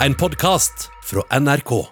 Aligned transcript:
En 0.00 0.14
podkast 0.14 0.90
fra 1.04 1.38
NRK. 1.40 1.86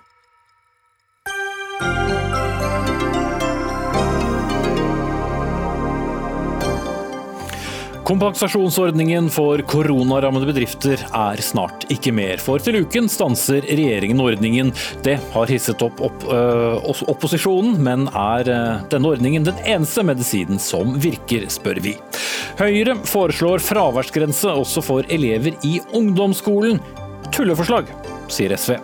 Kompensasjonsordningen 8.04 9.30
for 9.32 9.58
koronarammede 9.64 10.50
bedrifter 10.50 11.00
er 11.00 11.40
snart 11.40 11.86
ikke 11.88 12.12
mer, 12.12 12.42
for 12.44 12.60
til 12.60 12.82
uken 12.84 13.08
stanser 13.08 13.64
regjeringen 13.64 14.20
ordningen. 14.20 14.74
Det 15.06 15.16
har 15.32 15.48
hisset 15.48 15.80
opp, 15.86 16.02
opp 16.04 16.26
øh, 16.28 16.92
opposisjonen, 17.08 17.78
men 17.86 18.04
er 18.12 18.50
øh, 18.52 18.82
denne 18.92 19.14
ordningen 19.14 19.48
den 19.48 19.62
eneste 19.64 20.04
medisinen 20.04 20.60
som 20.60 20.92
virker, 21.00 21.48
spør 21.48 21.80
vi. 21.80 21.96
Høyre 22.60 22.98
foreslår 23.08 23.64
fraværsgrense 23.64 24.52
også 24.52 24.84
for 24.84 25.08
elever 25.08 25.56
i 25.64 25.80
ungdomsskolen. 25.96 26.82
Tulleforslag, 27.34 27.88
sier 28.30 28.52
SV. 28.54 28.76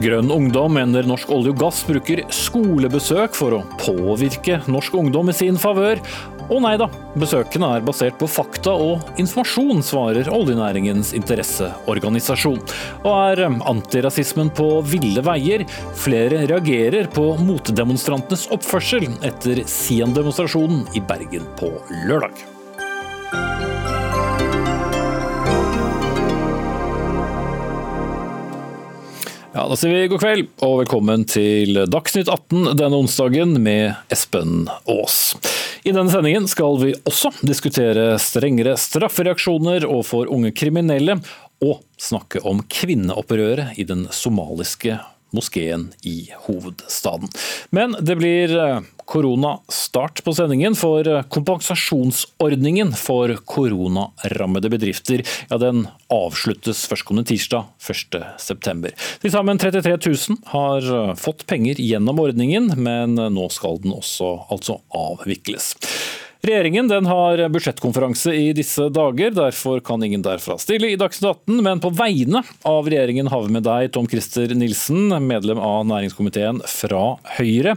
Grønn 0.00 0.30
Ungdom 0.32 0.72
mener 0.78 1.04
Norsk 1.04 1.30
olje 1.34 1.52
og 1.52 1.58
gass 1.60 1.82
bruker 1.84 2.22
skolebesøk 2.32 3.34
for 3.36 3.58
å 3.58 3.64
påvirke 3.76 4.62
norsk 4.64 4.96
ungdom 4.96 5.28
i 5.28 5.34
sin 5.36 5.58
favør. 5.60 6.00
Og 6.48 6.62
nei 6.64 6.72
da, 6.80 6.88
besøkene 7.20 7.68
er 7.76 7.84
basert 7.84 8.16
på 8.20 8.26
fakta 8.28 8.72
og 8.72 9.20
informasjon, 9.20 9.82
svarer 9.84 10.30
oljenæringens 10.32 11.12
interesseorganisasjon. 11.16 12.62
Og 13.04 13.10
er 13.12 13.44
antirasismen 13.46 14.50
på 14.56 14.70
ville 14.88 15.24
veier? 15.24 15.66
Flere 16.00 16.46
reagerer 16.48 17.12
på 17.12 17.28
motdemonstrantenes 17.44 18.48
oppførsel 18.56 19.10
etter 19.20 19.62
Sian-demonstrasjonen 19.68 20.88
i 20.96 21.04
Bergen 21.12 21.46
på 21.60 21.74
lørdag. 22.08 22.51
Ja, 29.52 29.66
Da 29.68 29.76
sier 29.76 29.92
vi 29.92 30.08
god 30.08 30.22
kveld 30.22 30.46
og 30.64 30.78
velkommen 30.78 31.26
til 31.28 31.76
Dagsnytt 31.92 32.30
18 32.32 32.70
denne 32.80 32.96
onsdagen 33.02 33.50
med 33.60 33.98
Espen 34.08 34.62
Aas. 34.88 35.34
I 35.84 35.92
denne 35.92 36.08
sendingen 36.08 36.46
skal 36.48 36.78
vi 36.80 36.94
også 37.04 37.34
diskutere 37.44 38.14
strengere 38.16 38.78
straffereaksjoner 38.80 39.84
overfor 39.84 40.32
unge 40.32 40.54
kriminelle, 40.56 41.18
og 41.60 41.82
snakke 42.00 42.40
om 42.48 42.64
kvinneopprøret 42.64 43.76
i 43.76 43.84
den 43.84 44.06
somaliske 44.08 44.96
moskeen 45.36 45.90
i 46.00 46.30
hovedstaden. 46.46 47.28
Men 47.76 47.92
det 48.00 48.16
blir 48.24 48.56
eh, 49.12 49.14
koronastart 49.14 50.24
på 50.24 50.34
sendingen, 50.34 50.74
for 50.74 51.08
eh, 51.08 51.22
kompensasjonsordningen 51.28 52.94
for 52.96 53.34
koronarammede 53.44 54.70
bedrifter 54.72 55.22
ja, 55.50 55.58
den 55.58 55.86
avsluttes 56.12 56.86
førstkommende 56.88 57.28
tirsdag 57.28 57.64
1.9. 57.80 58.92
Til 59.22 59.34
sammen 59.34 59.60
33 59.60 59.98
000 60.06 60.40
har 60.54 60.92
eh, 60.96 61.14
fått 61.20 61.46
penger 61.46 61.80
gjennom 61.80 62.20
ordningen, 62.22 62.72
men 62.76 63.14
nå 63.14 63.48
skal 63.52 63.80
den 63.82 63.94
også 63.96 64.34
altså 64.52 64.80
avvikles. 64.96 65.74
Regjeringen 66.42 66.88
har 67.06 67.38
budsjettkonferanse 67.54 68.32
i 68.34 68.48
disse 68.56 68.88
dager, 68.90 69.30
derfor 69.30 69.78
kan 69.86 70.02
ingen 70.02 70.24
derfra 70.24 70.56
stille 70.58 70.88
i 70.90 70.96
Dagsnytt 70.98 71.28
18. 71.46 71.60
Men 71.62 71.82
på 71.84 71.92
vegne 71.94 72.42
av 72.66 72.88
regjeringen 72.90 73.30
har 73.30 73.44
vi 73.46 73.54
med 73.54 73.62
deg 73.62 73.92
Tom 73.94 74.08
Christer 74.10 74.50
Nilsen, 74.50 75.12
medlem 75.22 75.62
av 75.62 75.86
næringskomiteen 75.86 76.58
fra 76.66 77.04
Høyre. 77.36 77.76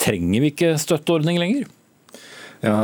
Trenger 0.00 0.44
vi 0.44 0.52
ikke 0.52 0.76
støtteordning 0.80 1.40
lenger? 1.40 1.66
Ja, 2.64 2.76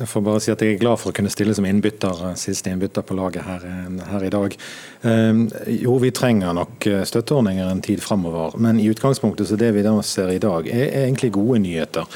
jeg 0.00 0.06
får 0.08 0.22
bare 0.24 0.40
si 0.40 0.50
at 0.54 0.62
jeg 0.64 0.74
er 0.74 0.80
glad 0.80 0.98
for 0.98 1.12
å 1.12 1.16
kunne 1.16 1.30
stille 1.30 1.52
som 1.54 1.66
innbytter, 1.68 2.22
siste 2.40 2.72
innbytter 2.72 3.04
på 3.04 3.16
laget 3.18 3.44
her, 3.44 3.66
her 4.08 4.24
i 4.24 4.30
dag. 4.32 4.56
Um, 5.04 5.42
jo, 5.68 5.98
vi 6.00 6.10
trenger 6.16 6.56
nok 6.56 6.88
støtteordninger 7.08 7.68
en 7.68 7.84
tid 7.84 8.00
framover, 8.02 8.56
men 8.62 8.80
i 8.80 8.88
utgangspunktet 8.90 9.50
så 9.50 9.60
det 9.60 9.74
vi 9.76 9.84
da 9.84 9.92
ser 10.06 10.32
i 10.32 10.40
dag, 10.42 10.66
er 10.66 11.04
egentlig 11.04 11.34
gode 11.36 11.60
nyheter. 11.66 12.08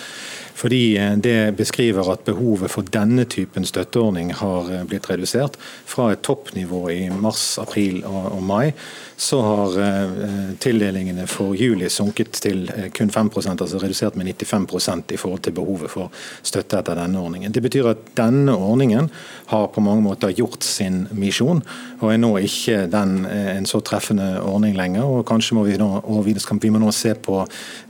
Fordi 0.56 0.96
eh, 0.96 1.16
det 1.16 1.56
beskriver 1.56 2.08
at 2.12 2.24
behovet 2.24 2.72
for 2.72 2.86
denne 2.92 3.26
typen 3.28 3.66
støtteordning 3.68 4.32
har 4.40 4.70
eh, 4.72 4.84
blitt 4.88 5.08
redusert. 5.10 5.58
Fra 5.88 6.10
et 6.14 6.22
toppnivå 6.24 6.86
i 6.94 7.02
mars, 7.12 7.58
april 7.60 8.02
og 8.08 8.40
mai 8.44 8.72
så 9.16 9.40
har 9.44 9.76
eh, 9.80 10.14
tildelingene 10.60 11.26
for 11.28 11.56
juli 11.56 11.90
sunket 11.92 12.40
til 12.44 12.66
kun 12.96 13.12
5% 13.12 13.64
altså 13.64 13.80
redusert 13.80 14.16
med 14.16 14.28
95% 14.32 15.12
i 15.12 15.20
forhold 15.20 15.44
til 15.44 15.56
behovet 15.56 15.92
for 15.92 16.12
støtte 16.42 16.80
etter 16.80 16.98
denne 16.98 17.20
ordningen. 17.20 17.52
Det 17.52 17.64
betyr 17.64 17.92
at 17.92 18.08
denne 18.16 18.56
ordningen 18.56 19.10
har 19.52 19.68
på 19.72 19.84
mange 19.84 20.04
måter 20.04 20.34
gjort 20.36 20.64
sin 20.64 21.04
misjon, 21.16 21.62
og 22.00 22.12
er 22.12 22.20
nå 22.20 22.32
ikke 22.44 22.82
den, 22.92 23.24
en 23.26 23.68
så 23.68 23.80
treffende 23.84 24.40
ordning 24.42 24.76
lenger. 24.76 25.04
og 25.04 25.24
Kanskje 25.28 25.56
må 25.56 25.64
vi 25.68 25.76
nå, 25.80 25.88
vi, 26.24 26.34
vi 26.36 26.72
må 26.72 26.80
nå 26.82 26.92
se 26.92 27.14
på 27.14 27.40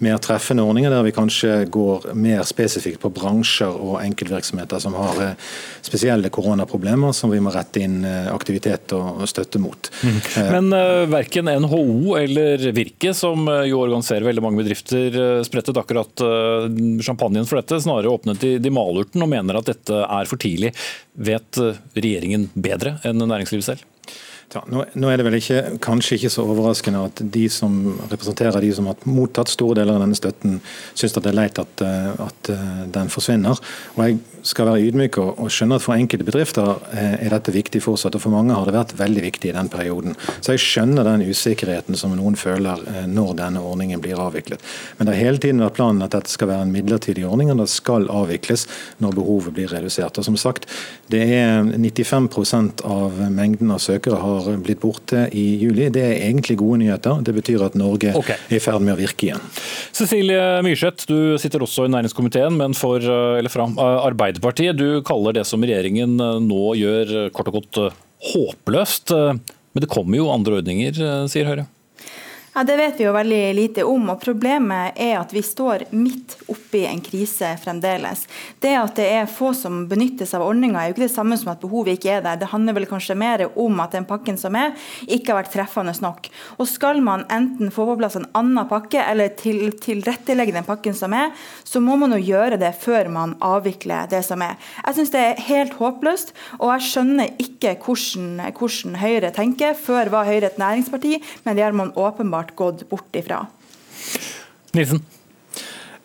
mer 0.05 0.21
treffende 0.23 0.67
ordninger, 0.67 0.93
der 0.93 1.07
vi 1.07 1.15
kanskje 1.17 1.59
går 1.73 2.11
mer 2.15 2.43
spesifikt 2.43 2.56
på 2.57 3.13
bransjer 3.15 3.73
og 3.73 3.99
enkeltvirksomheter 4.03 4.83
som 4.83 4.97
har 4.99 5.37
spesielle 5.85 6.31
koronaproblemer, 6.33 7.13
som 7.17 7.33
vi 7.33 7.41
må 7.43 7.53
rette 7.55 7.83
inn 7.85 8.01
aktivitet 8.33 8.95
og 8.97 9.25
støtte 9.29 9.61
mot. 9.63 9.91
Mm. 10.03 10.19
Men 10.55 10.77
verken 11.13 11.51
NHO 11.51 12.17
eller 12.19 12.67
Virke, 12.73 13.15
som 13.15 13.49
eh, 13.49 13.67
jo 13.71 13.81
organiserer 13.81 14.27
veldig 14.27 14.45
mange 14.45 14.63
bedrifter, 14.63 15.09
eh, 15.11 15.43
sprettet 15.47 15.79
akkurat 15.81 16.25
eh, 16.25 16.69
champagnen 17.05 17.49
for 17.49 17.61
dette. 17.61 17.81
Snarere 17.83 18.13
åpnet 18.13 18.41
de, 18.43 18.57
de 18.63 18.73
malurten 18.73 19.25
og 19.25 19.33
mener 19.33 19.59
at 19.59 19.69
dette 19.71 20.05
er 20.05 20.31
for 20.31 20.41
tidlig. 20.43 20.73
Vet 21.17 21.61
regjeringen 21.97 22.51
bedre 22.55 22.99
enn 23.07 23.25
næringslivet 23.25 23.71
selv? 23.71 23.96
Ja, 24.55 24.63
nå, 24.71 24.85
nå, 24.95 25.09
er 25.11 25.19
det 25.19 25.27
vel 25.27 25.37
ikke, 25.41 25.63
kanskje 25.83 26.17
ikke 26.17 26.31
så 26.33 26.45
overraskende 26.47 27.03
at 27.09 27.21
de 27.35 27.45
som 27.51 27.75
representerer 28.07 28.63
de 28.63 28.71
som 28.77 28.87
har 28.89 29.09
mottatt 29.11 29.51
store 29.51 29.81
deler 29.81 29.99
av 29.99 30.05
denne 30.05 30.17
støtten, 30.17 30.61
syns 30.95 31.17
det 31.17 31.25
er 31.27 31.37
leit 31.37 31.59
at, 31.61 31.83
at 32.23 32.51
den 32.95 33.11
forsvinner. 33.13 33.59
Og 33.97 34.05
Jeg 34.05 34.21
skal 34.47 34.69
være 34.71 34.89
ydmyk 34.89 35.19
og, 35.23 35.31
og 35.43 35.51
skjønne 35.53 35.79
at 35.79 35.85
for 35.85 35.97
enkelte 35.97 36.27
bedrifter 36.27 36.69
eh, 36.93 37.17
er 37.27 37.33
dette 37.33 37.55
viktig 37.55 37.81
fortsatt. 37.85 38.17
Og 38.17 38.23
for 38.23 38.35
mange 38.35 38.55
har 38.57 38.69
det 38.69 38.77
vært 38.77 38.95
veldig 38.99 39.25
viktig 39.25 39.51
i 39.51 39.55
den 39.57 39.71
perioden. 39.73 40.17
Så 40.41 40.55
jeg 40.55 40.63
skjønner 40.65 41.07
den 41.07 41.25
usikkerheten 41.27 41.99
som 41.99 42.15
noen 42.17 42.39
føler 42.39 42.83
eh, 42.93 43.07
når 43.11 43.35
denne 43.41 43.63
ordningen 43.65 44.03
blir 44.05 44.21
avviklet. 44.23 44.63
Men 44.99 45.09
det 45.09 45.17
har 45.17 45.29
hele 45.29 45.43
tiden 45.43 45.63
vært 45.65 45.79
planen 45.79 46.05
at 46.07 46.15
dette 46.15 46.33
skal 46.33 46.51
være 46.53 46.67
en 46.67 46.75
midlertidig 46.75 47.27
ordning, 47.27 47.53
og 47.53 47.63
det 47.63 47.69
skal 47.73 48.09
avvikles 48.13 48.67
når 49.03 49.17
behovet 49.19 49.57
blir 49.57 49.73
redusert. 49.73 50.21
Og 50.21 50.29
som 50.29 50.39
sagt, 50.41 50.69
det 51.13 51.23
er 51.37 51.67
95% 51.67 52.85
av 52.87 53.19
mengden 53.33 53.73
av 53.75 53.83
søkere 53.83 54.21
har 54.23 54.49
blitt 54.63 54.83
borte 54.83 55.27
i 55.37 55.47
juli. 55.61 55.91
Det 55.95 56.05
er 56.05 56.25
egentlig 56.29 56.59
gode 56.63 56.81
nyheter. 56.85 57.23
Det 57.27 57.35
betyr 57.37 57.67
at 57.69 57.79
Norge 57.79 58.15
okay. 58.19 58.39
er 58.49 58.61
i 58.61 58.63
ferd 58.63 58.85
med 58.85 58.97
å 58.97 59.01
virke 59.01 59.31
igjen. 59.31 59.43
Cecilie 59.97 60.63
Myrseth, 60.67 61.09
du 61.11 61.37
sitter 61.41 61.65
også 61.65 61.87
i 61.87 61.93
næringskomiteen, 61.93 62.57
men 62.59 62.75
for, 62.77 63.03
eh, 63.03 63.39
eller 63.41 63.53
fra 63.53 63.69
Arbeiderpartiet 63.77 64.36
Arbeiderpartiet 64.37 64.77
du 64.77 65.03
kaller 65.03 65.33
det 65.33 65.47
som 65.49 65.63
regjeringen 65.65 66.21
eh, 66.21 66.41
nå 66.45 66.75
gjør, 66.77 67.13
eh, 67.25 67.31
kort 67.33 67.49
og 67.49 67.57
godt 67.57 67.79
eh, 67.81 67.95
håpløst. 68.35 69.13
Men 69.17 69.81
det 69.85 69.89
kommer 69.89 70.19
jo 70.19 70.29
andre 70.33 70.59
ordninger, 70.61 71.01
sier 71.29 71.49
Høyre? 71.49 71.67
Ja, 72.57 72.65
Det 72.65 72.77
vet 72.77 73.01
vi 73.01 73.05
jo 73.05 73.11
veldig 73.13 73.55
lite 73.55 73.83
om. 73.85 74.07
og 74.09 74.23
Problemet 74.23 74.97
er 74.97 75.19
at 75.19 75.33
vi 75.35 75.43
står 75.45 75.83
midt 75.93 76.39
oppi 76.49 76.87
en 76.89 77.03
krise 77.05 77.51
fremdeles. 77.61 78.23
Det 78.65 78.71
at 78.73 78.95
det 78.97 79.09
er 79.13 79.27
få 79.29 79.51
som 79.53 79.83
benyttes 79.91 80.33
av 80.33 80.41
ordninga, 80.41 80.81
er 80.81 80.89
jo 80.89 80.95
ikke 80.95 81.03
det 81.03 81.13
samme 81.13 81.37
som 81.37 81.51
at 81.53 81.61
behovet 81.61 81.99
ikke 81.99 82.15
er 82.15 82.23
der. 82.25 82.39
Det 82.41 82.49
handler 82.49 82.79
vel 82.79 82.89
kanskje 82.89 83.13
mer 83.21 83.45
om 83.61 83.83
at 83.85 83.93
den 83.93 84.07
pakken 84.09 84.41
som 84.41 84.57
er, 84.57 84.73
ikke 85.05 85.35
har 85.35 85.43
vært 85.43 85.53
treffende 85.53 85.93
nok. 86.01 86.31
Og 86.57 86.65
Skal 86.71 87.03
man 87.05 87.27
enten 87.29 87.69
få 87.69 87.85
på 87.91 87.99
plass 88.01 88.17
en 88.17 88.25
annen 88.33 88.65
pakke 88.73 89.05
eller 89.05 89.37
til, 89.37 89.77
tilrettelegge 89.77 90.57
den 90.57 90.65
pakken 90.65 90.97
som 90.97 91.13
er, 91.13 91.37
så 91.61 91.85
må 91.85 91.99
man 92.01 92.17
jo 92.17 92.23
gjøre 92.25 92.57
det 92.57 92.73
før 92.81 93.13
man 93.13 93.37
avvikler 93.45 94.09
det 94.09 94.23
som 94.25 94.41
er. 94.41 94.57
Jeg 94.81 94.97
syns 94.97 95.13
det 95.13 95.27
er 95.27 95.45
helt 95.51 95.77
håpløst, 95.77 96.33
og 96.57 96.73
jeg 96.73 96.89
skjønner 96.89 97.37
ikke 97.37 97.77
hvordan, 97.85 98.41
hvordan 98.49 98.99
Høyre 99.05 99.35
tenker. 99.37 99.77
Før 99.77 100.09
var 100.09 100.25
Høyre 100.25 100.49
et 100.49 100.59
næringsparti, 100.65 101.21
men 101.45 101.61
det 101.61 101.69
har 101.69 101.77
man 101.77 101.93
åpenbart 101.93 102.46
åpenbart 102.47 102.57
gått 102.57 102.89
bort 102.89 103.17
ifra. 103.17 103.47
Nilsen. 104.73 105.03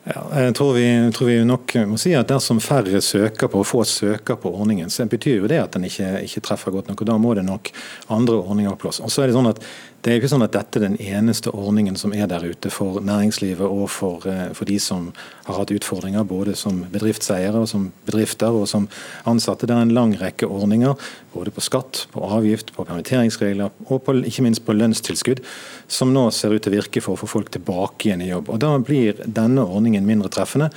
Ja, 0.03 0.25
jeg 0.33 0.55
tror 0.55 0.73
vi, 0.73 1.11
tror 1.13 1.27
vi, 1.27 1.43
nok 1.45 1.75
må 1.85 1.97
si 2.01 2.15
at 2.17 2.27
Dersom 2.27 2.59
færre 2.59 3.01
søker 3.01 3.47
på, 3.47 3.61
få 3.63 3.83
søker 3.85 4.35
på 4.35 4.49
ordningen, 4.49 4.89
så 4.89 5.05
betyr 5.05 5.43
jo 5.43 5.47
det 5.47 5.59
at 5.61 5.73
den 5.73 5.85
ikke, 5.85 6.23
ikke 6.25 6.41
treffer 6.41 6.71
godt 6.71 6.89
nok. 6.89 7.01
og 7.01 7.07
Da 7.07 7.17
må 7.17 7.35
det 7.35 7.45
nok 7.45 7.69
andre 8.09 8.39
ordninger 8.39 8.71
på 8.71 8.87
plass. 8.87 8.99
Og 8.99 9.11
så 9.11 9.21
er 9.21 9.27
Det 9.27 9.35
sånn 9.35 9.51
at 9.51 9.61
det 10.01 10.09
er 10.09 10.17
ikke 10.17 10.31
sånn 10.31 10.41
at 10.41 10.55
dette 10.55 10.79
er 10.79 10.87
den 10.87 10.95
eneste 10.97 11.51
ordningen 11.53 11.97
som 11.99 12.13
er 12.17 12.25
der 12.29 12.41
ute 12.41 12.71
for 12.73 13.03
næringslivet 13.05 13.61
og 13.61 13.83
for, 13.93 14.25
eh, 14.25 14.49
for 14.57 14.65
de 14.65 14.79
som 14.81 15.11
har 15.45 15.59
hatt 15.59 15.73
utfordringer, 15.75 16.25
både 16.25 16.55
som 16.57 16.79
bedriftseiere, 16.89 17.61
og 17.61 17.67
som 17.69 17.91
bedrifter 18.07 18.49
og 18.49 18.67
som 18.67 18.87
ansatte. 19.29 19.67
Det 19.67 19.75
er 19.75 19.83
en 19.85 19.93
lang 19.93 20.15
rekke 20.17 20.49
ordninger, 20.49 20.97
både 21.35 21.53
på 21.53 21.61
skatt, 21.61 22.07
på 22.11 22.23
avgift, 22.25 22.73
på 22.73 22.85
permitteringsregler 22.85 23.69
og 23.89 24.03
på, 24.03 24.17
ikke 24.25 24.41
minst 24.41 24.65
på 24.65 24.73
lønnstilskudd, 24.73 25.43
som 25.87 26.13
nå 26.13 26.31
ser 26.31 26.55
ut 26.55 26.63
til 26.63 26.73
å 26.73 26.81
virke 26.81 27.01
for 27.01 27.13
å 27.13 27.21
få 27.21 27.29
folk 27.29 27.51
tilbake 27.51 28.09
igjen 28.09 28.25
i 28.25 28.31
jobb. 28.31 28.49
Og 28.49 28.59
Da 28.59 28.77
blir 28.79 29.13
denne 29.25 29.61
ordningen 29.61 30.05
mindre 30.05 30.29
treffende. 30.29 30.71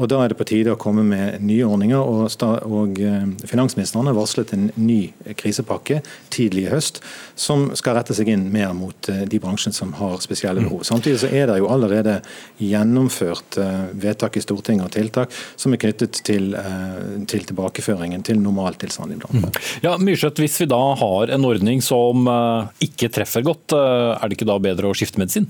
Og 0.00 0.08
Da 0.08 0.22
er 0.24 0.32
det 0.32 0.38
på 0.38 0.46
tide 0.48 0.72
å 0.72 0.78
komme 0.80 1.04
med 1.04 1.42
nye 1.44 1.66
ordninger. 1.66 2.00
og, 2.00 2.32
og 2.64 3.00
eh, 3.04 3.26
Finansministeren 3.48 4.08
har 4.08 4.16
varslet 4.16 4.54
en 4.56 4.70
ny 4.80 5.12
krisepakke 5.38 6.00
tidlig 6.32 6.66
i 6.66 6.72
høst, 6.72 7.02
som 7.36 7.68
skal 7.78 7.98
rette 7.98 8.16
seg 8.16 8.30
inn 8.32 8.48
mer 8.52 8.72
mot 8.76 9.10
eh, 9.12 9.22
de 9.28 9.40
bransjene 9.42 9.76
som 9.76 9.92
har 10.00 10.18
spesielle 10.24 10.64
behov. 10.64 10.84
Samtidig 10.88 11.20
så 11.22 11.30
er 11.30 11.50
det 11.50 11.60
jo 11.60 11.70
allerede 11.72 12.20
gjennomført 12.58 13.60
eh, 13.60 13.90
vedtak 14.00 14.40
i 14.40 14.44
Stortinget 14.44 14.88
og 14.88 14.94
tiltak 14.96 15.36
som 15.60 15.74
er 15.74 15.82
knyttet 15.82 16.22
til, 16.26 16.52
til 17.30 17.46
tilbakeføringen 17.48 18.24
til 18.26 18.40
normaltilstand 18.40 19.14
i 19.14 19.20
bransjen. 19.20 19.50
Mm. 19.50 19.64
Ja, 19.84 19.96
Myrseth, 20.00 20.40
hvis 20.40 20.60
vi 20.62 20.70
da 20.70 20.80
har 21.00 21.34
en 21.34 21.46
ordning 21.46 21.82
som 21.84 22.28
ikke 22.82 23.10
treffer 23.12 23.44
godt, 23.44 23.74
er 23.76 24.22
det 24.24 24.38
ikke 24.38 24.48
da 24.48 24.56
bedre 24.62 24.90
å 24.90 24.96
skifte 24.96 25.20
medisin? 25.20 25.48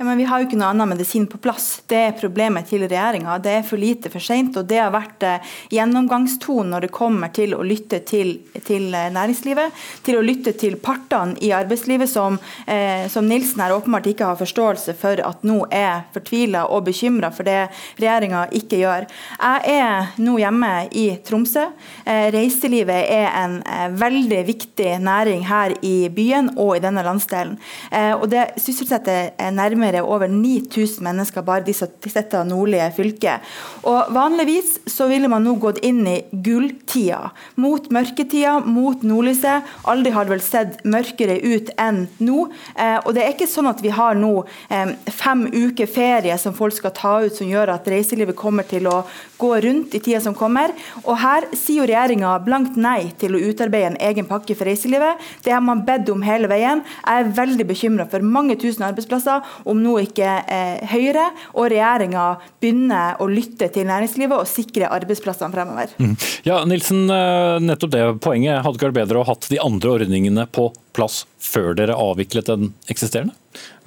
Ja, 0.00 0.04
men 0.04 0.18
Vi 0.18 0.24
har 0.24 0.38
jo 0.38 0.46
ikke 0.46 0.56
noe 0.60 0.68
annen 0.70 0.92
medisin 0.92 1.24
på 1.26 1.40
plass. 1.42 1.80
Det 1.90 1.98
er 1.98 2.12
problemet 2.14 2.68
til 2.70 2.84
regjeringa. 2.84 3.32
Det 3.42 3.50
er 3.50 3.64
for 3.66 3.82
lite 3.82 4.12
for 4.12 4.22
seint. 4.22 4.54
Og 4.54 4.66
det 4.70 4.76
har 4.78 4.92
vært 4.94 5.24
eh, 5.26 5.48
gjennomgangstonen 5.74 6.70
når 6.70 6.84
det 6.84 6.90
kommer 6.94 7.32
til 7.34 7.56
å 7.56 7.64
lytte 7.66 7.98
til, 8.06 8.30
til, 8.62 8.86
eh, 8.94 9.08
næringslivet, 9.10 9.80
til 10.06 10.20
å 10.20 10.22
lytte 10.22 10.52
til 10.54 10.76
partene 10.78 11.34
i 11.42 11.50
arbeidslivet, 11.50 12.06
som, 12.06 12.38
eh, 12.70 13.08
som 13.10 13.26
Nilsen 13.26 13.58
her 13.64 13.74
åpenbart 13.74 14.06
ikke 14.12 14.28
har 14.28 14.38
forståelse 14.38 14.94
for 15.00 15.18
at 15.18 15.42
nå 15.42 15.64
er 15.74 16.06
fortvila 16.14 16.68
og 16.70 16.86
bekymra 16.86 17.32
for 17.34 17.50
det 17.50 17.66
regjeringa 17.98 18.44
ikke 18.54 18.78
gjør. 18.84 19.08
Jeg 19.34 19.74
er 19.82 20.14
nå 20.22 20.36
hjemme 20.38 20.72
i 20.94 21.08
Tromsø. 21.26 21.66
Eh, 22.06 22.28
reiselivet 22.36 23.10
er 23.18 23.34
en 23.42 23.58
eh, 23.66 23.90
veldig 23.98 24.44
viktig 24.46 24.94
næring 25.02 25.42
her 25.50 25.74
i 25.82 26.06
byen 26.06 26.54
og 26.54 26.76
i 26.76 26.86
denne 26.86 27.02
landsdelen. 27.02 27.58
Eh, 27.90 28.14
og 28.14 28.28
det 28.30 28.46
sysselsetter 28.62 29.34
nærmere 29.58 29.87
nærmere 29.88 30.04
over 30.04 30.28
9000 30.28 31.02
mennesker 31.02 31.42
bare 31.42 31.64
i 31.68 31.74
dette 32.12 32.44
nordlige 32.44 32.92
fylket. 32.96 33.40
Og 33.84 34.12
Vanligvis 34.14 34.78
så 34.86 35.08
ville 35.08 35.28
man 35.28 35.44
nå 35.44 35.56
gått 35.60 35.80
inn 35.84 36.06
i 36.06 36.22
gulltida, 36.32 37.30
mot 37.56 37.88
mørketida, 37.90 38.60
mot 38.64 39.02
nordlyset. 39.02 39.64
Aldri 39.84 40.12
har 40.12 40.24
det 40.24 40.34
vel 40.34 40.44
sett 40.44 40.84
mørkere 40.84 41.38
ut 41.42 41.70
enn 41.78 42.06
nå. 42.18 42.48
Eh, 42.76 42.98
og 43.04 43.14
det 43.14 43.24
er 43.24 43.34
ikke 43.34 43.48
sånn 43.48 43.70
at 43.70 43.82
vi 43.82 43.92
har 43.94 44.18
nå 44.18 44.44
eh, 44.70 44.94
fem 45.12 45.46
uker 45.52 45.86
ferie 45.86 46.36
som 46.38 46.54
folk 46.54 46.74
skal 46.76 46.94
ta 46.94 47.14
ut, 47.24 47.34
som 47.34 47.48
gjør 47.48 47.74
at 47.74 47.88
reiselivet 47.88 48.36
kommer 48.36 48.66
til 48.68 48.88
å 48.88 49.02
gå 49.38 49.52
rundt 49.64 49.94
i 49.94 50.02
tida 50.02 50.20
som 50.20 50.36
kommer. 50.36 50.74
Og 51.04 51.18
her 51.22 51.48
sier 51.54 51.82
jo 51.82 51.88
regjeringa 51.88 52.34
blankt 52.44 52.78
nei 52.80 53.12
til 53.20 53.36
å 53.36 53.42
utarbeide 53.50 53.92
en 53.92 54.00
egen 54.08 54.26
pakke 54.28 54.56
for 54.58 54.68
reiselivet. 54.68 55.20
Det 55.44 55.54
har 55.54 55.62
man 55.64 55.84
bedt 55.86 56.10
om 56.12 56.24
hele 56.26 56.50
veien. 56.50 56.82
Jeg 57.04 57.24
er 57.24 57.32
veldig 57.38 57.68
bekymra 57.68 58.08
for 58.10 58.24
mange 58.24 58.58
tusen 58.58 58.86
arbeidsplasser 58.88 59.46
om 59.68 59.77
om 59.78 59.84
nå 59.86 59.94
ikke 60.02 60.34
eh, 60.50 60.82
Høyre 60.90 61.28
og 61.54 61.70
regjeringa 61.72 62.26
begynner 62.60 63.22
å 63.22 63.28
lytte 63.30 63.70
til 63.72 63.86
næringslivet 63.88 64.36
og 64.36 64.50
sikre 64.50 64.90
arbeidsplassene 64.98 65.54
fremover. 65.54 65.94
Mm. 66.02 66.14
Ja, 66.48 66.60
Nilsen, 66.68 67.06
eh, 67.14 67.56
nettopp 67.62 67.94
det 67.94 68.04
poenget. 68.24 68.62
Hadde 68.64 68.80
ikke 68.80 68.90
vært 68.90 69.00
bedre 69.04 69.22
å 69.22 69.28
hatt 69.28 69.48
de 69.52 69.60
andre 69.62 69.96
ordningene 69.98 70.48
på 70.50 70.70
plass 70.98 71.22
før 71.42 71.76
dere 71.78 71.96
avviklet 71.98 72.50
den 72.50 72.72
eksisterende? 72.90 73.36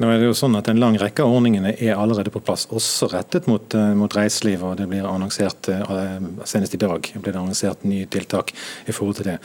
Nå 0.02 0.10
er 0.10 0.20
det 0.20 0.30
jo 0.30 0.36
sånn 0.36 0.56
at 0.58 0.70
En 0.72 0.80
lang 0.82 0.98
rekke 1.00 1.24
av 1.24 1.36
ordningene 1.36 1.74
er 1.76 2.00
allerede 2.00 2.32
på 2.34 2.42
plass, 2.44 2.66
også 2.72 3.12
rettet 3.12 3.48
mot, 3.52 3.76
eh, 3.76 3.94
mot 3.98 4.12
reiselivet. 4.16 4.64
og 4.64 4.78
det 4.78 4.88
blir 4.90 5.08
annonsert, 5.08 5.70
eh, 5.70 6.20
Senest 6.46 6.74
i 6.74 6.78
dag 6.78 7.02
ble 7.02 7.32
det 7.32 7.40
annonsert 7.40 7.84
nye 7.84 8.06
tiltak 8.06 8.54
i 8.88 8.92
forhold 8.92 9.16
til 9.18 9.26
det. 9.32 9.40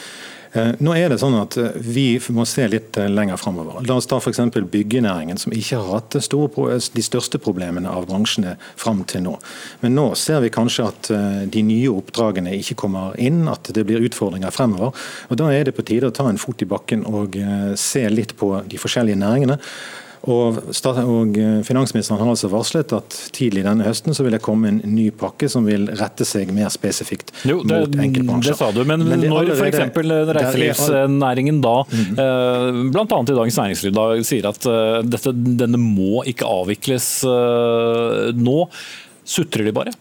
Eh, 0.52 0.72
nå 0.81 0.94
er 0.96 1.10
det 1.10 1.19
sånn 1.20 1.37
at 1.38 1.56
eh, 1.60 1.75
Vi 1.82 2.06
må 2.34 2.46
se 2.48 2.66
litt 2.70 2.96
eh, 3.00 3.08
lenger 3.10 3.40
framover. 3.40 3.81
La 3.87 3.96
oss 3.98 4.08
ta 4.10 4.19
f.eks. 4.20 4.40
byggenæringen, 4.72 5.38
som 5.40 5.54
ikke 5.54 5.81
har 5.81 6.00
hatt 6.00 6.19
store, 6.25 6.78
de 6.94 7.04
største 7.04 7.40
problemene 7.43 7.90
av 7.90 8.06
bransjene 8.10 8.56
fram 8.78 9.02
til 9.08 9.26
nå. 9.26 9.34
Men 9.82 9.96
nå 9.98 10.06
ser 10.19 10.43
vi 10.44 10.52
kanskje 10.54 10.87
at 10.87 11.10
de 11.52 11.62
nye 11.66 11.90
oppdragene 11.90 12.54
ikke 12.58 12.76
kommer 12.84 13.16
inn, 13.22 13.44
at 13.50 13.70
det 13.75 13.84
blir 13.88 14.04
utfordringer 14.06 14.54
fremover. 14.54 14.94
Og 15.31 15.38
Da 15.40 15.50
er 15.52 15.69
det 15.69 15.76
på 15.76 15.84
tide 15.87 16.10
å 16.10 16.14
ta 16.14 16.28
en 16.31 16.40
fot 16.40 16.62
i 16.62 16.69
bakken 16.69 17.04
og 17.06 17.37
se 17.78 18.04
litt 18.10 18.37
på 18.38 18.52
de 18.69 18.81
forskjellige 18.81 19.20
næringene. 19.20 19.58
Og, 20.26 20.58
og 20.58 21.38
eh, 21.38 21.58
Finansministeren 21.67 22.19
har 22.19 22.31
altså 22.32 22.50
varslet 22.50 22.93
at 22.96 23.17
tidlig 23.37 23.62
denne 23.67 23.87
høsten 23.87 24.17
så 24.17 24.26
vil 24.26 24.34
det 24.34 24.43
komme 24.44 24.73
en 24.73 24.81
ny 24.90 25.08
pakke 25.14 25.49
som 25.50 25.67
vil 25.69 25.87
rette 26.00 26.26
seg 26.26 26.50
mer 26.55 26.73
spesifikt 26.75 27.31
jo, 27.46 27.61
det, 27.62 27.78
mot 27.84 27.99
enkeltbransjer. 28.06 28.56
Det 28.56 28.58
sa 28.58 28.70
du, 28.75 28.82
men, 28.88 29.06
men 29.06 29.23
når 29.31 29.52
f.eks. 29.55 29.84
reiselivsnæringen 30.40 31.61
da, 31.64 31.76
mm. 31.87 32.19
eh, 32.25 32.81
bl.a. 32.94 33.06
i 33.06 33.31
Dagens 33.31 33.61
Næringsliv, 33.62 33.94
da, 33.96 34.08
sier 34.26 34.50
at 34.50 34.67
uh, 34.67 34.99
dette, 35.06 35.32
denne 35.62 35.78
må 35.81 36.25
ikke 36.26 36.49
avvikles 36.49 37.06
nå, 38.37 38.58
sutrer 39.26 39.69
de 39.69 39.75
bare? 39.76 39.94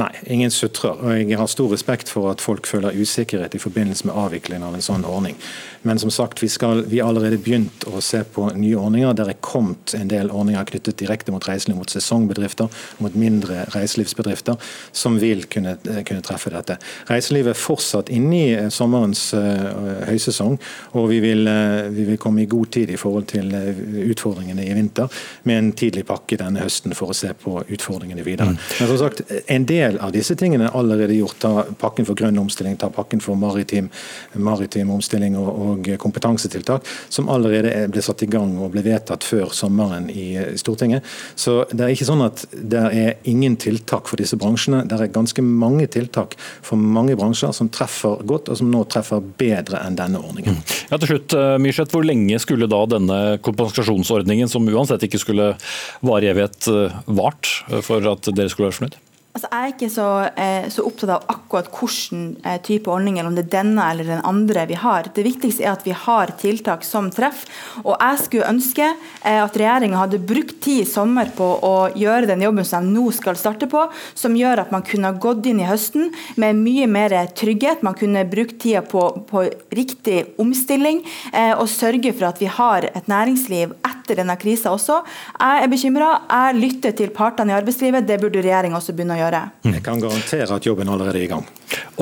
Nei, 0.00 0.12
ingen 0.32 0.50
sutrer. 0.50 0.96
Og 0.96 1.18
jeg 1.18 1.36
har 1.36 1.48
stor 1.50 1.68
respekt 1.74 2.08
for 2.08 2.30
at 2.30 2.40
folk 2.40 2.68
føler 2.68 2.96
usikkerhet 2.96 3.54
i 3.54 3.60
forbindelse 3.60 4.08
med 4.08 4.16
avviklingen 4.16 4.64
av 4.64 4.76
en 4.76 4.84
sånn 4.84 5.04
ordning. 5.04 5.36
Men 5.82 5.98
som 5.98 6.10
sagt, 6.12 6.42
vi, 6.42 6.48
skal, 6.48 6.84
vi 6.88 7.00
har 7.00 7.08
allerede 7.08 7.38
begynt 7.40 7.86
å 7.88 8.00
se 8.04 8.20
på 8.24 8.46
nye 8.52 8.76
ordninger. 8.76 9.14
Der 9.16 9.32
er 9.32 9.38
kommet 9.44 9.94
en 9.96 10.10
del 10.12 10.28
ordninger 10.28 10.66
knyttet 10.68 10.98
direkte 11.00 11.32
mot 11.32 11.44
reiseliv, 11.48 11.78
mot 11.78 11.92
sesongbedrifter, 11.92 12.68
mot 13.00 13.16
mindre 13.16 13.64
reiselivsbedrifter, 13.72 14.56
som 14.92 15.16
vil 15.20 15.46
kunne, 15.52 15.76
kunne 15.80 16.24
treffe 16.24 16.52
dette. 16.52 16.76
Reiselivet 17.08 17.54
er 17.54 17.60
fortsatt 17.60 18.12
inne 18.12 18.40
i 18.40 18.70
sommerens 18.72 19.30
uh, 19.32 20.04
høysesong, 20.10 20.58
og 21.00 21.08
vi 21.14 21.22
vil, 21.24 21.48
uh, 21.48 21.88
vi 21.92 22.04
vil, 22.10 22.20
komme 22.20 22.44
i 22.44 22.50
god 22.50 22.72
tid 22.76 22.92
i 22.92 23.00
forhold 23.00 23.30
til 23.32 23.48
uh, 23.56 23.80
utfordringene 24.12 24.66
i 24.68 24.76
vinter, 24.76 25.08
med 25.48 25.62
en 25.62 25.72
tidlig 25.72 26.04
pakke 26.08 26.36
denne 26.40 26.60
høsten 26.60 26.92
for 26.96 27.14
å 27.14 27.16
se 27.16 27.32
på 27.40 27.56
utfordringene 27.72 28.24
videre. 28.26 28.52
Mm. 28.52 28.60
Men 28.82 28.92
som 28.92 29.00
sagt, 29.00 29.24
en 29.48 29.64
del 29.68 29.89
av 29.98 30.12
disse 30.14 30.36
tingene 30.38 30.68
er 30.68 30.76
allerede 30.76 31.16
gjort. 31.16 31.38
Ta 31.42 31.64
pakken 31.80 32.06
for 32.08 32.18
grønn 32.18 32.38
omstilling, 32.40 32.76
ta 32.80 32.90
pakken 32.94 33.22
for 33.24 33.38
maritim, 33.40 33.90
maritim 34.34 34.92
omstilling 34.94 35.36
og, 35.40 35.50
og 35.50 35.90
kompetansetiltak 36.02 36.86
som 37.08 37.30
allerede 37.32 37.88
ble 37.90 38.02
satt 38.04 38.24
i 38.24 38.30
gang 38.30 38.56
og 38.60 38.72
ble 38.74 38.84
vedtatt 38.86 39.26
før 39.26 39.54
sommeren 39.56 40.08
i 40.12 40.32
Stortinget. 40.60 41.06
Så 41.34 41.64
det 41.72 41.86
er 41.86 41.94
ikke 41.94 42.08
sånn 42.08 42.24
at 42.24 42.44
det 42.52 42.84
er 43.02 43.30
ingen 43.30 43.56
tiltak 43.60 44.10
for 44.10 44.20
disse 44.20 44.38
bransjene. 44.40 44.84
Det 44.88 44.98
er 44.98 45.12
ganske 45.14 45.44
mange 45.44 45.88
tiltak 45.90 46.36
for 46.66 46.80
mange 46.80 47.16
bransjer 47.18 47.54
som 47.56 47.70
treffer 47.72 48.22
godt, 48.28 48.50
og 48.50 48.60
som 48.60 48.70
nå 48.72 48.84
treffer 48.90 49.22
bedre 49.40 49.82
enn 49.86 49.98
denne 49.98 50.22
ordningen. 50.22 50.60
Ja, 50.90 50.98
til 50.98 51.14
slutt, 51.14 51.34
eh, 51.34 51.58
Myrseth, 51.62 51.90
Hvor 51.90 52.06
lenge 52.06 52.38
skulle 52.38 52.68
da 52.70 52.84
denne 52.86 53.38
kompensasjonsordningen, 53.42 54.48
som 54.48 54.68
uansett 54.68 55.02
ikke 55.02 55.18
skulle 55.18 55.52
vare 56.00 56.24
i 56.24 56.30
evighet, 56.32 56.68
eh, 56.68 56.98
vart 57.06 57.46
for 57.82 58.06
at 58.06 58.22
dere 58.34 58.48
skulle 58.48 58.70
være 58.70 58.78
fornøyd? 58.78 58.98
Altså, 59.30 59.46
jeg 59.46 59.62
er 59.62 59.72
ikke 59.76 59.88
så, 59.94 60.04
eh, 60.42 60.64
så, 60.74 60.82
opptatt 60.88 61.10
av 61.14 61.28
akkurat 61.30 61.68
hvilken 61.70 62.22
eh, 62.42 62.56
type 62.66 62.90
ordning, 62.90 63.20
eller 63.20 63.30
om 63.30 63.36
det 63.36 63.44
er 63.44 63.52
denne 63.52 63.84
eller 63.92 64.08
den 64.08 64.24
andre 64.26 64.64
vi 64.66 64.74
har. 64.74 65.06
Det 65.14 65.22
viktigste 65.22 65.62
er 65.62 65.70
at 65.70 65.84
vi 65.86 65.94
har 65.94 66.32
tiltak 66.40 66.82
som 66.82 67.12
treffer. 67.14 67.46
Og 67.84 67.94
jeg 67.94 68.18
skulle 68.24 68.48
ønske 68.50 68.88
eh, 68.88 69.38
at 69.38 69.54
regjeringa 69.54 70.00
hadde 70.02 70.18
brukt 70.18 70.58
tid 70.64 70.82
i 70.82 70.88
sommer 70.88 71.30
på 71.36 71.46
å 71.62 71.74
gjøre 71.94 72.26
den 72.32 72.42
jobben 72.42 72.66
som 72.66 72.88
de 72.88 72.96
nå 72.96 73.06
skal 73.14 73.38
starte 73.38 73.70
på, 73.70 73.84
som 74.18 74.34
gjør 74.34 74.64
at 74.64 74.74
man 74.74 74.82
kunne 74.82 75.14
gått 75.22 75.46
inn 75.46 75.62
i 75.62 75.70
høsten 75.70 76.10
med 76.34 76.58
mye 76.58 76.90
mer 76.90 77.14
trygghet. 77.30 77.86
Man 77.86 77.94
kunne 77.94 78.26
brukt 78.26 78.58
tida 78.58 78.82
på, 78.82 79.06
på 79.30 79.46
riktig 79.70 80.24
omstilling 80.42 81.04
eh, 81.30 81.54
og 81.54 81.70
sørge 81.70 82.16
for 82.16 82.32
at 82.32 82.42
vi 82.42 82.50
har 82.50 82.90
et 82.90 83.06
næringsliv 83.06 83.78
etter 83.78 83.99
denne 84.18 84.36
krisa 84.40 84.72
også. 84.74 85.00
Jeg 85.38 85.64
er 85.64 85.70
bekymra. 85.70 86.10
Jeg 86.30 86.58
lytter 86.58 86.94
til 86.96 87.12
partene 87.14 87.54
i 87.54 87.58
arbeidslivet. 87.58 88.06
Det 88.08 88.18
burde 88.22 88.42
regjeringa 88.42 88.78
også 88.80 88.94
begynne 88.96 89.16
å 89.18 89.22
gjøre. 89.22 89.42
Jeg 89.70 89.82
kan 89.86 90.02
garantere 90.02 90.48
at 90.56 90.66
jobben 90.66 90.90
allerede 90.90 91.20
er 91.20 91.26
i 91.26 91.30
gang. 91.30 91.46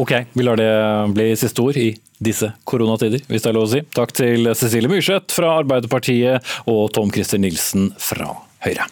Ok, 0.01 0.15
vi 0.33 0.47
lar 0.47 0.61
det 0.61 0.71
bli 1.15 1.31
siste 1.39 1.65
ord 1.65 1.79
i 1.79 1.91
disse 2.19 2.51
koronatider, 2.67 3.23
hvis 3.31 3.45
det 3.45 3.53
er 3.53 3.57
lov 3.57 3.69
å 3.69 3.73
si. 3.77 3.85
Takk 3.95 4.15
til 4.17 4.51
Cecilie 4.59 4.91
Myrseth 4.91 5.35
fra 5.37 5.55
Arbeiderpartiet 5.61 6.55
og 6.71 6.89
Tom 6.97 7.13
Christer 7.15 7.43
Nilsen 7.43 7.93
fra 8.03 8.33
Høyre. 8.67 8.89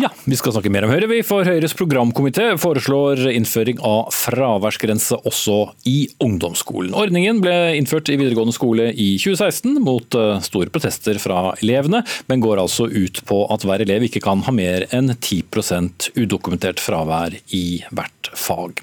Ja, 0.00 0.08
vi 0.24 0.36
skal 0.38 0.54
snakke 0.54 0.70
mer 0.72 0.86
om 0.86 0.92
Høyre, 0.94 1.08
vi. 1.10 1.18
For 1.26 1.44
Høyres 1.44 1.74
programkomité 1.76 2.46
foreslår 2.60 3.20
innføring 3.34 3.82
av 3.84 4.08
fraværsgrense 4.16 5.18
også 5.28 5.56
i 5.90 6.06
ungdomsskolen. 6.24 6.94
Ordningen 6.96 7.42
ble 7.44 7.74
innført 7.76 8.08
i 8.08 8.16
videregående 8.16 8.54
skole 8.56 8.88
i 8.94 9.10
2016 9.20 9.76
mot 9.84 10.16
eh, 10.16 10.40
store 10.46 10.72
protester 10.72 11.20
fra 11.20 11.50
elevene, 11.60 12.00
men 12.32 12.40
går 12.40 12.62
altså 12.62 12.88
ut 12.88 13.20
på 13.28 13.42
at 13.52 13.66
hver 13.68 13.84
elev 13.84 14.08
ikke 14.08 14.24
kan 14.24 14.46
ha 14.46 14.56
mer 14.56 14.88
enn 14.88 15.12
10% 15.18 16.14
udokumentert 16.16 16.80
fravær 16.80 17.36
i 17.52 17.82
hvert 17.92 18.32
fag. 18.32 18.80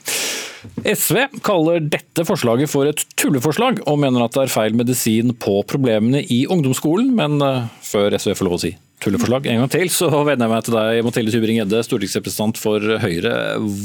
SV 0.84 1.40
kaller 1.46 1.84
dette 1.84 2.26
forslaget 2.28 2.72
for 2.72 2.90
et 2.90 3.04
tulleforslag, 3.20 3.84
og 3.90 4.00
mener 4.02 4.26
at 4.26 4.36
det 4.36 4.46
er 4.46 4.54
feil 4.54 4.78
medisin 4.78 5.34
på 5.38 5.60
problemene 5.70 6.24
i 6.34 6.44
ungdomsskolen, 6.50 7.14
men 7.18 7.40
eh, 7.44 7.70
før 7.86 8.18
SV 8.18 8.36
får 8.38 8.50
lov 8.50 8.60
å 8.60 8.62
si 8.66 8.74
tulleforslag 9.04 9.48
en 9.52 9.62
gang 9.62 9.74
til, 9.74 9.92
så 9.94 10.10
vender 10.10 10.48
jeg 10.48 10.54
meg 10.56 10.66
til 10.66 10.78
deg, 10.78 11.02
Mathilde 11.06 11.34
Tybring-Gjedde, 11.36 11.84
stortingsrepresentant 11.86 12.62
for 12.62 12.98
Høyre. 13.04 13.34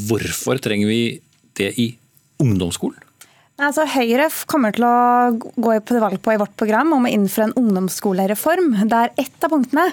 Hvorfor 0.09 0.61
trenger 0.65 0.89
vi 0.89 1.03
det 1.61 1.75
i 1.77 1.91
ungdomsskolen? 2.43 3.12
Altså, 3.63 3.85
Høyre 3.87 4.25
kommer 4.51 4.75
til 4.75 4.83
å 4.83 5.35
gå 5.39 5.75
på 5.87 5.99
valg 6.03 6.19
på 6.25 6.33
i 6.35 6.39
vårt 6.41 6.55
program 6.59 6.97
om 6.97 7.05
å 7.07 7.11
innføre 7.13 7.47
en 7.47 7.55
ungdomsskolereform, 7.61 8.73
der 8.91 9.13
ett 9.21 9.45
av 9.47 9.53
punktene 9.53 9.85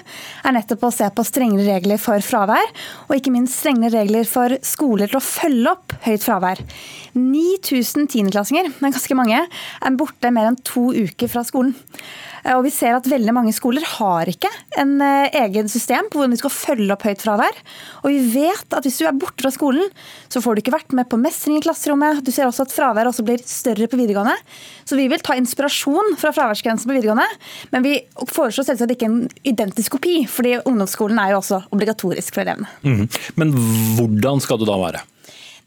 er 0.42 0.56
nettopp 0.56 0.88
å 0.88 0.90
se 0.94 1.06
på 1.14 1.24
strengere 1.28 1.76
regler 1.76 2.00
for 2.02 2.18
fravær, 2.24 2.72
og 3.06 3.14
ikke 3.14 3.30
minst 3.30 3.60
strengere 3.60 4.00
regler 4.00 4.26
for 4.26 4.56
skoler 4.66 5.12
til 5.12 5.20
å 5.20 5.22
følge 5.22 5.70
opp 5.76 5.94
høyt 6.02 6.26
fravær. 6.26 6.64
9000 7.14 8.10
tiendeklassinger, 8.10 8.72
er 8.72 8.96
ganske 8.98 9.18
mange, 9.18 9.44
er 9.46 10.00
borte 10.02 10.34
mer 10.34 10.50
enn 10.50 10.58
to 10.66 10.88
uker 10.90 11.30
fra 11.30 11.46
skolen. 11.46 11.76
Eh, 12.44 12.54
og 12.56 12.64
vi 12.66 12.72
ser 12.74 12.96
at 12.96 13.08
veldig 13.10 13.34
mange 13.36 13.54
skoler 13.56 13.84
har 13.96 14.30
ikke 14.30 14.50
en 14.80 14.96
eh, 15.04 15.36
egen 15.42 15.70
system 15.70 16.08
på 16.10 16.20
hvordan 16.20 16.34
de 16.34 16.40
skal 16.40 16.54
følge 16.54 16.94
opp 16.94 17.04
høyt 17.06 17.24
fravær. 17.24 17.60
Og 18.04 18.14
vi 18.14 18.40
vet 18.40 18.76
at 18.76 18.86
hvis 18.86 19.00
du 19.00 19.06
er 19.08 19.16
borte 19.16 19.44
fra 19.44 19.52
skolen, 19.54 19.86
så 20.32 20.42
får 20.42 20.56
du 20.56 20.62
ikke 20.64 20.74
vært 20.74 20.96
med 20.96 21.08
på 21.10 21.20
mestring 21.20 21.58
i 21.58 21.64
klasserommet. 21.64 22.22
Du 22.24 22.32
ser 22.34 22.48
også 22.48 22.66
at 22.66 22.74
fraværet 22.74 23.12
også 23.12 23.26
blir 23.26 23.44
større 23.46 23.90
på 23.90 24.00
videregående. 24.00 24.36
Så 24.88 24.98
vi 24.98 25.08
vil 25.10 25.22
ta 25.24 25.36
inspirasjon 25.38 26.16
fra 26.20 26.32
fraværsgrensen 26.34 26.88
på 26.88 26.96
videregående, 26.96 27.28
men 27.74 27.86
vi 27.86 27.96
foreslår 28.30 28.70
selvsagt 28.70 28.96
ikke 28.96 29.08
en 29.10 29.20
identisk 29.46 29.96
kopi, 29.98 30.22
fordi 30.30 30.58
ungdomsskolen 30.64 31.20
er 31.22 31.34
jo 31.34 31.40
også 31.42 31.62
obligatorisk 31.74 32.36
for 32.36 32.44
elevene. 32.44 32.70
Mm. 32.82 33.06
Men 33.40 33.54
hvordan 33.98 34.42
skal 34.42 34.60
det 34.60 34.68
da 34.70 34.78
være? 34.80 35.04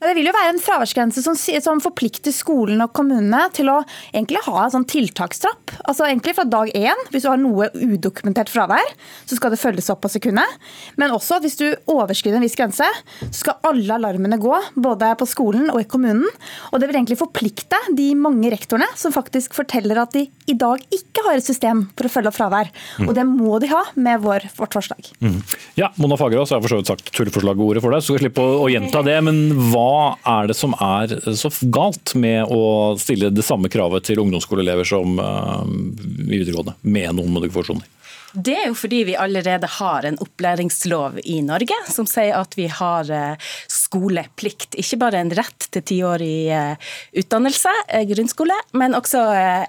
Det 0.03 0.13
vil 0.17 0.27
jo 0.27 0.33
være 0.35 0.51
en 0.51 0.59
fraværsgrense 0.61 1.21
som, 1.23 1.37
som, 1.37 1.79
forplikter 1.83 2.33
skolen 2.35 2.81
og 2.83 2.91
kommunene 2.95 3.45
til 3.55 3.69
å 3.71 3.77
egentlig 4.11 4.41
ha 4.45 4.65
en 4.65 4.73
sånn 4.73 4.87
tiltakstrapp. 4.89 5.71
Altså 5.87 6.07
egentlig 6.09 6.35
fra 6.35 6.43
dag 6.47 6.71
én, 6.75 7.03
hvis 7.13 7.23
du 7.23 7.29
har 7.31 7.39
noe 7.39 7.69
udokumentert 7.71 8.51
fravær, 8.51 8.93
så 9.29 9.37
skal 9.37 9.53
det 9.53 9.61
følges 9.61 9.87
opp 9.93 10.01
på 10.03 10.11
sekundet. 10.11 10.57
Men 10.99 11.13
også 11.15 11.37
at 11.37 11.47
hvis 11.47 11.55
du 11.59 11.65
overskrider 11.91 12.39
en 12.39 12.43
viss 12.43 12.57
grense, 12.59 12.87
så 13.23 13.31
skal 13.31 13.61
alle 13.69 13.95
alarmene 13.95 14.39
gå, 14.41 14.59
både 14.75 15.13
på 15.19 15.27
skolen 15.29 15.71
og 15.71 15.79
i 15.81 15.87
kommunen. 15.89 16.27
Og 16.71 16.81
det 16.81 16.89
vil 16.89 16.99
egentlig 16.99 17.19
forplikte 17.21 17.79
de 17.95 18.09
mange 18.19 18.51
rektorene 18.51 18.89
som 18.99 19.15
faktisk 19.15 19.55
forteller 19.55 20.03
at 20.03 20.15
de 20.17 20.25
i 20.51 20.57
dag 20.59 20.83
ikke 20.93 21.23
har 21.29 21.39
et 21.39 21.47
system 21.47 21.87
for 21.95 22.09
å 22.09 22.11
følge 22.11 22.33
opp 22.33 22.39
fravær. 22.41 22.73
Mm. 22.99 23.07
Og 23.07 23.15
det 23.15 23.27
må 23.29 23.55
de 23.63 23.71
ha 23.71 23.85
med 23.95 24.23
vår, 24.25 24.49
vårt 24.59 24.75
forslag. 24.75 25.13
Mm. 25.23 25.39
Ja, 25.79 25.93
Mona 25.95 26.19
Fagerås 26.19 26.51
har 26.51 26.61
for 26.63 26.75
så 26.75 26.81
vidt 26.81 26.91
sagt 26.91 27.13
tulleforslaget 27.15 27.67
ordet 27.69 27.85
for 27.85 27.95
deg, 27.95 28.03
så 28.03 28.11
skal 28.11 28.19
vi 28.19 28.25
slippe 28.27 28.43
å, 28.43 28.59
å 28.65 28.69
gjenta 28.71 29.03
det. 29.05 29.17
Men 29.25 29.41
hva 29.71 29.92
er 30.29 30.49
det 30.49 30.57
som 30.57 30.75
er 30.81 31.13
så 31.39 31.51
galt 31.73 32.15
med 32.19 32.51
å 32.51 32.93
stille 33.01 33.31
det 33.33 33.45
samme 33.45 33.71
kravet 33.73 34.07
til 34.09 34.21
ungdomsskoleelever 34.23 34.87
som 34.87 35.19
uh, 35.19 35.63
i 35.65 36.39
videregående, 36.39 36.77
med 36.81 37.19
noen 37.19 37.35
modifikasjoner? 37.35 37.89
Det 38.33 38.53
er 38.57 38.63
jo 38.65 38.73
fordi 38.73 39.03
vi 39.05 39.15
allerede 39.19 39.67
har 39.75 40.07
en 40.07 40.15
opplæringslov 40.23 41.19
i 41.29 41.35
Norge 41.45 41.75
som 41.85 42.07
sier 42.09 42.33
at 42.33 42.55
vi 42.57 42.65
har 42.65 43.09
eh, 43.13 43.51
skoleplikt. 43.69 44.73
Ikke 44.81 44.97
bare 45.03 45.19
en 45.21 45.29
rett 45.37 45.67
til 45.69 45.85
tiårig 45.85 46.49
eh, 46.49 46.89
utdannelse, 47.21 47.69
grunnskole, 48.09 48.57
men 48.73 48.97
også 48.97 49.21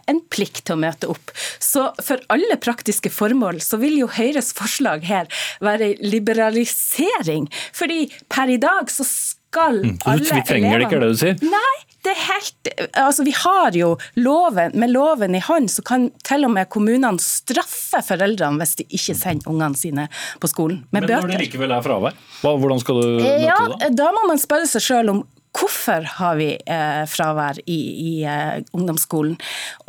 en 0.08 0.22
plikt 0.32 0.64
til 0.64 0.78
å 0.78 0.80
møte 0.80 1.12
opp. 1.12 1.34
Så 1.60 1.90
for 2.00 2.24
alle 2.32 2.56
praktiske 2.56 3.12
formål 3.12 3.60
så 3.60 3.76
vil 3.82 3.98
jo 4.00 4.08
Høyres 4.14 4.54
forslag 4.56 5.04
her 5.10 5.28
være 5.64 5.98
liberalisering. 6.00 7.50
Fordi 7.76 8.06
per 8.32 8.48
i 8.48 8.60
dag 8.62 8.88
så 8.88 9.04
skal 9.04 9.43
mm, 9.56 9.98
alle 10.04 10.28
Vi 10.28 10.44
trenger 10.48 10.78
det 10.78 10.86
ikke, 10.88 10.96
er 10.98 11.04
det 11.04 11.10
du 11.14 11.20
sier? 11.20 11.42
Nei, 11.42 11.74
det 12.04 12.12
er 12.12 12.20
helt 12.28 12.70
Altså, 13.00 13.24
vi 13.26 13.34
har 13.36 13.76
jo 13.76 13.94
loven. 14.20 14.74
Med 14.80 14.92
loven 14.92 15.36
i 15.36 15.42
hånd 15.44 15.70
så 15.72 15.84
kan 15.86 16.08
til 16.26 16.46
og 16.48 16.52
med 16.56 16.68
kommunene 16.72 17.22
straffe 17.22 18.02
foreldrene 18.04 18.60
hvis 18.60 18.76
de 18.80 18.88
ikke 18.88 19.16
sender 19.18 19.52
ungene 19.52 19.78
sine 19.78 20.08
på 20.42 20.50
skolen. 20.50 20.82
Med 20.90 21.06
Men 21.06 21.24
når 21.24 21.34
det 21.34 21.42
likevel 21.46 21.74
er 21.74 21.84
fravær, 21.84 22.18
hvordan 22.42 22.82
skal 22.82 23.00
du 23.00 23.06
møte 23.20 23.38
ja, 23.46 23.60
det? 23.76 23.92
Da 23.98 24.10
må 24.16 24.26
man 24.30 24.42
spørre 24.42 24.68
seg 24.70 24.84
sjøl 24.84 25.14
om 25.14 25.24
Hvorfor 25.54 26.02
har 26.18 26.34
vi 26.40 26.48
eh, 26.58 27.04
fravær 27.06 27.60
i, 27.70 27.78
i 27.78 28.12
eh, 28.26 28.58
ungdomsskolen? 28.74 29.36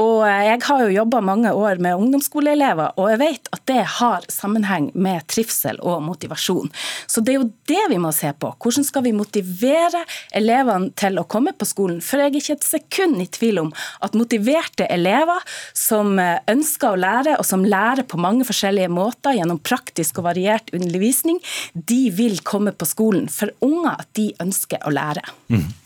Og 0.01 0.21
eh, 0.27 0.43
jeg 0.51 0.61
har 0.67 0.83
jo 0.83 0.93
jobba 0.93 1.21
mange 1.25 1.53
år 1.57 1.81
med 1.81 1.97
ungdomsskoleelever, 1.97 2.93
og 3.01 3.09
jeg 3.13 3.21
vet 3.23 3.49
at 3.55 3.63
det 3.71 3.81
har 3.97 4.27
sammenheng 4.29 4.91
med 4.93 5.25
trivsel 5.31 5.79
og 5.81 6.03
motivasjon. 6.05 6.69
Så 7.09 7.23
det 7.25 7.33
er 7.33 7.39
jo 7.39 7.49
det 7.71 7.81
vi 7.89 7.97
må 8.01 8.11
se 8.13 8.29
på. 8.37 8.51
Hvordan 8.61 8.85
skal 8.85 9.07
vi 9.07 9.15
motivere 9.17 10.03
elevene 10.37 10.91
til 10.99 11.17
å 11.17 11.25
komme 11.25 11.55
på 11.57 11.67
skolen? 11.69 11.97
For 12.03 12.21
jeg 12.21 12.29
er 12.29 12.39
ikke 12.39 12.57
et 12.59 12.67
sekund 12.67 13.23
i 13.23 13.29
tvil 13.39 13.63
om 13.63 13.73
at 14.05 14.17
motiverte 14.17 14.85
elever 14.93 15.41
som 15.73 16.19
eh, 16.21 16.37
ønsker 16.51 16.93
å 16.93 17.01
lære, 17.01 17.39
og 17.41 17.47
som 17.47 17.65
lærer 17.65 18.05
på 18.05 18.21
mange 18.21 18.45
forskjellige 18.45 18.93
måter 18.93 19.39
gjennom 19.39 19.63
praktisk 19.65 20.21
og 20.21 20.29
variert 20.29 20.69
undervisning, 20.75 21.41
de 21.73 22.03
vil 22.13 22.37
komme 22.45 22.75
på 22.75 22.85
skolen. 22.89 23.25
For 23.33 23.49
unger, 23.65 24.05
de 24.13 24.29
ønsker 24.45 24.85
å 24.85 24.93
lære. 24.93 25.25
Mm. 25.49 25.54
Mm-hmm. 25.55 25.84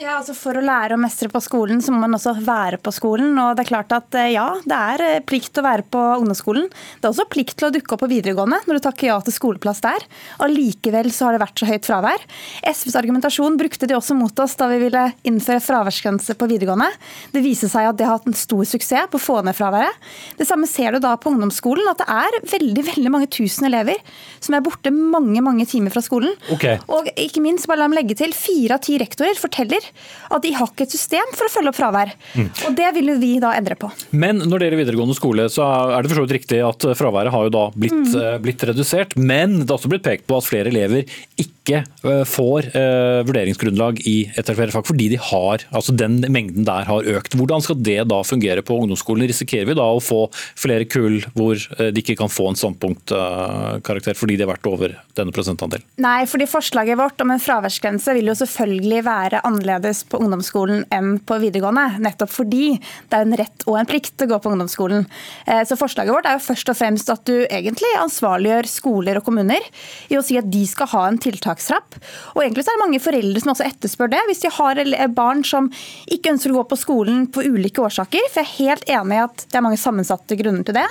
Ja, 0.00 0.18
altså 0.18 0.34
For 0.36 0.58
å 0.58 0.62
lære 0.64 0.96
å 0.96 1.00
mestre 1.00 1.30
på 1.32 1.40
skolen, 1.42 1.80
så 1.82 1.94
må 1.94 2.02
man 2.04 2.14
også 2.16 2.36
være 2.44 2.78
på 2.82 2.92
skolen. 2.94 3.32
og 3.38 3.56
det 3.56 3.64
er 3.64 3.70
klart 3.70 3.94
at 3.96 4.14
eh, 4.18 4.32
ja, 4.34 4.46
det 4.64 4.76
er 4.76 5.04
eh, 5.06 5.22
plikt 5.26 5.58
å 5.58 5.64
være 5.66 5.86
på 5.90 6.00
ungdomsskolen. 6.20 6.68
Det 6.70 7.08
er 7.08 7.10
også 7.10 7.26
plikt 7.30 7.56
til 7.58 7.68
å 7.68 7.72
dukke 7.74 7.96
opp 7.96 8.04
på 8.04 8.10
videregående 8.10 8.60
når 8.66 8.78
du 8.78 8.84
takker 8.86 9.10
ja 9.10 9.18
til 9.24 9.34
skoleplass 9.34 9.82
der. 9.84 10.06
Allikevel 10.44 11.10
så 11.14 11.28
har 11.28 11.36
det 11.36 11.42
vært 11.42 11.62
så 11.62 11.68
høyt 11.70 11.88
fravær. 11.88 12.26
SVs 12.70 12.98
argumentasjon 13.00 13.58
brukte 13.60 13.88
de 13.90 13.96
også 13.98 14.16
mot 14.18 14.44
oss 14.44 14.56
da 14.60 14.70
vi 14.70 14.80
ville 14.84 15.06
innføre 15.26 15.62
fraværsgrense 15.64 16.36
på 16.38 16.50
videregående. 16.50 16.90
Det 17.34 17.44
viser 17.44 17.72
seg 17.72 17.90
at 17.90 17.98
det 17.98 18.06
har 18.08 18.18
hatt 18.18 18.30
en 18.30 18.38
stor 18.38 18.62
suksess 18.68 19.10
på 19.10 19.18
å 19.18 19.22
få 19.22 19.40
ned 19.46 19.56
fraværet. 19.56 19.98
Det 20.38 20.46
samme 20.48 20.68
ser 20.70 20.94
du 20.94 21.02
da 21.02 21.16
på 21.20 21.32
ungdomsskolen, 21.32 21.88
at 21.90 22.00
det 22.02 22.08
er 22.10 22.38
veldig 22.54 22.86
veldig 22.90 23.12
mange 23.12 23.30
tusen 23.32 23.68
elever 23.68 24.00
som 24.40 24.56
er 24.56 24.64
borte 24.64 24.92
mange 24.94 25.42
mange 25.44 25.66
timer 25.68 25.92
fra 25.94 26.02
skolen. 26.04 26.34
Okay. 26.54 26.80
Og 26.92 27.08
ikke 27.20 27.42
minst, 27.44 27.68
bare 27.70 27.82
la 27.82 27.90
meg 27.90 28.02
legge 28.02 28.18
til, 28.20 28.34
fire 28.36 28.76
av 28.76 28.84
ti 28.84 28.98
rektorer 29.00 29.38
forteller 29.40 29.86
at 30.30 30.44
de 30.44 30.52
har 30.56 30.70
ikke 30.70 30.86
et 30.86 30.94
system 30.94 31.32
for 31.36 31.48
å 31.48 31.52
følge 31.52 31.72
opp 31.72 31.78
fravær. 31.78 32.12
Mm. 32.34 32.48
Og 32.68 32.76
Det 32.80 32.90
vil 32.96 33.12
vi 33.20 33.32
da 33.42 33.52
endre 33.56 33.76
på. 33.78 33.90
Men 34.10 34.42
når 34.42 34.60
det 34.60 34.68
gjelder 34.68 34.82
videregående 34.84 35.16
skole, 35.18 35.48
så 35.52 35.66
er 35.96 36.02
det 36.02 36.12
for 36.12 36.20
så 36.20 36.26
vidt 36.26 36.36
riktig 36.40 36.60
at 36.64 36.86
fraværet 36.98 37.34
har 37.34 37.46
jo 37.46 37.54
da 37.54 37.64
blitt, 37.74 37.96
mm. 37.96 38.18
Eh, 38.20 38.36
blitt 38.42 38.64
redusert. 38.66 39.16
Men 39.16 39.60
det 39.62 39.68
har 39.70 39.78
også 39.78 39.90
blitt 39.92 40.06
pekt 40.06 40.26
på 40.30 40.38
at 40.38 40.46
flere 40.46 40.70
elever 40.72 41.08
ikke 41.40 41.82
eh, 41.82 42.22
får 42.28 42.70
uh, 42.74 43.20
vurderingsgrunnlag 43.28 44.00
i 44.08 44.16
et 44.34 44.50
eller 44.50 44.72
fag 44.74 44.86
fordi 44.88 45.06
de 45.12 45.18
har, 45.20 45.64
altså 45.76 45.94
den 45.96 46.18
mengden 46.32 46.66
der 46.68 46.88
har 46.88 47.10
økt. 47.16 47.36
Hvordan 47.38 47.64
skal 47.64 47.78
det 47.80 47.98
da 48.10 48.20
fungere 48.26 48.64
på 48.66 48.76
ungdomsskolen? 48.82 49.28
Risikerer 49.30 49.68
vi 49.68 49.78
da 49.78 49.86
å 49.86 50.02
få 50.02 50.24
flere 50.58 50.86
kull 50.90 51.20
hvor 51.36 51.58
de 51.78 52.02
ikke 52.02 52.16
kan 52.18 52.30
få 52.32 52.50
en 52.50 52.58
standpunktkarakter 52.58 54.18
fordi 54.18 54.36
de 54.38 54.44
har 54.44 54.52
vært 54.52 54.68
over 54.70 54.96
denne 55.18 55.34
prosentandelen? 55.34 55.84
Nei, 56.02 56.24
fordi 56.30 56.48
forslaget 56.50 56.98
vårt 57.00 57.20
om 57.22 57.32
en 57.34 57.42
fraværsgrense 57.42 58.14
vil 58.16 58.30
jo 58.32 58.36
selvfølgelig 58.40 59.00
være 59.06 59.29
annerledes 59.38 60.02
på 60.10 60.18
ungdomsskolen 60.18 60.84
enn 60.90 61.18
på 61.22 61.38
videregående. 61.42 62.00
Nettopp 62.02 62.32
fordi 62.34 62.74
det 62.80 63.18
er 63.18 63.26
en 63.26 63.38
rett 63.38 63.66
og 63.70 63.78
en 63.80 63.88
plikt 63.88 64.24
å 64.24 64.28
gå 64.30 64.40
på 64.42 64.52
ungdomsskolen. 64.52 65.06
Eh, 65.46 65.62
så 65.68 65.78
Forslaget 65.80 66.14
vårt 66.14 66.28
er 66.28 66.36
jo 66.36 66.44
først 66.44 66.72
og 66.72 66.78
fremst 66.78 67.12
at 67.12 67.24
du 67.28 67.36
egentlig 67.46 67.90
ansvarliggjør 68.00 68.68
skoler 68.70 69.20
og 69.20 69.26
kommuner 69.26 69.64
i 70.10 70.18
å 70.18 70.24
si 70.24 70.38
at 70.40 70.50
de 70.50 70.64
skal 70.68 70.90
ha 70.92 71.06
en 71.08 71.20
tiltakstrapp. 71.20 71.98
Og 72.34 72.42
egentlig 72.44 72.66
så 72.66 72.74
er 72.74 72.78
det 72.78 72.84
mange 72.84 73.02
foreldre 73.02 73.42
som 73.42 73.54
også 73.54 73.68
etterspør 73.68 74.12
det. 74.12 74.22
Hvis 74.28 74.44
de 74.44 74.52
har 74.58 74.82
barn 75.14 75.42
som 75.46 75.70
ikke 76.10 76.34
ønsker 76.34 76.52
å 76.52 76.60
gå 76.60 76.66
på 76.70 76.78
skolen 76.80 77.26
på 77.32 77.44
ulike 77.46 77.82
årsaker. 77.84 78.28
For 78.32 78.42
jeg 78.42 78.46
er 78.46 78.58
helt 78.58 78.92
enig 78.96 79.18
i 79.18 79.22
at 79.24 79.44
det 79.46 79.58
er 79.58 79.64
mange 79.64 79.80
sammensatte 79.80 80.38
grunner 80.38 80.66
til 80.66 80.76
det. 80.76 80.86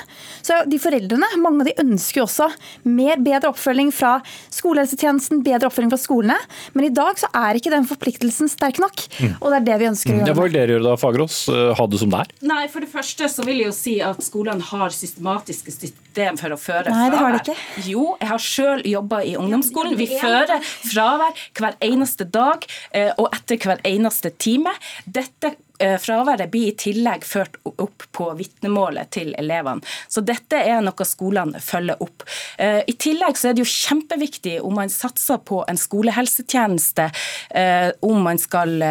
Så 0.45 0.61
de 0.69 0.79
foreldrene, 0.81 1.29
mange 1.41 1.63
av 1.63 1.69
de 1.69 1.77
ønsker 1.85 2.21
jo 2.21 2.27
også 2.27 2.49
mer 2.89 3.21
bedre 3.23 3.51
oppfølging 3.53 3.91
fra 3.95 4.17
skolehelsetjenesten, 4.55 5.43
bedre 5.45 5.69
oppfølging 5.69 5.93
fra 5.93 6.01
skolene. 6.01 6.37
Men 6.75 6.89
i 6.89 6.93
dag 6.95 7.19
så 7.19 7.29
er 7.35 7.59
ikke 7.59 7.73
den 7.73 7.87
forpliktelsen 8.19 8.49
sterk 8.49 8.79
nok. 8.79 8.99
Mm. 9.19 9.35
Og 9.39 9.51
det 9.51 9.57
er 9.59 9.65
det 9.65 9.77
vi 9.79 9.87
ønsker 9.89 10.11
å 10.11 10.17
gjøre. 10.19 10.33
Hva 10.35 10.45
vil 10.45 10.55
dere 10.55 10.75
gjøre 10.75 10.85
da, 10.85 10.95
Fagerås? 10.99 11.37
Eh, 11.49 11.71
ha 11.77 11.85
det 11.87 11.99
som 11.99 12.11
det 12.11 12.19
er? 12.19 12.33
Nei, 12.49 12.67
for 12.71 12.83
det 12.83 12.91
første 12.91 13.29
så 13.29 13.45
vil 13.45 13.61
jeg 13.61 13.69
jo 13.69 13.75
si 13.75 13.95
at 14.03 14.19
skolene 14.23 14.65
har 14.69 14.89
systematiske 14.95 15.71
system 15.73 16.39
for 16.39 16.55
å 16.55 16.59
føre 16.59 16.91
Nei, 16.91 17.07
det 17.13 17.21
har 17.21 17.35
de 17.35 17.39
ikke. 17.43 17.57
Jo, 17.87 18.05
jeg 18.19 18.31
har 18.31 18.43
sjøl 18.43 18.83
jobba 18.89 19.21
i 19.23 19.35
ungdomsskolen. 19.39 19.95
Vi 19.99 20.09
fører 20.19 20.59
fravær 20.65 21.47
hver 21.59 21.79
eneste 21.85 22.27
dag 22.27 22.67
eh, 22.91 23.11
og 23.17 23.29
etter 23.35 23.59
hver 23.63 23.83
eneste 23.87 24.33
time. 24.37 24.73
Dette 25.05 25.55
fraværet 25.79 26.51
blir 26.51 26.71
i 26.71 26.75
tillegg 26.77 27.25
ført 27.27 27.57
opp 27.63 28.05
på 28.15 28.29
vitnemålet 28.39 29.11
til 29.15 29.33
elevene. 29.39 29.83
Så 30.07 30.23
dette 30.25 30.59
er 30.59 30.81
noe 30.83 31.07
skolene 31.07 31.61
følger 31.63 32.01
opp. 32.03 32.25
Eh, 32.57 32.81
I 32.87 32.95
tillegg 32.99 33.37
så 33.39 33.49
er 33.49 33.57
det 33.57 33.63
jo 33.63 33.71
kjempeviktig 33.71 34.57
om 34.65 34.75
man 34.79 34.91
satser 34.93 35.39
på 35.45 35.61
en 35.67 35.79
skolehelsetjeneste, 35.79 37.09
eh, 37.51 37.91
om 38.05 38.23
man 38.23 38.41
skal 38.41 38.81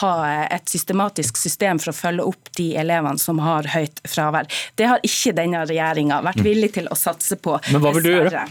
ha 0.00 0.12
et 0.50 0.68
systematisk 0.68 1.36
system 1.36 1.80
for 1.82 1.92
å 1.92 1.96
følge 1.96 2.28
opp 2.30 2.52
de 2.56 2.70
elevene 2.80 3.20
som 3.20 3.40
har 3.42 3.68
høyt 3.74 4.02
fravær. 4.08 4.48
Det 4.76 4.88
har 4.90 5.04
ikke 5.06 5.36
denne 5.36 5.64
regjeringa 5.68 6.22
vært 6.26 6.42
villig 6.44 6.72
til 6.78 6.88
å 6.90 6.98
satse 6.98 7.38
på. 7.40 7.58
Men 7.72 7.84
hva 7.84 7.94
vil 7.96 8.08
du 8.08 8.14
gjøre? 8.14 8.48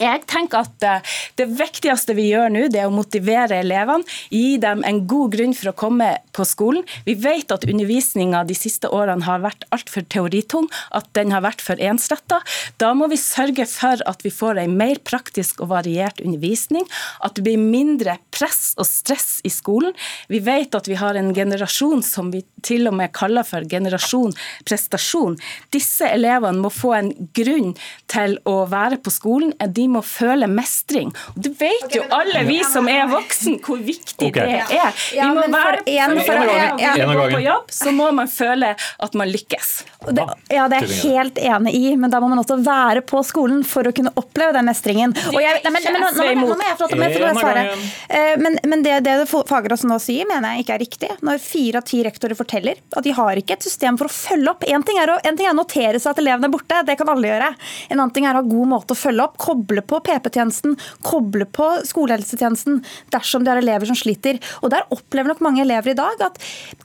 Jeg 0.00 0.22
tenker 0.30 0.64
at 0.64 0.86
eh, 0.86 1.16
Det 1.36 1.46
viktigste 1.58 2.14
vi 2.16 2.30
gjør 2.30 2.52
nå, 2.52 2.66
det 2.72 2.80
er 2.82 2.88
å 2.88 2.94
motivere 2.94 3.60
elevene. 3.60 4.06
Gi 4.32 4.56
dem 4.62 4.82
en 4.86 5.02
god 5.08 5.34
grunn 5.34 5.54
for 5.56 5.70
å 5.70 5.76
komme 5.76 6.08
på 6.36 6.44
skolen. 6.48 6.84
Vi 7.06 7.14
vet 7.20 7.52
at 7.52 7.66
undervisninga 7.68 8.42
de 8.48 8.56
siste 8.56 8.88
årene 8.92 9.26
har 9.26 9.42
vært 9.44 9.66
altfor 9.74 10.06
teoritung, 10.12 10.68
at 10.96 11.08
den 11.16 11.34
har 11.34 11.44
vært 11.44 11.64
for 11.64 11.80
ensretta. 11.80 12.40
Da 12.80 12.92
må 12.96 13.10
vi 13.12 13.18
sørge 13.20 13.66
for 13.68 14.00
at 14.08 14.24
vi 14.24 14.32
får 14.34 14.62
en 14.62 14.76
mer 14.80 15.00
praktisk 15.04 15.60
og 15.64 15.72
variert 15.74 16.20
undervisning. 16.24 16.86
At 17.24 17.36
det 17.36 17.46
blir 17.48 17.60
mindre 17.60 18.16
press 18.34 18.74
og 18.80 18.88
stress 18.88 19.40
i 19.44 19.52
skolen. 19.52 19.96
Vi 20.32 20.40
vet 20.44 20.76
at 20.76 20.88
vi 20.88 20.98
har 21.00 21.18
en 21.18 21.32
generasjon 21.36 22.04
som 22.06 22.32
vi 22.34 22.42
til 22.66 22.88
og 22.88 22.96
med 22.96 23.12
kaller 23.16 23.46
for 23.46 23.64
generasjon 23.68 24.34
prestasjon. 24.68 25.38
Disse 25.74 26.08
elevene 26.08 26.64
må 26.64 26.72
få 26.72 26.94
en 26.96 27.12
grunn 27.36 27.74
til 28.10 28.36
å 28.48 28.56
være 28.70 29.00
på 29.04 29.12
skolen. 29.14 29.54
De 29.60 29.86
må 29.90 30.02
føle 30.06 30.46
mestring. 30.50 31.10
Det 31.34 31.52
vet 31.60 31.94
jo 31.98 32.02
alle 32.14 32.44
vi 32.48 32.60
som 32.64 32.88
er 32.90 33.06
voksen, 33.10 33.58
hvor 33.66 33.78
viktig 33.84 34.30
Okay. 34.30 34.46
det 34.46 34.78
er. 34.78 34.92
Vi 35.10 35.16
Ja, 35.16 35.28
må 35.34 35.42
være 35.50 35.82
en- 35.86 36.20
for 36.20 36.34
en 36.34 36.46
gang 36.46 36.80
ja. 36.80 36.94
En 36.94 37.32
på 37.34 37.40
jobb, 37.42 37.70
så 37.70 37.90
må 37.94 38.10
man 38.14 38.28
føle 38.28 38.74
at 39.00 39.14
man 39.14 39.28
lykkes. 39.28 39.70
Det, 40.12 40.24
ja, 40.50 40.66
det 40.68 40.76
er 40.82 40.86
jeg 40.86 41.12
helt 41.12 41.38
enig 41.38 41.74
i, 41.74 41.96
men 41.96 42.10
da 42.10 42.20
må 42.20 42.28
man 42.28 42.38
også 42.38 42.56
være 42.64 43.02
på 43.04 43.20
skolen 43.26 43.64
for 43.66 43.84
å 43.84 43.92
kunne 43.94 44.12
oppleve 44.16 44.52
den 44.56 44.64
mestringen. 44.70 45.12
Og 45.34 45.40
jeg, 45.42 45.60
nei, 45.64 45.70
men, 45.72 45.82
men, 45.84 46.00
nå, 46.00 46.10
nå, 46.14 46.46
nå 46.46 46.56
må 46.56 46.68
jeg 46.68 46.76
få 46.78 47.40
svare. 47.40 47.66
Eh, 48.08 48.36
Men, 48.40 48.58
men 48.64 48.82
det, 48.82 49.00
det 49.04 49.16
Fagerås 49.28 49.82
nå 49.84 49.98
sier, 50.00 50.26
mener 50.28 50.54
jeg 50.56 50.64
ikke 50.64 50.74
er 50.74 50.82
riktig. 50.84 51.10
Når 51.26 51.38
fire 51.42 51.80
av 51.80 51.84
ti 51.88 52.02
rektorer 52.06 52.36
forteller 52.38 52.78
at 52.96 53.04
de 53.04 53.12
har 53.16 53.36
ikke 53.40 53.52
et 53.58 53.62
system 53.66 53.98
for 54.00 54.06
å 54.08 54.12
følge 54.14 54.48
opp. 54.52 54.64
En 54.68 54.82
ting 54.86 54.98
er 55.00 55.12
å, 55.12 55.18
en 55.24 55.36
ting 55.36 55.46
er 55.48 55.52
å 55.54 55.58
notere 55.60 56.00
seg 56.00 56.12
at 56.14 56.18
elevene 56.22 56.48
er 56.48 56.54
borte, 56.54 56.80
det 56.86 56.96
kan 57.00 57.08
alle 57.12 57.28
gjøre. 57.28 57.50
En 57.90 57.98
annen 58.00 58.14
ting 58.14 58.26
er 58.26 58.36
å 58.38 58.40
ha 58.40 58.46
god 58.46 58.68
måte 58.72 58.94
å 58.96 58.98
følge 58.98 59.24
opp. 59.26 59.36
Koble 59.40 59.79
på 59.86 60.00
PP-tjenesten, 60.04 60.76
koble 61.06 61.46
på 61.48 61.68
skolehelsetjenesten 61.88 62.82
dersom 63.14 63.46
det 63.46 63.54
er 63.54 63.62
elever 63.62 63.88
som 63.88 63.98
sliter. 63.98 64.40
Og 64.60 64.72
der 64.74 64.88
opplever 64.92 65.32
nok 65.32 65.42
mange 65.44 65.64
elever 65.64 65.94
i 65.94 65.98
dag 65.98 66.26
at 66.28 66.38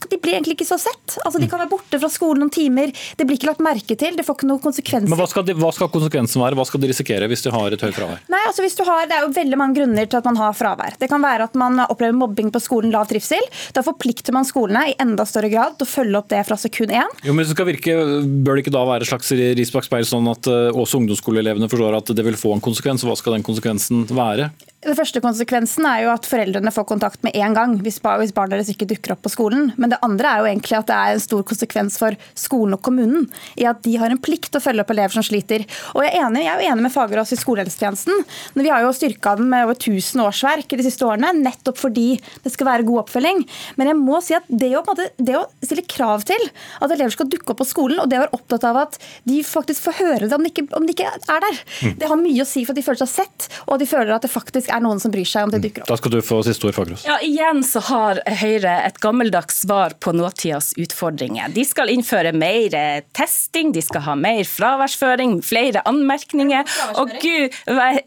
de 0.10 0.20
blir 0.22 0.38
egentlig 0.38 0.60
ikke 0.60 0.70
så 0.70 0.80
sett. 0.82 1.18
Altså, 1.24 1.40
de 1.42 1.50
kan 1.52 1.62
være 1.62 1.72
borte 1.72 2.00
fra 2.02 2.10
skolen 2.12 2.46
noen 2.46 2.54
timer, 2.54 2.94
det 3.18 3.26
blir 3.26 3.40
ikke 3.40 3.50
lagt 3.50 3.64
merke 3.64 3.98
til, 3.98 4.16
det 4.18 4.26
får 4.26 4.40
ikke 4.40 4.50
noen 4.50 4.64
konsekvenser. 4.64 5.10
Men 5.12 5.20
hva 5.20 5.28
skal, 5.30 5.46
de, 5.48 5.56
hva 5.58 5.72
skal 5.76 5.92
konsekvensen 5.94 6.44
være? 6.44 6.58
Hva 6.60 6.66
skal 6.68 6.84
de 6.84 6.92
risikere 6.92 7.30
hvis 7.32 7.46
de 7.46 7.54
har 7.54 7.76
et 7.76 7.86
høyt 7.86 7.98
fravær? 7.98 8.22
Nei, 8.32 8.42
altså 8.50 8.66
hvis 8.66 8.78
du 8.78 8.84
har, 8.88 9.06
Det 9.10 9.18
er 9.18 9.26
jo 9.26 9.34
veldig 9.36 9.60
mange 9.60 9.80
grunner 9.80 10.10
til 10.10 10.20
at 10.20 10.28
man 10.28 10.40
har 10.40 10.56
fravær. 10.58 10.98
Det 11.00 11.10
kan 11.12 11.24
være 11.24 11.50
at 11.50 11.58
man 11.60 11.82
opplever 11.86 12.16
mobbing 12.18 12.52
på 12.54 12.62
skolen, 12.64 12.94
lav 12.94 13.08
trivsel. 13.10 13.44
Da 13.76 13.84
forplikter 13.86 14.36
man 14.36 14.48
skolene 14.48 14.86
i 14.92 14.96
enda 15.02 15.26
større 15.28 15.52
grad 15.52 15.78
til 15.80 15.88
å 15.88 15.92
følge 15.92 16.20
opp 16.20 16.30
det 16.32 16.42
fra 16.48 16.58
sekund 16.60 16.94
én. 16.96 17.12
Jo, 17.26 17.34
men 17.34 17.46
det 17.46 17.54
skal 17.54 17.70
virke, 17.70 17.96
Bør 18.46 18.58
det 18.58 18.66
ikke 18.66 18.76
da 18.76 18.84
være 18.88 19.06
et 19.06 19.10
slags 19.10 19.32
ris 19.58 19.72
bak 19.74 19.86
speil, 19.88 20.06
sånn 20.08 20.28
at 20.32 20.50
eh, 20.52 20.76
også 20.76 21.00
ungdomsskoleelevene 21.02 21.70
forstår 21.72 21.98
at 22.00 22.12
det 22.18 22.26
vil 22.26 22.38
få 22.40 22.56
en 22.56 22.64
konsekvens? 22.64 22.85
Hva 22.86 23.16
skal 23.18 23.34
den 23.34 23.46
konsekvensen 23.46 24.06
være? 24.14 24.52
Den 24.86 24.94
første 24.94 25.18
konsekvensen 25.18 25.86
er 25.90 26.04
jo 26.04 26.12
at 26.14 26.28
foreldrene 26.30 26.70
får 26.74 26.86
kontakt 26.86 27.24
med 27.26 27.34
en 27.40 27.56
gang 27.58 27.72
hvis, 27.82 27.98
bar, 28.04 28.20
hvis 28.22 28.34
barnet 28.36 28.60
deres 28.60 28.70
ikke 28.70 28.86
dukker 28.92 29.16
opp 29.16 29.24
på 29.26 29.32
skolen. 29.34 29.72
Men 29.82 29.90
det 29.90 29.98
andre 30.06 30.30
er 30.30 30.44
jo 30.44 30.50
egentlig 30.52 30.76
at 30.78 30.90
det 30.92 30.98
er 30.98 31.16
en 31.16 31.24
stor 31.24 31.42
konsekvens 31.48 31.96
for 31.98 32.18
skolen 32.38 32.78
og 32.78 32.84
kommunen 32.86 33.26
i 33.58 33.66
at 33.66 33.82
de 33.86 33.96
har 33.98 34.14
en 34.14 34.22
plikt 34.22 34.52
til 34.52 34.62
å 34.62 34.64
følge 34.64 34.86
opp 34.86 34.94
elever 34.94 35.16
som 35.16 35.26
sliter. 35.26 35.66
Og 35.96 36.04
Jeg 36.06 36.12
er 36.14 36.28
enig, 36.28 36.44
jeg 36.46 36.52
er 36.54 36.62
jo 36.62 36.74
enig 36.76 36.86
med 36.86 36.94
Fagerås 36.94 37.34
i 37.34 37.40
skolehelsetjenesten. 37.42 38.22
Men 38.54 38.68
vi 38.68 38.74
har 38.76 38.86
jo 38.86 38.92
styrka 38.94 39.34
den 39.40 39.50
med 39.50 39.66
over 39.66 39.80
1000 39.80 40.22
årsverk 40.22 40.78
de 40.78 40.86
siste 40.86 41.08
årene, 41.08 41.34
nettopp 41.40 41.82
fordi 41.82 42.06
det 42.46 42.54
skal 42.54 42.70
være 42.70 42.86
god 42.86 43.02
oppfølging. 43.08 43.42
Men 43.82 43.90
jeg 43.90 44.00
må 44.04 44.22
si 44.22 44.38
at 44.38 44.46
det 44.54 44.70
å, 44.78 44.86
det 44.94 45.40
å 45.40 45.48
stille 45.66 45.86
krav 45.90 46.28
til 46.30 46.46
at 46.46 46.94
elever 46.94 47.16
skal 47.16 47.32
dukke 47.32 47.56
opp 47.56 47.64
på 47.64 47.70
skolen, 47.72 48.04
og 48.04 48.12
det 48.12 48.22
å 48.22 48.26
være 48.28 48.38
opptatt 48.38 48.70
av 48.70 48.84
at 48.86 49.02
de 49.26 49.42
faktisk 49.42 49.88
får 49.88 49.98
høre 50.04 50.30
det 50.30 50.38
om 50.38 50.46
de 50.46 50.54
ikke, 50.54 50.68
om 50.78 50.86
de 50.86 50.94
ikke 50.94 51.10
er 51.10 51.44
der, 51.48 51.60
det 51.98 52.12
har 52.12 52.22
mye 52.22 52.46
å 52.46 52.50
si 52.50 52.68
for 52.68 52.76
at 52.76 52.84
de 52.84 52.86
føler 52.86 53.02
seg 53.02 53.14
sett, 53.16 53.50
og 53.66 53.78
at 53.80 53.82
de 53.82 53.90
føler 53.90 54.14
at 54.14 54.26
det 54.26 54.34
faktisk 54.34 54.70
er 54.75 54.75
noen 54.84 55.00
som 55.00 55.12
bryr 55.14 55.28
seg 55.28 55.48
om 55.48 55.54
det 55.54 55.62
dukker 55.64 55.84
opp. 55.86 55.90
Da 55.92 55.98
skal 56.00 56.12
du 56.16 56.20
få 56.26 56.42
siste 56.46 56.68
ord, 56.68 56.76
Fagerås. 56.76 57.06
Ja, 57.08 57.18
Igjen 57.24 57.64
så 57.66 57.82
har 57.90 58.20
Høyre 58.42 58.74
et 58.86 59.00
gammeldags 59.04 59.62
svar 59.64 59.96
på 60.00 60.12
nåtidas 60.16 60.74
utfordringer. 60.82 61.50
De 61.56 61.64
skal 61.66 61.92
innføre 61.94 62.34
mer 62.36 62.76
eh, 62.76 63.04
testing, 63.16 63.72
de 63.76 63.82
skal 63.86 64.04
ha 64.08 64.16
mer 64.20 64.44
fraværsføring, 64.50 65.38
flere 65.46 65.84
anmerkninger. 65.88 66.66
Og 67.02 67.14
gud 67.22 67.56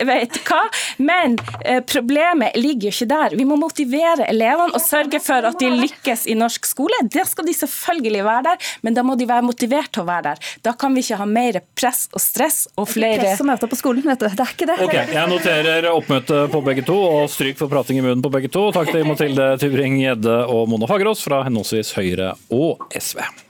vet 0.09 0.41
hva. 0.49 0.63
Men 0.99 1.39
eh, 1.65 1.81
problemet 1.87 2.57
ligger 2.59 2.89
jo 2.91 2.95
ikke 2.97 3.11
der. 3.11 3.37
Vi 3.39 3.47
må 3.49 3.57
motivere 3.61 4.27
elevene 4.29 4.75
og 4.77 4.83
sørge 4.85 5.21
for 5.25 5.47
at 5.49 5.59
de 5.61 5.71
lykkes 5.73 6.27
i 6.31 6.37
norsk 6.39 6.67
skole. 6.69 6.99
Det 7.09 7.25
skal 7.29 7.47
de 7.49 7.55
selvfølgelig 7.57 8.25
være 8.27 8.45
der, 8.51 8.71
men 8.87 8.97
da 8.97 9.05
må 9.07 9.17
de 9.19 9.29
være 9.29 9.47
motivert 9.47 9.93
til 9.95 10.05
å 10.05 10.09
være 10.09 10.33
der. 10.33 10.53
Da 10.67 10.75
kan 10.79 10.95
vi 10.97 11.05
ikke 11.05 11.21
ha 11.21 11.29
mer 11.29 11.61
press 11.79 12.07
og 12.13 12.23
stress 12.23 12.67
og 12.77 12.89
flere 12.91 13.19
Press 13.19 13.41
og 13.43 13.49
møter 13.49 13.71
på 13.71 13.79
skolen, 13.79 14.05
vet 14.07 14.21
du. 14.21 14.27
Det 14.29 14.45
er 14.45 14.53
ikke 14.55 14.67
det. 14.69 14.77
Ok, 14.85 14.95
Jeg 15.15 15.31
noterer 15.31 15.89
oppmøte 15.91 16.43
på 16.53 16.63
begge 16.65 16.85
to, 16.87 16.97
og 16.97 17.29
stryk 17.33 17.59
for 17.61 17.71
prating 17.73 18.01
i 18.01 18.05
munnen 18.05 18.25
på 18.25 18.33
begge 18.33 18.53
to. 18.53 18.69
Takk 18.75 18.93
til 18.93 19.07
Mathilde 19.09 19.51
Tybring-Gjedde 19.63 20.39
og 20.53 20.69
Mona 20.71 20.89
Fagerås 20.91 21.25
fra 21.25 21.43
henholdsvis 21.49 21.95
Høyre 21.97 22.35
og 22.55 22.89
SV. 22.95 23.48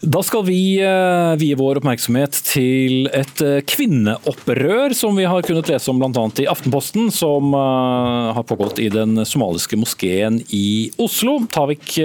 Da 0.00 0.22
skal 0.24 0.46
vi 0.46 0.80
eh, 0.80 1.34
vie 1.36 1.56
vår 1.60 1.82
oppmerksomhet 1.82 2.32
til 2.48 3.04
et 3.12 3.42
eh, 3.44 3.58
kvinneopprør 3.68 4.94
som 4.96 5.18
vi 5.18 5.26
har 5.28 5.44
kunnet 5.44 5.68
lese 5.68 5.92
om 5.92 6.00
bl.a. 6.00 6.22
i 6.40 6.46
Aftenposten, 6.48 7.10
som 7.12 7.52
eh, 7.52 8.30
har 8.32 8.46
pågått 8.48 8.80
i 8.80 8.88
den 8.92 9.20
somaliske 9.28 9.76
moskeen 9.76 10.40
i 10.56 10.88
Oslo. 10.96 11.42
Tavik 11.52 11.98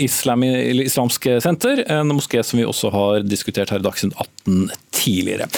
Islami, 0.00 0.54
Islamsk 0.86 1.28
senter, 1.44 1.84
en 1.92 2.16
moské 2.16 2.40
som 2.40 2.62
vi 2.62 2.68
også 2.68 2.94
har 2.96 3.28
diskutert 3.28 3.74
her 3.74 3.84
i 3.84 3.88
Dagsnytt 3.90 4.16
18 4.16 4.87
tidligere. 4.98 5.48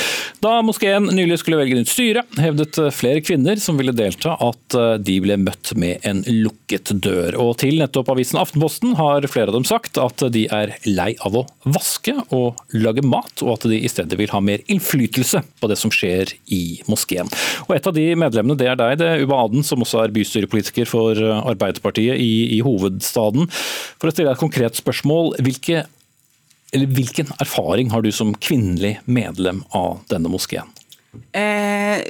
Da 0.40 0.61
moskeen 0.64 1.09
nylig 1.12 1.40
skulle 1.40 1.59
velge 1.61 1.76
nytt 1.76 1.90
styre, 1.90 2.22
hevdet 2.40 2.79
eh, 2.81 2.92
flere 2.94 3.20
kvinner 3.24 3.61
som 3.61 3.76
ville 3.81 3.92
delta 3.96 4.37
at 4.40 4.76
eh, 4.76 4.94
de 5.03 5.18
ble 5.24 5.37
møtt 5.40 5.72
med 5.81 6.05
en 6.09 6.22
lukket 6.29 6.92
dør. 7.05 7.37
Og 7.40 7.59
til 7.61 7.81
nettopp 7.81 8.12
avisen 8.14 8.40
Aftenposten 8.40 8.94
har 8.96 9.26
flere 9.31 9.53
av 9.53 9.59
dem 9.59 9.66
sagt 9.68 10.00
at 10.00 10.24
de 10.33 10.46
er 10.53 10.72
lei 10.88 11.12
av 11.26 11.37
å 11.42 11.44
vaske 11.68 12.14
og 12.37 12.61
lage 12.72 13.05
mat, 13.05 13.44
og 13.44 13.53
at 13.57 13.68
de 13.72 13.81
i 13.81 13.90
stedet 13.92 14.16
vil 14.20 14.33
ha 14.33 14.40
mer 14.44 14.64
innflytelse 14.72 15.42
på 15.61 15.70
det 15.70 15.76
som 15.81 15.92
skjer 15.92 16.33
i 16.57 16.81
moskeen. 16.88 17.29
Og 17.68 17.76
Et 17.76 17.87
av 17.87 17.96
de 17.96 18.09
medlemmene 18.18 18.59
det 18.61 18.70
er 18.70 18.81
deg, 18.81 18.96
det 19.00 19.09
er 19.11 19.24
Uba 19.24 19.44
Aden, 19.44 19.64
som 19.66 19.85
også 19.85 20.05
er 20.05 20.14
bystyrepolitiker 20.14 20.88
for 20.88 21.20
Arbeiderpartiet 21.20 22.16
i, 22.20 22.57
i 22.57 22.61
hovedstaden. 22.64 23.48
For 24.00 24.09
å 24.09 24.14
stille 24.14 24.31
deg 24.31 24.38
et 24.38 24.44
konkret 24.44 24.81
spørsmål, 24.81 25.35
hvilke, 25.44 25.85
eller 26.72 26.90
hvilken 26.94 27.30
erfaring 27.42 27.90
har 27.90 28.02
du 28.02 28.12
som 28.14 28.35
kvinnelig 28.35 28.98
medlem 29.04 29.64
av 29.76 30.00
denne 30.11 30.30
moskeen? 30.30 30.68
Eh, 31.35 32.04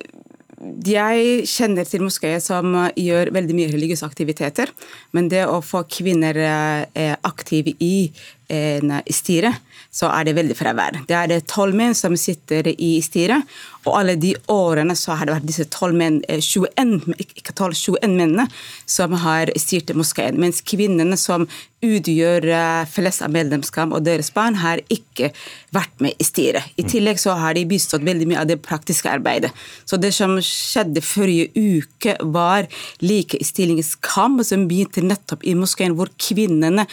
jeg 0.85 1.47
kjenner 1.49 1.89
til 1.89 2.05
moskeer 2.05 2.43
som 2.45 2.75
gjør 2.99 3.33
veldig 3.33 3.57
mye 3.57 3.71
religiøse 3.73 4.05
aktiviteter, 4.05 4.73
men 5.17 5.31
det 5.33 5.47
å 5.49 5.63
få 5.65 5.87
kvinner 5.89 6.37
eh, 6.37 7.17
aktive 7.25 7.73
i 7.81 8.11
en 8.53 8.99
styre, 9.09 9.55
så 9.91 10.07
er 10.15 10.27
det 10.29 10.37
veldig 10.39 10.55
fravær. 10.55 11.01
Det 11.09 11.17
er 11.19 11.31
det 11.31 11.41
tolv 11.51 11.75
menn 11.75 11.97
som 11.99 12.15
sitter 12.19 12.69
i 12.71 12.93
styret, 13.03 13.47
og 13.89 13.97
alle 13.97 14.15
de 14.21 14.35
årene 14.53 14.95
så 14.99 15.17
har 15.17 15.27
det 15.27 15.35
vært 15.39 15.49
disse 15.49 15.65
12 15.67 15.97
menn, 15.97 16.21
eh, 16.29 16.41
21, 16.41 17.15
ikke 17.19 17.55
12, 17.55 17.75
21 17.99 18.17
mennene 18.19 18.47
som 18.87 19.17
har 19.25 19.51
styrt 19.59 19.91
moskeen, 19.97 20.39
mens 20.39 20.61
kvinnene 20.61 21.17
som 21.19 21.47
utgjør 21.83 22.47
eh, 22.53 22.85
flest 22.93 23.25
av 23.25 23.33
medlemskap 23.35 23.95
og 23.97 24.05
deres 24.07 24.31
barn, 24.37 24.59
har 24.61 24.83
ikke 24.93 25.33
vært 25.75 26.05
med 26.05 26.21
i 26.21 26.27
styret. 26.29 26.71
I 26.77 26.85
tillegg 26.85 27.19
så 27.19 27.35
har 27.41 27.57
de 27.57 27.65
bistått 27.69 28.05
veldig 28.07 28.29
mye 28.31 28.43
av 28.43 28.51
det 28.53 28.61
praktiske 28.63 29.11
arbeidet. 29.11 29.51
Så 29.89 29.99
det 29.99 30.13
som 30.15 30.37
skjedde 30.45 31.03
forrige 31.03 31.51
uke, 31.57 32.19
var 32.21 32.69
likestillingskamp 33.03 34.45
som 34.47 34.69
begynte 34.69 35.03
nettopp 35.03 35.43
i 35.43 35.57
moskeen, 35.59 35.97
hvor 35.97 36.13
kvinnene 36.21 36.87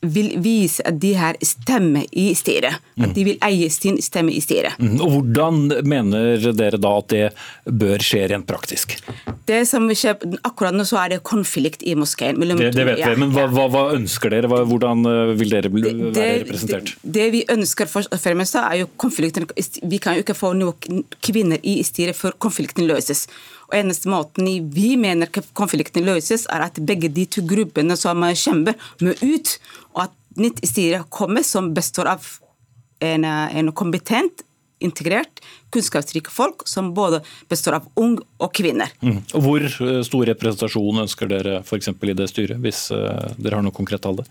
vil 0.00 0.30
vise 0.40 0.80
at 0.88 0.96
de 1.00 1.10
har 1.18 1.36
stemme 1.44 2.06
i 2.16 2.30
styret. 2.38 2.78
At 3.00 3.12
de 3.16 3.24
vil 3.26 3.38
eie 3.44 3.66
sin 3.72 3.98
stemme 4.02 4.32
i 4.32 4.40
styret. 4.40 4.78
Mm, 4.80 4.96
Og 5.04 5.10
Hvordan 5.18 5.58
mener 5.84 6.40
dere 6.56 6.80
da 6.80 6.92
at 7.02 7.08
det 7.12 7.26
bør 7.68 8.00
skje 8.04 8.22
rent 8.32 8.46
praktisk? 8.48 8.96
Det 9.48 9.62
som 9.68 9.88
skjer 9.92 10.16
Akkurat 10.46 10.74
nå 10.76 10.86
så 10.88 10.96
er 11.02 11.14
det 11.14 11.20
konflikt 11.26 11.84
i 11.84 11.94
moskeen. 11.98 12.40
Det, 12.40 12.70
det 12.72 12.86
vet 12.86 12.90
vet 12.94 13.02
ja, 13.02 13.12
vi, 13.12 13.20
men 13.20 13.34
hva, 13.34 13.44
hva, 13.52 13.66
hva 13.72 13.84
ønsker 13.96 14.32
dere? 14.32 14.48
Hvordan 14.48 15.04
eh, 15.10 15.34
vil 15.40 15.52
dere 15.52 15.72
bli, 15.72 15.84
Det- 15.84 16.16
være 16.16 16.40
representert? 16.44 16.94
Det, 17.02 17.12
det 17.18 17.28
vi 17.36 17.44
ønsker 17.52 17.90
først 17.90 18.12
og 18.14 18.20
fremst, 18.20 18.56
er 18.56 18.80
jo 18.82 18.90
konflikten 19.00 19.48
Vi 19.84 19.98
kan 20.02 20.16
jo 20.16 20.24
ikke 20.24 20.38
få 20.38 20.54
noen 20.56 21.04
kvinner 21.24 21.60
i 21.62 21.80
styret 21.84 22.16
før 22.16 22.36
konflikten 22.40 22.88
løses. 22.88 23.26
Og 23.70 23.78
eneste 23.78 24.10
måten 24.10 24.48
vi 24.74 24.96
mener 24.98 25.30
konflikten 25.54 26.06
løses, 26.06 26.46
er 26.50 26.66
at 26.66 26.80
begge 26.86 27.10
de 27.14 27.26
to 27.30 27.44
gruppene 27.46 27.96
som 27.98 28.24
kjemper, 28.26 28.74
må 29.00 29.14
ut, 29.22 29.56
og 29.94 30.04
at 30.08 30.16
nytt 30.40 30.62
styre 30.66 31.04
kommer 31.12 31.46
som 31.46 31.70
består 31.74 32.10
av 32.10 32.26
en, 33.00 33.24
en 33.24 33.72
kompetent 33.72 34.42
integrert, 34.82 35.40
kunnskapsrike 35.70 36.30
folk 36.30 36.66
som 36.68 36.92
både 36.94 37.22
består 37.48 37.78
av 37.78 37.88
ung 38.00 38.18
og 38.40 38.52
kvinner. 38.56 38.90
Mm. 39.02 39.20
Og 39.36 39.44
Hvor 39.44 39.64
eh, 39.64 40.00
stor 40.06 40.26
representasjon 40.30 41.02
ønsker 41.04 41.30
dere 41.30 41.60
f.eks. 41.62 41.90
i 41.92 42.16
det 42.16 42.28
styret, 42.30 42.60
hvis 42.62 42.88
uh, 42.94 43.30
dere 43.38 43.58
har 43.58 43.64
noe 43.64 43.74
konkret 43.74 44.02
tall 44.04 44.20
der? 44.20 44.30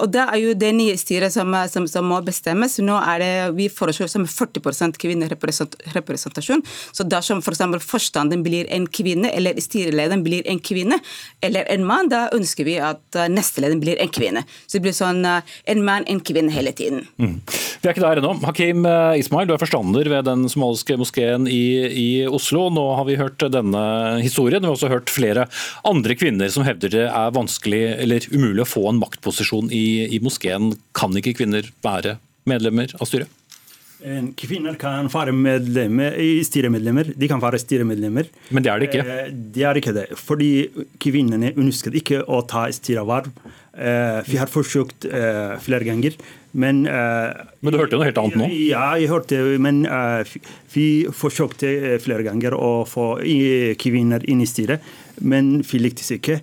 Og 0.00 0.06
Det 0.12 0.22
er 0.22 0.38
jo 0.40 0.54
det 0.58 0.72
nye 0.76 0.96
styret 1.00 1.34
som, 1.34 1.54
som, 1.72 1.86
som, 1.90 2.06
må 2.10 2.20
bestemmes. 2.24 2.78
Nå 2.84 2.96
er 3.00 3.22
det, 3.22 3.32
Vi 3.58 3.68
foreslår 3.72 4.10
som 4.12 4.26
40% 4.26 4.98
kvinnerepresentasjon. 5.00 6.64
Så 6.92 7.06
dersom 7.06 7.42
f.eks. 7.42 7.64
For 7.70 7.88
forstanden 7.96 8.44
blir 8.44 8.68
en 8.72 8.86
kvinne, 8.90 9.30
eller 9.36 9.58
styrelederen 9.60 10.24
blir 10.26 10.46
en 10.50 10.60
kvinne, 10.62 11.00
eller 11.44 11.68
en 11.72 11.84
mann, 11.86 12.10
da 12.12 12.26
ønsker 12.36 12.66
vi 12.66 12.78
at 12.82 13.18
nestelederen 13.30 13.82
blir 13.82 14.00
en 14.00 14.12
kvinne. 14.12 14.44
Så 14.66 14.78
det 14.78 14.84
blir 14.86 14.96
sånn 14.96 15.24
en 15.26 15.84
mann, 15.84 16.06
en 16.10 16.22
kvinne 16.24 16.52
hele 16.54 16.72
tiden. 16.76 17.04
Mm. 17.20 17.38
Vi 17.46 17.88
er 17.88 17.94
ikke 17.94 18.04
der 18.04 18.20
ennå. 18.22 18.34
Hakim 18.44 18.86
Ismail, 19.20 19.48
du 19.48 19.54
er 19.54 19.62
forstander 19.62 20.10
ved 20.10 20.19
den 20.26 20.46
somaliske 20.50 20.96
moskeen 21.00 21.48
i, 21.50 21.64
i, 21.88 22.08
Oslo. 22.28 22.68
Nå 22.72 22.84
har 22.98 23.08
vi 23.08 23.18
hørt 23.20 23.42
denne 23.52 23.82
historien. 24.24 24.62
Vi 24.62 24.70
har 24.70 24.76
også 24.76 24.92
hørt 24.92 25.12
flere 25.12 25.46
andre 25.88 26.16
kvinner 26.18 26.52
som 26.52 26.66
hevder 26.66 26.92
det 26.92 27.06
er 27.08 27.36
vanskelig 27.36 27.82
eller 28.04 28.30
umulig 28.32 28.64
å 28.66 28.70
få 28.70 28.86
en 28.90 29.00
maktposisjon 29.02 29.72
i, 29.74 30.06
i 30.16 30.22
moskeen. 30.24 30.74
Kan 30.96 31.16
ikke 31.16 31.38
kvinner 31.42 31.70
være 31.84 32.18
medlemmer 32.48 32.92
av 32.98 33.08
styret? 33.08 33.39
Kvinner 34.00 34.76
kan 34.80 35.08
være 35.12 35.32
medlemmer, 35.36 36.16
styremedlemmer. 36.46 37.12
De 37.20 37.28
kan 37.28 37.40
være 37.42 37.60
styremedlemmer. 37.60 38.30
Men 38.50 38.64
det 38.64 38.72
er 38.72 38.80
det 38.80 38.88
ikke? 38.88 39.04
Eh, 39.04 39.32
det 39.56 39.64
er 39.68 39.80
ikke 39.80 39.94
det. 39.96 40.06
Fordi 40.16 40.52
kvinnene 41.02 41.52
ønsket 41.60 41.98
ikke 42.00 42.22
å 42.24 42.40
ta 42.48 42.66
styreverv. 42.72 43.28
Eh, 43.76 44.20
vi 44.26 44.38
har 44.40 44.50
forsøkt 44.50 45.04
eh, 45.04 45.58
flere 45.60 45.88
ganger. 45.88 46.16
Men, 46.50 46.80
men 46.82 47.70
du 47.70 47.76
hørte 47.78 47.94
noe 47.94 48.08
helt 48.08 48.16
annet 48.18 48.34
nå? 48.40 48.48
Ja, 48.50 48.96
jeg 48.98 49.06
hørte 49.12 49.36
men 49.62 49.84
vi 50.72 51.06
forsøkte 51.14 52.00
flere 52.02 52.24
ganger 52.26 52.56
å 52.58 52.82
få 52.90 53.20
kvinner 53.78 54.26
inn 54.26 54.42
i 54.42 54.48
styret. 54.50 54.82
Men 55.22 55.60
vi 55.62 55.78
lyktes 55.84 56.10
ikke. 56.16 56.40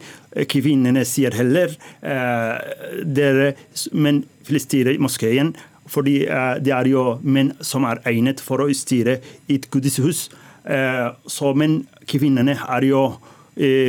Kvinnene 0.48 1.04
sier 1.04 1.36
heller 1.36 1.76
dere, 2.00 3.50
men 3.92 4.24
styrer 4.48 4.96
i 4.96 5.04
moskeen 5.04 5.52
fordi 5.92 6.20
det 6.64 6.74
er 6.76 6.90
jo 6.92 7.18
menn 7.24 7.54
som 7.66 7.88
er 7.90 8.02
egnet 8.10 8.44
for 8.44 8.64
å 8.64 8.70
styre 8.76 9.20
et 9.50 9.70
gudshus. 9.74 10.28
Så, 10.68 11.54
men 11.56 11.82
kvinnene 12.10 12.58
er 12.60 12.88
jo 12.88 13.04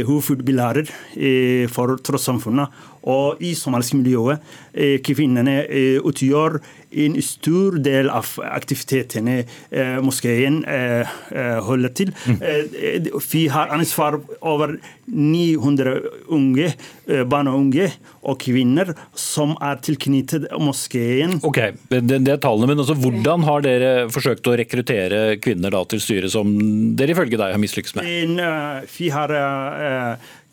hovedpilarer 0.09 0.89
for 1.73 1.99
trossamfunnet. 2.07 2.85
Og 3.09 3.43
i 3.45 3.55
somaliske 3.59 3.99
miljøet 3.99 5.03
kvinnene 5.07 5.61
utgjør 6.07 6.61
en 6.91 7.17
stor 7.25 7.79
del 7.85 8.11
av 8.13 8.31
aktivitetene 8.45 9.43
moskeen 10.05 10.61
holder 11.67 11.95
til. 11.97 12.13
Vi 13.29 13.45
har 13.53 13.75
ansvar 13.75 14.19
over 14.41 14.77
900 15.09 15.95
unge, 16.35 16.71
barn 17.29 17.51
og 17.51 17.61
unge 17.63 17.89
og 18.29 18.41
kvinner 18.43 18.93
som 19.17 19.55
er 19.65 19.81
tilknyttet 19.85 20.49
moskeen. 20.61 21.39
Ok, 21.47 21.61
det, 21.91 22.03
det 22.09 22.35
er 22.35 22.43
tallene, 22.43 22.73
men 22.73 22.83
altså, 22.83 22.97
Hvordan 22.99 23.47
har 23.47 23.65
dere 23.65 23.93
forsøkt 24.13 24.49
å 24.51 24.57
rekruttere 24.59 25.23
kvinner 25.43 25.73
da, 25.75 25.85
til 25.89 26.03
styret 26.03 26.33
som 26.35 26.51
dere 26.99 27.15
ifølge 27.15 27.41
deg 27.41 27.55
har 27.55 27.63
mislykkes 27.63 27.97
med? 27.99 28.11
En, 28.19 28.43
vi 28.93 29.13
har 29.15 29.35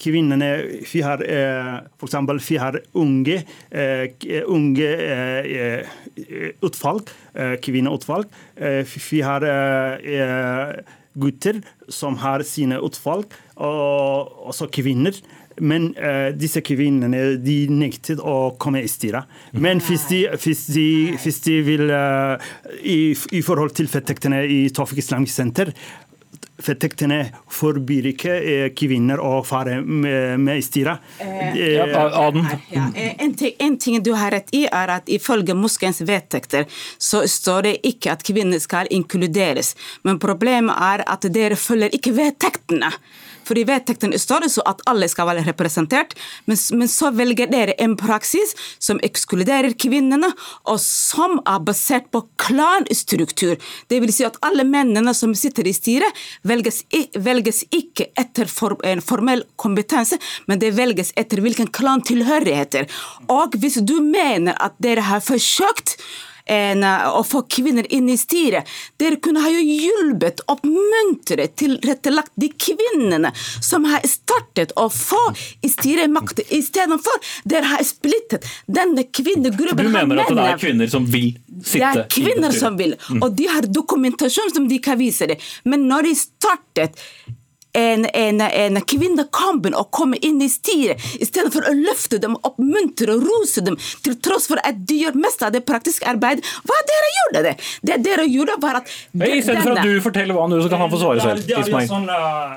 kvinnene 0.01 0.49
Vi 0.91 1.01
har 1.05 1.21
f.eks. 1.23 2.17
vi 2.49 2.57
har 2.61 2.79
unge, 2.93 3.37
unge 4.45 4.89
utvalg, 6.61 7.09
kvinneutvalg. 7.63 8.27
Vi 8.57 9.21
har 9.23 9.47
gutter 11.15 11.61
som 11.87 12.19
har 12.19 12.43
sine 12.47 12.79
utvalg, 12.83 13.31
og 13.55 14.45
også 14.51 14.69
kvinner. 14.73 15.15
Men 15.63 15.93
uh, 15.95 16.33
disse 16.35 16.59
kvinnene 16.65 17.37
de 17.39 17.55
nektet 17.71 18.19
å 18.19 18.55
komme 18.59 18.81
i 18.83 18.89
styret. 18.91 19.29
Men 19.55 19.79
hvis 19.83 20.03
de, 20.09 20.25
hvis 20.35 20.65
de, 20.75 20.87
hvis 21.15 21.39
de 21.45 21.55
vil 21.63 21.85
uh, 21.95 22.35
i, 22.81 23.13
i, 23.13 23.41
forhold 23.45 23.71
til 23.77 23.87
fedtektene 23.87 24.41
i 24.51 24.65
Tofik 24.75 24.99
Islamisk 24.99 25.31
Senter 25.31 25.71
Vedtektene 26.55 27.17
forbyr 27.51 28.05
ikke 28.13 28.35
kvinner 28.79 29.19
å 29.19 29.41
fare 29.43 29.81
med, 29.83 30.39
med 30.39 30.63
styret. 30.63 31.03
Eh, 31.19 31.73
ja, 31.75 31.87
ja. 31.91 32.85
en, 33.19 33.35
ting, 33.35 33.51
en, 33.59 33.77
ting, 33.77 33.99
du 34.03 34.13
har 34.15 34.31
rett 34.31 34.53
i, 34.55 34.63
er 34.71 34.93
at 34.95 35.11
ifølge 35.11 35.55
moskeens 35.57 35.99
vedtekter 36.07 36.63
så 36.97 37.25
står 37.27 37.67
det 37.67 37.75
ikke 37.91 38.15
at 38.15 38.23
kvinner 38.23 38.61
skal 38.63 38.87
inkluderes. 38.93 39.73
Men 40.07 40.21
problemet 40.23 40.79
er 40.79 41.03
at 41.11 41.27
dere 41.35 41.59
følger 41.59 41.91
ikke 41.97 42.15
vedtektene. 42.15 42.93
For 43.45 43.57
i 43.57 43.65
vedtektene 43.67 44.19
står 44.19 44.45
det 44.45 44.51
så 44.55 44.63
at 44.69 44.81
alle 44.89 45.07
skal 45.11 45.29
være 45.29 45.45
representert, 45.47 46.15
men, 46.49 46.59
men, 46.77 46.89
så 46.91 47.11
velger 47.15 47.49
dere 47.51 47.75
en 47.81 47.95
praksis 47.99 48.55
som 48.81 48.99
ekskluderer 49.05 49.75
kvinnene, 49.79 50.31
og 50.69 50.79
som 50.81 51.39
er 51.45 51.63
basert 51.65 52.09
på 52.13 52.23
klanstruktur. 52.41 53.55
Det 53.91 54.01
vil 54.03 54.13
si 54.15 54.27
at 54.27 54.39
alle 54.45 54.65
mennene 54.67 55.13
som 55.17 55.35
sitter 55.37 55.67
i 55.67 55.75
styret, 55.75 56.21
velges, 56.47 56.83
velges 57.15 57.63
ikke 57.75 58.09
etter 58.19 58.49
for, 58.51 58.77
en 58.85 59.03
formell 59.03 59.45
kompetanse, 59.61 60.19
men 60.49 60.61
det 60.61 60.75
velges 60.77 61.13
etter 61.19 61.43
hvilken 61.43 61.71
klantilhørigheter. 61.75 62.89
Og 63.31 63.57
hvis 63.61 63.81
du 63.85 63.99
mener 64.03 64.57
at 64.61 64.77
dere 64.83 65.05
har 65.09 65.23
forsøkt 65.25 65.97
en, 66.45 66.83
å 66.85 67.23
få 67.25 67.43
kvinner 67.49 67.87
inn 67.93 68.09
i 68.09 68.17
styret. 68.17 68.69
Dere 69.01 69.19
kunne 69.23 69.43
ha 69.43 69.51
jo 69.51 69.61
hjulpet, 69.61 70.43
oppmuntret, 70.51 71.55
tilrettelagt 71.59 72.33
de 72.39 72.51
kvinnene 72.53 73.31
som 73.63 73.87
har 73.89 74.05
startet 74.09 74.75
å 74.79 74.87
få 74.93 75.21
i 75.65 75.71
styret 75.71 76.11
makt, 76.13 76.43
istedenfor 76.53 77.23
dere 77.49 77.71
har 77.73 77.83
splittet 77.85 78.45
denne 78.65 79.07
kvinnegruppen. 79.09 79.89
Du 79.89 79.93
mener 79.93 80.23
at 80.25 80.33
det 80.35 80.47
er 80.51 80.61
kvinner 80.61 80.91
som 80.91 81.07
vil 81.09 81.33
sitte 81.63 81.79
Det 81.81 82.03
er 82.05 82.09
kvinner 82.11 82.55
som 82.55 82.77
vil, 82.79 82.95
mm. 82.97 83.23
og 83.23 83.35
de 83.37 83.49
har 83.49 83.69
dokumentasjon 83.69 84.53
som 84.53 84.69
de 84.69 84.79
kan 84.83 84.99
vise 84.99 85.29
det. 85.31 85.39
Men 85.65 85.87
når 85.89 86.09
de 86.09 86.15
startet 86.19 87.05
en, 87.75 88.05
en, 88.13 88.41
en 88.45 88.81
kvinnekampen 88.87 89.75
å 89.77 89.85
komme 89.93 90.19
inn 90.25 90.41
i 90.43 90.49
styret, 90.51 91.01
istedenfor 91.21 91.67
å 91.69 91.73
løfte 91.77 92.19
dem, 92.23 92.37
oppmuntre 92.47 93.15
og 93.15 93.25
rose 93.27 93.63
dem, 93.65 93.77
til 94.05 94.17
tross 94.23 94.47
for 94.51 94.61
at 94.65 94.79
de 94.87 95.01
gjør 95.03 95.17
mest 95.19 95.43
av 95.45 95.53
det 95.55 95.65
praktiske 95.67 96.07
arbeidet. 96.09 96.45
Hva 96.67 96.77
dere 96.89 97.11
gjorde 97.19 97.45
det? 97.49 97.55
Det 97.85 97.99
dere 98.05 98.27
gjorde, 98.29 98.57
var 98.63 98.81
at 98.81 98.91
de, 99.11 99.31
Istedenfor 99.39 99.75
at 99.75 99.87
du 99.87 99.95
forteller 100.03 100.35
hva 100.35 100.45
han 100.45 100.55
gjorde, 100.55 100.67
så 100.67 100.73
kan 100.73 100.85
han 100.85 100.93
få 100.93 101.01
svare 101.01 101.23
selv. 101.23 101.45
Det 101.45 101.55
er, 101.55 101.63
jo 101.71 101.79
sånn, 101.89 102.07
uh, 102.11 102.53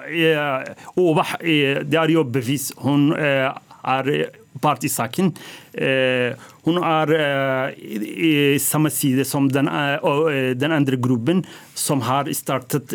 det 1.88 2.02
er 2.02 2.14
jo 2.14 2.26
bevis. 2.38 2.70
Hun 2.84 3.10
uh, 3.14 3.50
er 3.98 4.12
part 4.62 4.84
i 4.86 4.90
saken. 4.92 5.32
Uh, 5.74 6.30
hun 6.68 6.78
er 6.84 7.12
uh, 7.16 7.74
i, 7.74 7.98
i, 8.28 8.32
samme 8.62 8.92
side 8.92 9.24
som 9.28 9.48
den, 9.52 9.68
uh, 9.68 10.28
den, 10.58 10.74
andre 10.74 10.98
gruppen 11.00 11.42
som 11.78 12.02
har 12.04 12.28
startet 12.34 12.92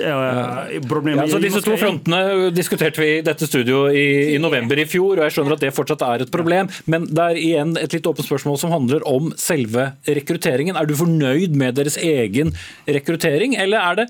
problemet. 0.90 1.26
Ja, 1.26 1.36
så 1.36 1.42
disse 1.42 1.62
to 1.64 1.76
frontene 1.80 2.52
diskuterte 2.54 3.02
vi 3.02 3.10
i 3.18 3.24
dette 3.26 3.48
studio 3.48 3.86
i, 3.90 4.36
i, 4.36 4.40
november 4.42 4.80
i 4.80 4.86
fjor, 4.90 5.18
og 5.18 5.26
jeg 5.26 5.38
skjønner 5.38 5.56
at 5.56 5.64
det 5.64 5.72
fortsatt 5.76 6.04
er 6.08 6.26
et 6.26 6.34
problem. 6.34 6.70
Men 6.92 7.08
det 7.10 7.24
er 7.24 7.40
igjen 7.40 7.74
et 7.80 7.96
litt 7.96 8.10
åpent 8.10 8.28
spørsmål 8.28 8.60
som 8.62 8.74
handler 8.76 9.06
om 9.10 9.32
selve 9.40 9.90
rekrutteringen. 10.08 10.78
Er 10.78 10.90
du 10.90 10.96
fornøyd 11.00 11.56
med 11.60 11.80
deres 11.80 11.98
egen 12.02 12.54
rekruttering, 12.86 13.58
eller 13.60 13.80
er 13.80 14.04
det 14.04 14.08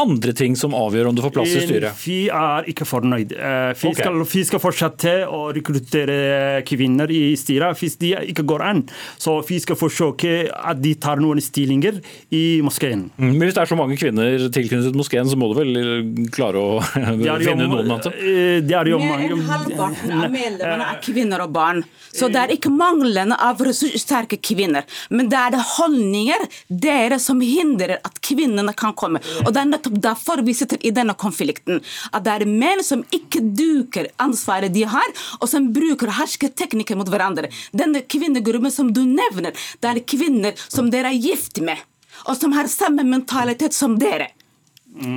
andre 0.00 0.32
ting 0.32 0.54
som 0.56 0.72
avgjør 0.72 1.10
om 1.10 1.16
du 1.16 1.20
får 1.20 1.32
plass 1.34 1.52
i 1.52 1.62
styret? 1.66 1.98
Vi 2.00 2.18
er 2.32 2.68
ikke 2.70 2.86
fornøyd. 2.88 3.34
Eh, 3.36 3.72
vi, 3.76 3.90
okay. 3.90 4.00
skal, 4.00 4.14
vi 4.24 4.44
skal 4.48 4.62
fortsette 4.62 5.12
å 5.28 5.42
rekruttere 5.52 6.62
kvinner 6.68 7.12
i 7.12 7.34
styret 7.36 7.76
hvis 7.76 7.98
de 8.00 8.14
ikke 8.32 8.46
går 8.48 8.64
an. 8.70 8.80
Så 9.20 9.36
vi 9.48 9.60
skal 9.60 9.76
forsøke 9.76 10.48
at 10.48 10.80
de 10.80 10.94
tar 10.96 11.20
noen 11.20 11.42
stillinger 11.44 12.00
i 12.32 12.62
moskeen. 12.64 13.10
Mm, 13.18 13.34
men 13.34 13.44
hvis 13.44 13.58
det 13.58 13.64
er 13.66 13.72
så 13.74 13.78
mange 13.78 13.98
kvinner 14.00 14.46
tilknyttet 14.54 14.96
moskeen, 14.96 15.28
så 15.28 15.36
må 15.36 15.50
du 15.52 15.58
vel 15.60 15.82
eh, 15.82 16.24
klare 16.32 16.62
å 16.62 16.80
finne 17.44 17.68
noen 17.68 17.92
av 17.92 18.02
dem? 18.06 18.16
Eh, 18.16 18.62
det 18.64 18.78
er 18.78 18.92
jo 18.94 19.02
mange 19.02 19.20
Mer 19.22 19.36
enn 19.36 19.44
halvparten 19.50 20.16
av 20.16 20.32
medlemmene 20.38 20.88
er 20.88 21.04
kvinner 21.04 21.44
og 21.44 21.52
barn. 21.52 21.84
Så 22.12 22.32
det 22.32 22.40
er 22.40 22.56
ikke 22.56 22.72
manglende 22.72 23.36
av 23.36 23.60
ressurssterke 23.60 24.40
kvinner. 24.40 24.88
Men 25.12 25.28
det 25.32 25.38
er 25.38 25.54
det 25.54 25.62
holdninger 25.76 26.48
dere 26.68 27.20
som 27.20 27.44
hindrer 27.44 27.98
at 28.00 28.18
kvinnene 28.24 28.72
kan 28.76 28.96
komme. 28.96 29.20
Og 29.44 29.52
det 29.52 29.60
er 29.60 29.81
nettopp 29.82 30.02
derfor 30.02 30.42
vi 30.42 30.54
sitter 30.54 30.78
i 30.86 30.90
denne 30.90 31.14
konflikten. 31.14 31.82
At 32.12 32.24
det 32.24 32.32
er 32.32 32.46
menn 32.46 32.82
som 32.84 33.04
ikke 33.10 33.42
duker 33.42 34.10
ansvaret 34.18 34.72
de 34.72 34.84
har, 34.84 35.12
og 35.40 35.48
som 35.48 35.72
bruker 35.72 36.12
hersketeknikker 36.18 36.96
mot 36.96 37.08
hverandre. 37.08 37.50
Denne 37.72 38.02
kvinnegruppen 38.02 38.70
som 38.70 38.92
du 38.92 39.04
nevner, 39.04 39.52
det 39.80 39.88
er 39.88 40.04
kvinner 40.04 40.54
som 40.68 40.90
dere 40.90 41.12
er 41.12 41.20
gift 41.20 41.60
med, 41.60 41.78
og 42.26 42.36
som 42.36 42.52
har 42.52 42.70
samme 42.70 43.04
mentalitet 43.04 43.74
som 43.74 43.98
dere. 43.98 44.30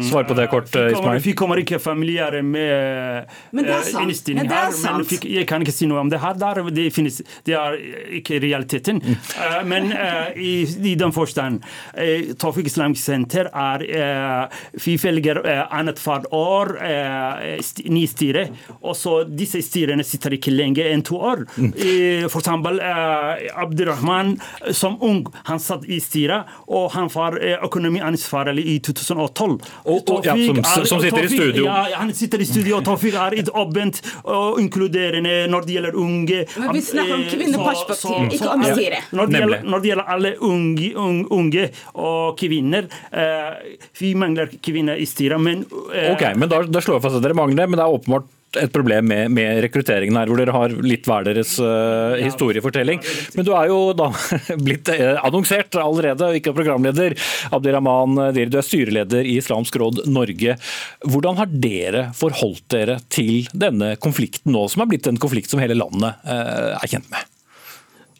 Svar 0.10 0.24
på 0.24 0.34
det 0.34 0.48
kort, 0.48 0.70
Ismail. 0.72 1.20
vi 1.20 1.34
kommer 1.36 1.60
ikke 1.60 1.80
familiære 1.84 2.40
med 2.48 3.26
Men 3.52 3.66
det 3.66 3.74
er 3.74 3.82
eh, 3.82 3.90
sant. 3.90 4.06
innstilling 4.08 4.46
er 4.48 4.54
her, 4.72 4.94
men 4.96 5.04
fikk- 5.06 5.28
jeg 5.28 5.48
kan 5.50 5.62
ikke 5.66 5.74
si 5.76 5.86
noe 5.90 6.00
om 6.00 6.10
det 6.10 6.22
her. 6.24 6.34
Der, 6.40 6.62
det, 6.72 6.86
finnes, 6.96 7.18
det 7.44 7.58
er 7.60 7.76
ikke 8.16 8.40
realiteten. 8.40 9.02
Mm. 9.04 9.18
Eh, 9.36 9.58
men 9.68 9.90
uh, 9.92 10.32
i, 10.40 10.54
i 10.64 10.94
den 10.96 11.12
forstand 11.12 11.60
uh, 11.92 12.34
Tawfiq 12.40 12.70
Islamic 12.72 13.02
Center 13.04 13.50
er 13.52 13.84
uh, 13.84 14.64
Vi 14.86 14.96
velger 15.04 15.42
uh, 15.44 15.66
annethvert 15.76 16.30
år 16.32 16.72
uh, 16.80 17.44
st 17.60 17.84
ny 17.92 18.06
styre. 18.08 18.46
Og 18.80 18.96
så 18.96 19.18
disse 19.28 19.60
styrene 19.66 20.08
sitter 20.08 20.38
ikke 20.40 20.56
lenge 20.56 20.88
enn 20.88 21.04
to 21.06 21.20
år. 21.20 21.44
Mm. 21.60 21.74
Eh, 21.76 22.26
for 22.32 22.40
eksempel 22.40 22.80
uh, 22.80 23.36
Abdurrahman 23.60 24.38
som 24.72 24.96
ung, 25.04 25.26
han 25.52 25.60
satt 25.60 25.84
i 25.92 26.00
styret, 26.00 26.48
og 26.72 26.92
han 26.96 27.12
var 27.14 27.36
uh, 27.42 27.58
økonomiansvarlig 27.68 28.64
i 28.72 28.80
2012. 28.80 29.60
Og- 29.86 30.04
og- 30.10 30.26
ja, 30.26 30.36
som- 30.46 30.58
er- 30.58 30.86
som 30.86 31.00
sitter 31.02 31.24
i 31.24 31.28
studio. 31.28 31.64
Ja, 31.66 31.84
han 31.96 32.14
sitter 32.14 32.40
i 32.40 32.46
studio, 32.46 32.78
og 32.78 32.84
Tawfiq 32.86 33.14
er 33.16 33.40
et 33.40 33.50
åpent 33.54 34.02
og 34.26 34.60
inkluderende 34.60 35.48
når 35.50 35.66
det 35.66 35.76
gjelder 35.76 35.96
unge. 35.96 36.46
Men 36.60 36.74
vi 36.74 36.82
snakker 36.82 37.14
om 37.14 37.22
Eh, 37.22 37.32
kvinneperspektiv, 37.32 38.32
ikke 38.34 38.50
om 38.54 38.64
styre. 38.64 39.00
Når 39.12 39.26
det, 39.30 39.40
gjelder, 39.42 39.64
når 39.64 39.82
det 39.82 39.90
gjelder 39.92 40.08
alle 40.08 40.34
unge, 40.42 40.96
unge, 40.96 41.26
unge 41.32 41.70
og 41.96 42.38
kvinner 42.38 42.88
eh, 43.14 43.54
Vi 44.00 44.14
mangler 44.14 44.48
kvinner 44.62 44.96
i 45.00 45.06
styret, 45.06 45.40
men 45.42 45.66
eh, 45.94 46.12
Ok, 46.14 46.36
men 46.36 46.50
da, 46.50 46.62
da 46.64 46.80
slår 46.80 46.96
jeg 47.00 47.02
fast 47.02 47.16
at 47.16 47.24
dere 47.24 47.34
mangler, 47.34 47.68
men 47.68 47.78
det 47.80 47.86
er 47.86 47.92
åpenbart 48.00 48.26
et 48.60 48.74
problem 48.74 49.08
med, 49.10 49.32
med 49.36 49.62
rekrutteringen 49.66 50.18
her, 50.20 50.30
hvor 50.30 50.40
dere 50.40 50.56
har 50.56 50.76
litt 50.86 51.08
hver 51.10 51.28
deres 51.28 51.56
uh, 51.62 52.16
historiefortelling. 52.20 53.02
Men 53.36 53.48
du 53.48 53.52
er 53.58 53.70
jo 53.72 53.80
da 53.98 54.10
blitt 54.66 54.90
eh, 54.94 55.16
annonsert 55.26 55.78
allerede, 55.82 56.32
ikke 56.40 56.56
programleder. 56.56 57.16
Abdirahman 57.56 58.34
Dir, 58.36 58.50
du 58.52 58.60
er 58.60 58.66
styreleder 58.66 59.26
i 59.28 59.38
Islamsk 59.40 59.78
råd 59.82 60.04
Norge. 60.10 60.58
Hvordan 61.06 61.40
har 61.42 61.52
dere 61.52 62.08
forholdt 62.18 62.68
dere 62.74 63.00
til 63.14 63.48
denne 63.54 63.96
konflikten 64.02 64.56
nå, 64.56 64.66
som 64.72 64.84
er 64.84 64.92
blitt 64.92 65.10
en 65.12 65.22
konflikt 65.22 65.52
som 65.52 65.62
hele 65.64 65.78
landet 65.78 66.26
uh, 66.26 66.76
er 66.80 66.92
kjent 66.92 67.10
med? 67.14 67.32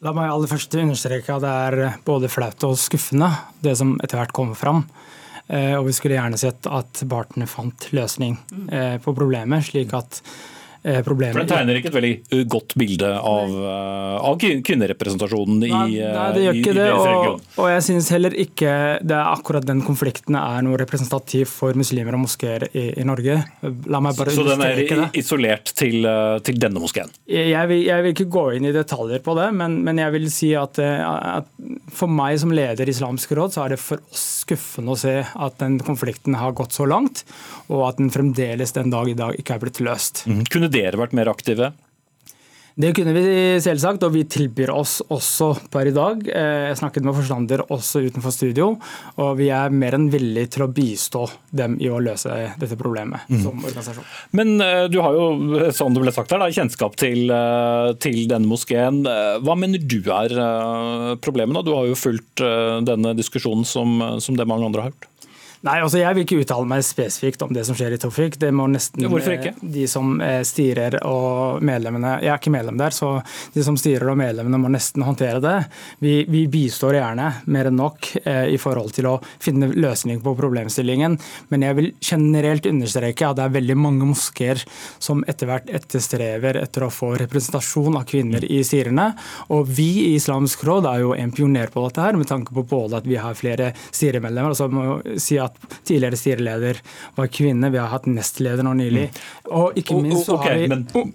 La 0.06 0.12
meg 0.14 0.30
aller 0.30 0.50
først 0.52 0.76
understreke 0.78 1.34
at 1.34 1.42
det 1.42 1.52
er 1.66 2.00
både 2.06 2.30
flaut 2.30 2.68
og 2.68 2.76
skuffende, 2.78 3.32
det 3.64 3.78
som 3.80 3.96
etter 4.04 4.20
hvert 4.20 4.36
kommer 4.36 4.60
fram. 4.60 4.84
Eh, 5.48 5.76
Og 5.78 5.86
vi 5.90 5.94
skulle 5.94 6.18
gjerne 6.18 6.40
sett 6.42 6.66
at 6.66 7.04
partene 7.10 7.48
fant 7.50 7.90
løsning 7.94 8.38
eh, 8.72 8.98
på 9.02 9.14
problemet, 9.14 9.68
slik 9.68 9.94
at 9.94 10.22
eh, 10.86 11.00
For 11.02 11.10
problemet 11.12 11.42
Den 11.42 11.50
tegner 11.52 11.80
ikke 11.82 11.90
et 11.92 11.98
veldig 11.98 12.14
uh, 12.36 12.44
godt 12.56 12.76
bilde 12.80 13.10
av, 13.18 13.50
uh, 13.58 14.30
av 14.30 14.38
kvinnerepresentasjonen 14.42 15.64
i, 15.66 15.72
Nei, 15.72 16.00
uh, 16.00 16.12
nei, 16.16 16.28
det 16.36 16.44
gjør 16.46 16.56
i- 16.56 16.62
ikke 16.62 16.74
i 16.74 16.78
det. 16.78 16.88
Og, 16.94 17.42
og 17.64 17.70
jeg 17.74 17.86
syns 17.90 18.10
heller 18.14 18.36
ikke 18.46 18.74
det 19.02 19.16
er 19.18 19.32
akkurat 19.34 19.66
den 19.68 19.82
konflikten 19.86 20.38
er 20.40 20.62
noe 20.66 20.78
representativ 20.82 21.50
for 21.52 21.74
muslimer 21.78 22.16
og 22.18 22.24
moskeer 22.26 22.68
i, 22.72 22.86
i 23.02 23.06
Norge. 23.08 23.40
La 23.92 24.02
meg 24.04 24.16
bare 24.18 24.34
Så 24.36 24.46
den 24.48 24.62
er 24.66 24.76
det. 24.80 25.10
isolert 25.20 25.72
til, 25.78 26.06
til 26.46 26.60
denne 26.62 26.82
moskeen? 26.84 27.10
Jeg 27.30 27.68
vil, 27.72 27.84
jeg 27.88 28.04
vil 28.06 28.14
ikke 28.16 28.30
gå 28.32 28.46
inn 28.58 28.70
i 28.70 28.74
detaljer 28.76 29.22
på 29.26 29.36
det, 29.40 29.50
men, 29.58 29.80
men 29.86 30.00
jeg 30.02 30.14
vil 30.16 30.30
si 30.34 30.52
at, 30.58 30.80
eh, 30.84 31.02
at 31.40 31.50
for 31.96 32.12
meg 32.12 32.38
som 32.42 32.52
leder 32.56 32.86
i 32.88 32.94
Islamsk 32.94 33.32
råd, 33.38 33.56
så 33.56 33.66
er 33.66 33.76
det 33.76 33.80
for 33.82 34.02
oss 34.12 34.26
skuffende 34.46 34.94
å 34.94 35.00
se 35.00 35.16
at 35.26 35.56
den 35.62 35.80
konflikten 35.82 36.36
har 36.38 36.54
gått 36.58 36.76
så 36.76 36.86
langt, 36.90 37.24
og 37.72 37.88
at 37.90 37.98
den 38.02 38.12
fremdeles 38.14 38.76
den 38.76 38.92
dag 38.94 39.10
i 39.10 39.16
dag 39.18 39.38
ikke 39.40 39.56
er 39.58 39.64
blitt 39.64 39.80
løst. 39.86 40.24
Mm. 40.30 40.44
Kunne 40.54 40.70
dere 40.76 41.02
vært 41.02 41.16
mer 41.18 41.32
aktive? 41.32 41.74
Det 42.76 42.90
kunne 42.92 43.14
vi 43.16 43.22
selvsagt, 43.64 44.04
og 44.04 44.12
vi 44.12 44.26
tilbyr 44.28 44.74
oss 44.74 44.98
også 45.08 45.48
per 45.72 45.88
i 45.88 45.94
dag. 45.96 46.26
Eh, 46.28 46.66
Jeg 46.68 46.80
snakket 46.82 47.06
med 47.08 47.16
forstander 47.16 47.64
også 47.72 48.02
utenfor 48.04 48.34
studio, 48.36 48.74
og 49.16 49.30
vi 49.40 49.48
er 49.48 49.72
mer 49.72 49.96
enn 49.96 50.10
villige 50.12 50.52
til 50.58 50.66
å 50.66 50.68
bistå 50.76 51.22
dem 51.56 51.78
i 51.80 51.88
å 51.88 52.02
løse 52.04 52.36
dette 52.60 52.76
problemet 52.76 53.32
som 53.32 53.64
organisasjon. 53.64 54.04
Men 54.36 54.60
uh, 54.60 54.90
du 54.92 55.00
har 55.00 55.16
jo, 55.16 55.72
som 55.72 55.96
det 55.96 56.04
ble 56.04 56.16
sagt 56.18 56.36
her, 56.36 56.44
da, 56.44 56.52
kjennskap 56.52 57.00
til, 57.00 57.32
til 58.04 58.22
denne 58.28 58.52
moskeen. 58.52 59.06
Hva 59.08 59.56
mener 59.56 59.80
du 59.80 60.02
er 60.12 60.36
problemet? 61.24 61.56
da? 61.56 61.64
Du 61.64 61.76
har 61.78 61.88
jo 61.88 61.96
fulgt 61.96 62.44
denne 62.84 63.16
diskusjonen 63.16 63.64
som, 63.64 64.02
som 64.20 64.36
det 64.36 64.50
mange 64.52 64.68
andre 64.68 64.84
har 64.84 64.92
gjort. 64.92 65.12
Nei, 65.66 65.80
altså 65.82 65.98
Jeg 65.98 66.14
vil 66.14 66.26
ikke 66.26 66.38
uttale 66.44 66.68
meg 66.70 66.84
spesifikt 66.86 67.42
om 67.42 67.54
det 67.56 67.64
som 67.66 67.78
skjer 67.78 67.96
i 67.96 68.00
Tofik. 68.02 68.38
Det 68.42 68.52
må 68.54 68.68
nesten 68.70 69.06
eh, 69.06 69.46
de 69.62 69.86
som 69.90 70.20
eh, 70.22 70.42
styrer 70.46 71.00
og 71.08 71.64
medlemmene 71.66 72.20
Jeg 72.22 72.32
er 72.34 72.42
ikke 72.42 72.54
medlem 72.54 72.78
der, 72.78 72.94
så 72.94 73.16
de 73.56 73.64
som 73.66 73.78
styrer 73.80 74.12
og 74.12 74.20
medlemmene 74.20 74.60
må 74.62 74.70
nesten 74.74 75.06
håndtere 75.06 75.42
det. 75.42 75.56
Vi, 76.04 76.14
vi 76.30 76.44
bistår 76.52 77.00
gjerne 77.00 77.32
mer 77.50 77.70
enn 77.72 77.80
nok 77.80 78.12
eh, 78.22 78.52
i 78.54 78.60
forhold 78.62 78.94
til 78.98 79.10
å 79.10 79.16
finne 79.42 79.72
løsning 79.74 80.22
på 80.26 80.36
problemstillingen. 80.38 81.18
Men 81.50 81.66
jeg 81.66 81.80
vil 81.80 81.90
generelt 82.12 82.70
understreke 82.70 83.32
at 83.32 83.40
det 83.40 83.48
er 83.48 83.58
veldig 83.58 83.80
mange 83.80 84.12
moskeer 84.12 84.62
som 85.00 85.26
etter 85.26 85.50
hvert 85.50 85.74
etterstrever 85.74 86.62
etter 86.62 86.86
å 86.86 86.92
få 86.94 87.16
representasjon 87.24 87.98
av 87.98 88.06
kvinner 88.10 88.46
i 88.46 88.62
styrene. 88.68 89.08
Og 89.56 89.66
vi 89.80 89.90
i 90.04 90.14
Islamsk 90.20 90.68
råd 90.68 90.92
er 90.92 91.02
jo 91.08 91.18
en 91.18 91.34
pioner 91.34 91.74
på 91.74 91.88
dette 91.88 92.06
her, 92.06 92.22
med 92.22 92.30
tanke 92.30 92.54
på 92.54 92.68
både 92.70 93.02
at 93.02 93.10
vi 93.10 93.18
har 93.18 93.38
flere 93.38 93.74
styremedlemmer. 93.90 94.54
altså 94.54 94.66
så 94.66 94.72
må 94.74 95.20
si 95.22 95.38
at 95.42 95.55
Tidligere 95.86 96.20
styreleder 96.20 96.82
var 97.16 97.30
kvinne, 97.34 97.70
vi 97.74 97.80
har 97.82 97.92
hatt 97.92 98.08
nestleder 98.10 98.66
nå 98.66 98.74
nylig. 98.78 99.08
Og 99.50 99.78
ikke 99.80 99.98
minst 100.02 100.30
så 100.30 100.38
har 100.42 100.58
vi 100.58 100.70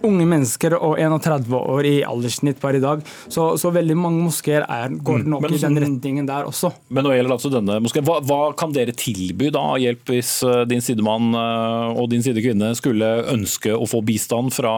unge 0.07 0.27
mennesker 0.27 0.75
og 0.77 0.99
31 0.99 1.55
år 1.59 1.89
i 1.89 1.95
alderssnitt 2.07 2.61
per 2.61 2.77
i 2.77 2.83
dag. 2.83 3.03
Så, 3.31 3.51
så 3.61 3.71
veldig 3.73 3.97
mange 3.99 4.23
moskeer 4.25 4.65
er, 4.67 4.91
går 4.91 5.25
nok 5.27 5.45
men 5.45 5.55
i 5.57 5.61
den 5.61 5.79
retningen 5.85 6.29
der 6.29 6.47
også. 6.49 6.71
Men 6.89 7.07
nå 7.07 7.15
gjelder 7.15 7.35
altså 7.35 7.51
denne 7.53 7.79
moskeen. 7.83 8.07
Hva, 8.07 8.19
hva 8.27 8.39
kan 8.57 8.73
dere 8.75 8.95
tilby 8.97 9.51
da 9.53 9.65
hjelp 9.81 10.11
hvis 10.11 10.37
uh, 10.47 10.63
din 10.69 10.83
sidemann 10.83 11.35
uh, 11.35 11.91
og 11.95 12.09
din 12.11 12.23
sidekvinne 12.25 12.73
skulle 12.79 13.09
ønske 13.31 13.73
å 13.75 13.87
få 13.89 14.01
bistand 14.05 14.53
fra, 14.55 14.73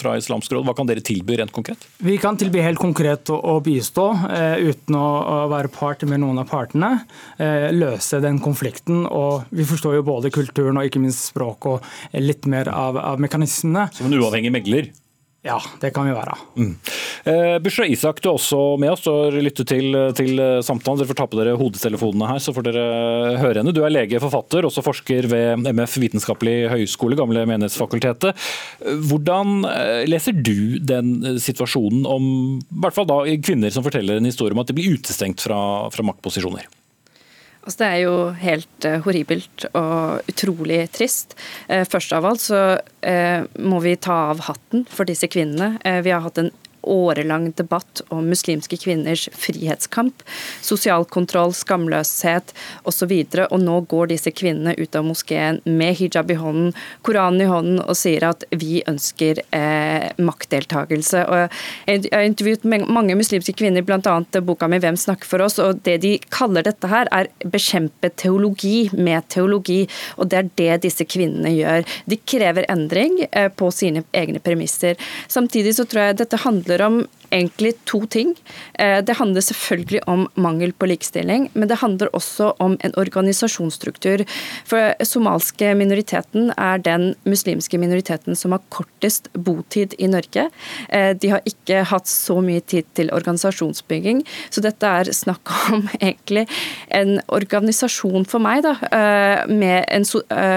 fra 0.00 0.16
Islamsk 0.20 0.52
råd? 0.54 0.66
Hva 0.68 0.76
kan 0.78 0.88
dere 0.88 1.04
tilby 1.04 1.38
rent 1.40 1.54
konkret? 1.54 1.88
Vi 2.02 2.18
kan 2.20 2.38
tilby 2.40 2.62
helt 2.64 2.80
konkret 2.82 3.30
å, 3.32 3.38
å 3.38 3.58
bistå, 3.64 4.08
eh, 4.30 4.62
uten 4.68 4.96
å, 4.98 5.06
å 5.22 5.38
være 5.52 5.70
part 5.72 6.04
med 6.08 6.22
noen 6.22 6.40
av 6.42 6.48
partene. 6.50 6.90
Eh, 7.38 7.68
løse 7.74 8.20
den 8.22 8.40
konflikten. 8.42 8.91
Og 9.08 9.48
vi 9.54 9.66
forstår 9.68 9.98
jo 9.98 10.06
både 10.06 10.32
kulturen 10.34 10.80
og 10.80 10.88
ikke 10.88 11.02
minst 11.02 11.30
språk 11.32 11.70
og 11.70 11.92
litt 12.18 12.48
mer 12.50 12.70
av, 12.72 12.98
av 13.00 13.22
mekanismene. 13.22 13.88
Som 13.96 14.10
en 14.10 14.18
uavhengig 14.20 14.52
megler? 14.54 14.92
Ja, 15.42 15.56
det 15.80 15.90
kan 15.90 16.06
vi 16.06 16.12
være. 16.14 16.36
Eh, 17.26 17.56
Bushra 17.58 17.82
Isak, 17.90 18.20
du 18.22 18.28
er 18.28 18.36
også 18.36 18.58
med 18.78 18.92
oss 18.92 19.08
og 19.10 19.34
lytter 19.42 19.66
til, 19.66 19.96
til 20.14 20.38
samtalen. 20.62 21.00
Dere 21.00 21.10
får 21.10 21.18
ta 21.18 21.26
på 21.26 21.40
dere 21.40 21.56
hodetelefonene 21.58 22.28
her, 22.30 22.38
så 22.38 22.54
får 22.54 22.68
dere 22.68 22.84
høre 23.40 23.58
henne. 23.58 23.74
Du 23.74 23.80
er 23.82 23.90
lege, 23.90 24.20
forfatter, 24.22 24.68
også 24.68 24.84
forsker 24.86 25.26
ved 25.32 25.66
MF 25.66 25.96
Vitenskapelig 26.04 26.70
høgskole, 26.70 27.18
gamle 27.18 27.42
Menighetsfakultetet. 27.50 28.38
Eh, 28.86 29.02
Hvordan 29.10 29.66
eh, 29.66 30.04
leser 30.06 30.38
du 30.38 30.78
den 30.78 31.16
eh, 31.26 31.40
situasjonen 31.42 32.06
om 32.06 32.30
i 32.62 32.84
hvert 32.84 32.94
fall 32.94 33.10
da, 33.10 33.18
kvinner 33.42 33.74
som 33.74 33.82
forteller 33.82 34.22
en 34.22 34.30
historie 34.30 34.54
om 34.54 34.62
at 34.62 34.70
de 34.70 34.78
blir 34.78 34.94
utestengt 34.94 35.42
fra, 35.42 35.58
fra 35.90 36.06
maktposisjoner? 36.06 36.70
Altså, 37.62 37.78
det 37.78 37.88
er 37.88 38.00
jo 38.02 38.14
helt 38.42 38.86
uh, 38.88 38.98
horribelt 39.04 39.66
og 39.78 40.32
utrolig 40.32 40.80
trist. 40.94 41.36
Uh, 41.70 41.84
først 41.86 42.14
av 42.16 42.26
alt 42.26 42.42
så 42.42 42.62
uh, 42.82 43.40
må 43.62 43.78
vi 43.84 43.94
ta 44.02 44.18
av 44.32 44.42
hatten 44.48 44.82
for 44.90 45.06
disse 45.08 45.30
kvinnene. 45.30 45.76
Vi 46.02 46.10
har 46.10 46.24
hatt 46.26 46.42
en 46.42 46.50
årelang 46.82 47.50
debatt 47.56 48.02
om 48.08 48.28
muslimske 48.28 48.76
kvinners 48.80 49.28
frihetskamp, 49.32 50.22
sosial 50.60 51.04
kontroll, 51.04 51.54
skamløshet 51.54 52.54
osv. 52.88 53.12
Og, 53.12 53.46
og 53.48 53.60
nå 53.62 53.78
går 53.90 54.12
disse 54.12 54.32
kvinnene 54.34 54.74
ut 54.78 54.96
av 54.98 55.06
moskeen 55.06 55.60
med 55.64 55.96
hijab 55.98 56.30
i 56.30 56.38
hånden, 56.38 56.72
Koranen 57.02 57.42
i 57.42 57.48
hånden 57.50 57.80
og 57.82 57.96
sier 57.98 58.24
at 58.26 58.44
vi 58.50 58.82
ønsker 58.88 59.42
eh, 59.54 60.08
maktdeltagelse. 60.22 61.24
Og 61.26 61.56
jeg 61.88 62.10
har 62.12 62.26
intervjuet 62.26 62.66
mange 62.66 63.16
muslimske 63.18 63.54
kvinner, 63.58 63.84
bl.a. 63.86 64.16
boka 64.40 64.68
mi 64.68 64.78
'Hvem 64.82 64.96
snakker 64.98 65.28
for 65.28 65.44
oss', 65.44 65.60
og 65.62 65.82
det 65.86 66.00
de 66.02 66.18
kaller 66.30 66.62
dette 66.62 66.88
her, 66.88 67.08
er 67.12 67.28
bekjempe 67.44 68.10
teologi 68.16 68.90
med 68.92 69.28
teologi. 69.28 69.86
Og 70.18 70.28
det 70.30 70.38
er 70.38 70.50
det 70.56 70.82
disse 70.88 71.04
kvinnene 71.04 71.52
gjør. 71.54 71.86
De 72.06 72.16
krever 72.16 72.66
endring 72.72 73.26
eh, 73.30 73.48
på 73.48 73.70
sine 73.70 74.04
egne 74.12 74.40
premisser. 74.40 74.96
Samtidig 75.28 75.76
så 75.76 75.84
tror 75.84 76.08
jeg 76.08 76.20
dette 76.22 76.42
handler 76.44 76.71
om 76.80 77.06
egentlig 77.32 77.72
to 77.84 78.06
ting. 78.06 78.34
Eh, 78.78 79.00
Det 79.04 79.16
handler 79.16 79.40
selvfølgelig 79.40 80.00
om 80.06 80.28
mangel 80.34 80.72
på 80.72 80.86
likestilling, 80.86 81.48
men 81.54 81.68
det 81.68 81.78
handler 81.80 82.08
også 82.12 82.52
om 82.60 82.76
en 82.80 82.94
organisasjonsstruktur. 82.96 84.24
For 84.64 84.94
somalske 85.04 85.74
minoriteten 85.74 86.52
er 86.58 86.78
den 86.78 87.14
muslimske 87.24 87.78
minoriteten 87.78 88.36
som 88.36 88.52
har 88.52 88.60
kortest 88.70 89.28
botid 89.32 89.94
i 89.98 90.06
Norge. 90.06 90.50
Eh, 90.88 91.12
De 91.14 91.28
har 91.28 91.40
ikke 91.46 91.84
hatt 91.84 92.06
så 92.06 92.40
mye 92.42 92.60
tid 92.60 92.84
til 92.94 93.10
organisasjonsbygging, 93.12 94.24
så 94.50 94.60
dette 94.60 94.86
er 94.86 95.04
snakk 95.12 95.48
om 95.72 95.88
egentlig 96.00 96.48
en 96.90 97.20
organisasjon 97.28 98.26
for 98.26 98.38
meg, 98.38 98.62
da, 98.62 98.76
eh, 98.92 99.46
med 99.46 99.84
en, 99.88 100.04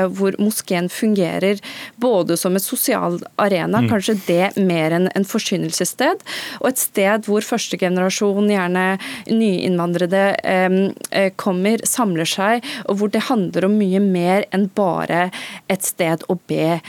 hvor 0.09 0.35
moskeen 0.39 0.89
fungerer 0.89 1.61
både 1.97 2.37
som 2.37 2.53
en 2.53 2.59
sosial 2.59 3.19
arena, 3.37 3.81
kanskje 3.87 4.19
det 4.27 4.57
mer 4.57 4.91
enn 4.91 5.09
en 5.15 5.23
forkynnelsessted, 5.23 6.04
sted, 6.05 6.23
og 6.61 6.69
et 6.69 6.81
sted 6.81 7.29
hvor 7.29 7.45
første 7.45 7.77
generasjon, 7.79 8.49
gjerne 8.51 8.85
nyinnvandrede, 9.29 10.23
eh, 10.43 11.31
kommer, 11.37 11.81
samler 11.85 12.27
seg, 12.29 12.65
og 12.89 12.99
hvor 12.99 13.11
det 13.11 13.25
handler 13.29 13.65
om 13.65 13.77
mye 13.79 14.01
mer 14.03 14.45
enn 14.53 14.67
bare 14.75 15.29
et 15.69 15.85
sted 15.85 16.23
å 16.29 16.37
be. 16.47 16.79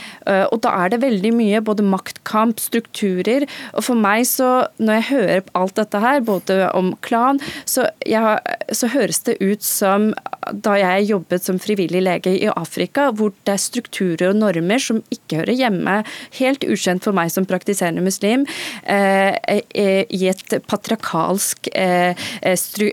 Og 0.51 0.59
Da 0.61 0.73
er 0.83 0.89
det 0.89 1.01
veldig 1.01 1.31
mye 1.33 1.61
både 1.61 1.85
maktkamp, 1.85 2.59
strukturer, 2.59 3.45
og 3.73 3.83
for 3.85 3.95
meg 3.95 4.25
så, 4.27 4.67
når 4.79 4.99
jeg 4.99 5.07
hører 5.11 5.43
alt 5.55 5.75
dette 5.77 6.01
her, 6.01 6.21
både 6.21 6.57
om 6.75 6.93
klan, 7.01 7.39
så, 7.65 7.87
jeg, 8.05 8.39
så 8.71 8.89
høres 8.91 9.21
det 9.27 9.37
ut 9.39 9.63
som 9.63 10.11
da 10.51 10.75
jeg 10.79 11.07
jobbet 11.11 11.43
som 11.43 11.59
frivillig 11.61 12.01
lege 12.03 12.33
i 12.35 12.49
Afrika, 12.51 13.09
hvor 13.11 13.33
det 13.47 13.55
er 13.55 13.61
strukturer 13.61 14.31
og 14.31 14.39
normer 14.41 14.81
som 14.81 15.01
ikke 15.13 15.41
hører 15.41 15.59
hjemme, 15.59 15.97
helt 16.39 16.65
ukjent 16.67 17.05
for 17.05 17.15
meg 17.15 17.31
som 17.33 17.47
praktiserende 17.47 18.03
muslim, 18.03 18.45
eh, 18.83 18.97
eh, 18.97 19.06
i 19.07 20.21
et 20.29 20.55
patriarkalsk 20.67 21.69
eh, 21.73 22.27
stru, 22.59 22.87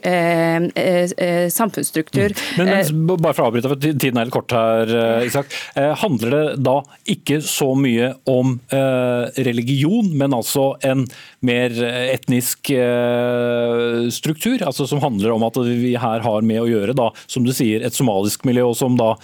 samfunnsstruktur. 1.55 2.35
Mm. 2.35 2.59
Men, 2.59 2.73
men, 2.73 3.17
bare 3.17 3.35
for 3.37 3.45
å 3.45 3.51
avbryte, 3.51 3.71
for 3.73 3.81
tiden 3.81 4.21
er 4.21 4.29
litt 4.29 4.35
kort 4.35 4.55
her, 4.55 4.93
Isak. 5.27 5.53
Handler 6.03 6.35
det 6.35 6.45
da 6.67 6.77
ikke 7.11 7.41
så 7.45 7.73
mye 7.79 8.13
om 8.31 8.57
religion, 9.47 10.11
men 10.17 10.37
altså 10.37 10.73
en 10.87 11.07
mer 11.45 11.75
etnisk 11.85 12.73
struktur? 14.15 14.63
altså 14.65 14.87
Som 14.91 15.03
handler 15.05 15.35
om 15.35 15.47
at 15.47 15.59
vi 15.65 15.95
her 16.01 16.25
har 16.25 16.47
med 16.47 16.63
å 16.63 16.71
gjøre 16.71 16.97
da, 16.97 17.11
som 17.27 17.47
du 17.47 17.53
sier, 17.55 17.85
et 17.85 17.97
somalisk 17.97 18.47
miljø, 18.49 18.71
og 18.71 18.79
som 18.79 18.99
da 18.99 19.15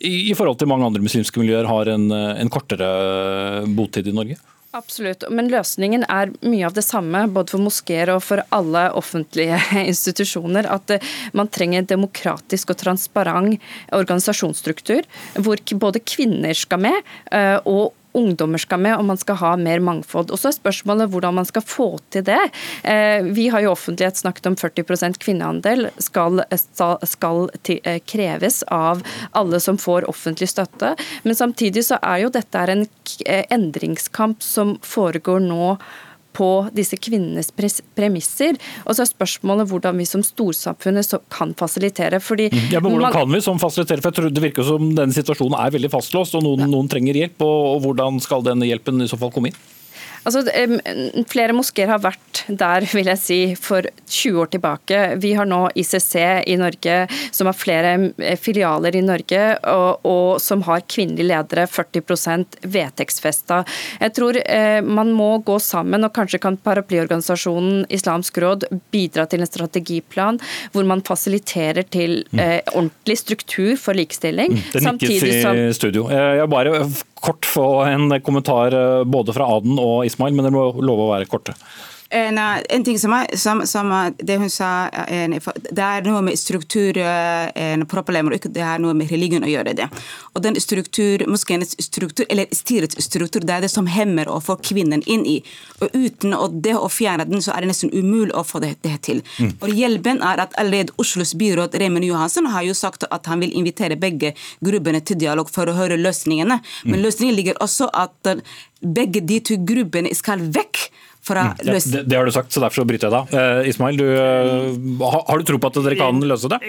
i, 0.00 0.32
forhold 0.36 0.56
til 0.60 0.70
mange 0.70 0.86
andre 0.88 1.04
muslimske 1.04 1.42
miljøer 1.42 1.68
har 1.68 1.90
en, 1.92 2.08
en 2.10 2.52
kortere 2.52 2.88
botid 3.76 4.08
i 4.08 4.16
Norge? 4.16 4.38
Absolutt, 4.70 5.24
men 5.34 5.48
løsningen 5.50 6.04
er 6.06 6.30
mye 6.46 6.62
av 6.68 6.76
det 6.76 6.84
samme 6.86 7.24
både 7.34 7.50
for 7.56 7.62
moskeer 7.64 8.12
og 8.12 8.20
for 8.22 8.44
alle 8.54 8.84
offentlige 8.94 9.58
institusjoner. 9.90 10.68
At 10.70 10.92
eh, 10.94 11.08
man 11.34 11.50
trenger 11.50 11.82
en 11.82 11.88
demokratisk 11.90 12.70
og 12.70 12.78
transparent 12.78 13.58
organisasjonsstruktur, 13.90 15.08
hvor 15.42 15.58
både 15.82 16.04
kvinner 16.06 16.54
skal 16.54 16.84
med, 16.86 17.10
eh, 17.34 17.56
og 17.66 17.96
ungdommer 18.16 18.58
skal 18.58 18.80
med, 18.82 18.96
og 18.98 19.06
man 19.10 19.20
skal 19.20 19.38
ha 19.40 19.52
mer 19.60 19.82
mangfold. 19.84 20.30
Og 20.30 20.40
så 20.40 20.50
er 20.50 20.56
spørsmålet 20.56 21.10
hvordan 21.12 21.36
man 21.40 21.48
skal 21.48 21.64
få 21.64 21.88
til 22.12 22.24
det. 22.26 22.40
Eh, 22.82 23.22
vi 23.36 23.48
har 23.52 23.64
jo 23.64 23.74
offentlighet 23.74 24.20
snakket 24.20 24.50
om 24.50 24.58
40 24.58 25.18
kvinneandel 25.22 25.88
skal, 26.02 26.42
skal 27.06 27.50
eh, 27.64 28.00
kreves 28.04 28.62
av 28.68 29.04
alle 29.38 29.60
som 29.60 29.78
får 29.78 30.08
offentlig 30.10 30.50
støtte. 30.50 30.94
Men 31.22 31.38
samtidig 31.38 31.86
så 31.86 32.00
er 32.02 32.24
jo 32.24 32.34
dette 32.34 32.66
en 32.70 32.86
eh, 33.26 33.44
endringskamp 33.50 34.42
som 34.42 34.78
foregår 34.82 35.42
nå 35.46 35.76
på 36.36 36.50
disse 36.76 36.98
kvinnenes 37.00 37.50
premisser. 37.96 38.58
Og 38.84 38.96
så 38.96 39.04
er 39.04 39.10
spørsmålet 39.10 39.70
hvordan 39.70 39.98
vi 40.00 40.06
som 40.08 40.24
storsamfunnet 40.26 41.14
kan 41.32 41.54
fasilitere. 41.58 42.20
fordi... 42.20 42.50
Mm. 42.52 42.70
Ja, 42.74 42.80
men 42.80 42.96
Hvordan 42.96 43.12
kan 43.12 43.32
vi 43.32 43.42
som 43.44 43.58
fasilitere? 43.58 44.02
For 44.02 44.10
jeg 44.10 44.18
tror 44.20 44.30
Det 44.34 44.44
virker 44.44 44.66
som 44.66 44.94
denne 44.94 45.14
situasjonen 45.16 45.58
er 45.58 45.74
veldig 45.74 45.90
fastlåst, 45.92 46.36
og 46.38 46.46
noen, 46.46 46.68
noen 46.70 46.88
trenger 46.90 47.18
hjelp. 47.18 47.42
Og, 47.46 47.60
og 47.74 47.84
hvordan 47.86 48.20
skal 48.22 48.46
denne 48.46 48.68
hjelpen 48.68 49.02
i 49.02 49.10
så 49.10 49.18
fall 49.20 49.32
komme 49.34 49.52
inn? 49.52 49.60
Altså, 50.28 50.42
flere 51.30 51.54
moskeer 51.56 51.90
har 51.90 52.02
vært 52.02 52.42
der 52.48 52.84
vil 52.92 53.08
jeg 53.10 53.20
si, 53.20 53.38
for 53.58 53.86
20 54.10 54.40
år 54.42 54.50
tilbake. 54.54 55.00
Vi 55.22 55.32
har 55.38 55.48
nå 55.48 55.62
ICC 55.78 56.14
i 56.50 56.56
Norge, 56.60 56.96
som 57.32 57.48
har 57.48 57.56
flere 57.56 57.92
eh, 58.18 58.36
filialer 58.40 58.96
i 58.96 59.04
Norge, 59.04 59.42
og, 59.70 60.06
og 60.08 60.40
som 60.42 60.64
har 60.68 60.84
kvinnelige 60.90 61.30
ledere, 61.30 61.66
40% 61.70 62.60
vedtektsfesta. 62.74 63.62
Jeg 64.00 64.14
tror 64.16 64.40
eh, 64.42 64.80
man 64.84 65.12
må 65.16 65.30
gå 65.46 65.58
sammen, 65.62 66.04
og 66.06 66.14
kanskje 66.16 66.42
kan 66.42 66.58
paraplyorganisasjonen 66.60 67.86
Islamsk 67.92 68.40
råd 68.42 68.68
bidra 68.92 69.26
til 69.30 69.44
en 69.44 69.50
strategiplan 69.50 70.40
hvor 70.74 70.86
man 70.88 71.04
fasiliterer 71.06 71.86
til 71.88 72.20
mm. 72.30 72.42
eh, 72.42 72.58
ordentlig 72.74 73.20
struktur 73.20 73.76
for 73.80 73.96
likestilling. 73.96 74.56
Mm, 74.56 74.66
det 74.74 74.84
nikkes 74.86 75.28
i 75.30 75.70
studio. 75.76 76.08
Jeg 76.10 76.50
bare 76.50 76.84
kort 77.20 77.46
få 77.48 77.66
en 77.88 78.20
kommentar 78.24 78.74
eh, 78.76 79.04
både 79.04 79.34
fra 79.36 79.48
Aden 79.56 79.78
og 79.80 80.06
Ismail, 80.08 80.36
men 80.36 80.48
det 80.48 80.54
må 80.54 80.66
love 80.80 81.06
å 81.06 81.12
være 81.14 81.28
korte. 81.30 81.56
En, 82.10 82.38
en, 82.38 82.84
ting 82.84 82.98
som, 82.98 83.12
er, 83.14 83.36
som, 83.38 83.60
som, 83.66 83.92
det 84.18 84.36
hun 84.42 84.50
sa, 84.50 84.88
en, 85.06 85.36
det 85.70 85.84
er 85.84 86.02
noe 86.08 86.22
med 86.26 86.38
strukturproblemer, 86.38 88.32
og 88.34 88.40
ikke 88.40 88.50
det 88.50 88.64
har 88.66 88.80
noe 88.82 88.96
med 88.98 89.12
religion 89.12 89.46
å 89.46 89.50
gjøre. 89.50 89.76
det. 89.78 89.86
Og 90.34 90.42
den 90.42 90.58
struktur, 90.58 91.22
Moskeens 91.30 91.76
struktur, 91.78 92.26
eller 92.26 92.50
styrets 92.54 92.98
struktur, 93.04 93.46
det 93.46 93.54
er 93.54 93.62
det 93.62 93.70
som 93.70 93.86
hemmer 93.86 94.26
å 94.26 94.40
få 94.42 94.58
kvinnen 94.58 95.04
inn 95.06 95.22
i. 95.22 95.38
Og 95.78 95.94
Uten 95.94 96.34
å 96.34 96.48
det 96.50 96.74
å 96.74 96.88
fjerne 96.90 97.28
den, 97.30 97.42
så 97.44 97.54
er 97.54 97.62
det 97.62 97.70
nesten 97.70 97.94
umulig 97.94 98.34
å 98.34 98.42
få 98.46 98.58
det, 98.64 98.72
det 98.82 98.96
til. 99.06 99.22
Mm. 99.38 99.54
Og 99.60 99.74
Hjelpen 99.78 100.22
er 100.26 100.42
at 100.42 100.56
allerede 100.58 100.96
Oslos 100.98 101.36
byråd 101.38 101.78
Remen 101.78 102.06
Johansen 102.06 102.50
har 102.50 102.66
jo 102.66 102.74
sagt 102.74 103.06
at 103.06 103.30
han 103.30 103.42
vil 103.44 103.54
invitere 103.54 103.98
begge 104.00 104.34
gruppene 104.64 104.98
til 104.98 105.20
dialog 105.20 105.50
for 105.52 105.70
å 105.70 105.76
høre 105.78 106.00
løsningene. 106.00 106.58
Men 106.84 106.98
mm. 106.98 107.04
løsningen 107.06 107.38
ligger 107.38 107.62
også 107.62 107.86
at 107.94 108.34
begge 108.80 109.22
de 109.22 109.38
to 109.44 109.60
gruppene 109.62 110.10
skal 110.16 110.42
vekk 110.50 110.88
fra 111.22 111.42
mm, 111.50 111.56
ja, 111.64 111.72
det, 111.72 112.02
det, 112.08 112.16
har 112.16 112.24
du 112.24 112.32
sagt, 112.32 112.52
så 112.52 112.62
derfor 112.62 112.80
så 112.80 112.86
bryter 112.88 113.08
jeg 113.08 113.12
da. 113.12 113.40
Eh, 113.60 113.68
Ismail, 113.68 113.98
du, 114.00 114.06
uh, 114.08 115.04
har 115.28 115.40
du 115.40 115.44
tro 115.44 115.58
på 115.60 115.68
at 115.68 115.78
dere 115.84 115.98
kan 115.98 116.20
løse 116.24 116.48
det? 116.48 116.60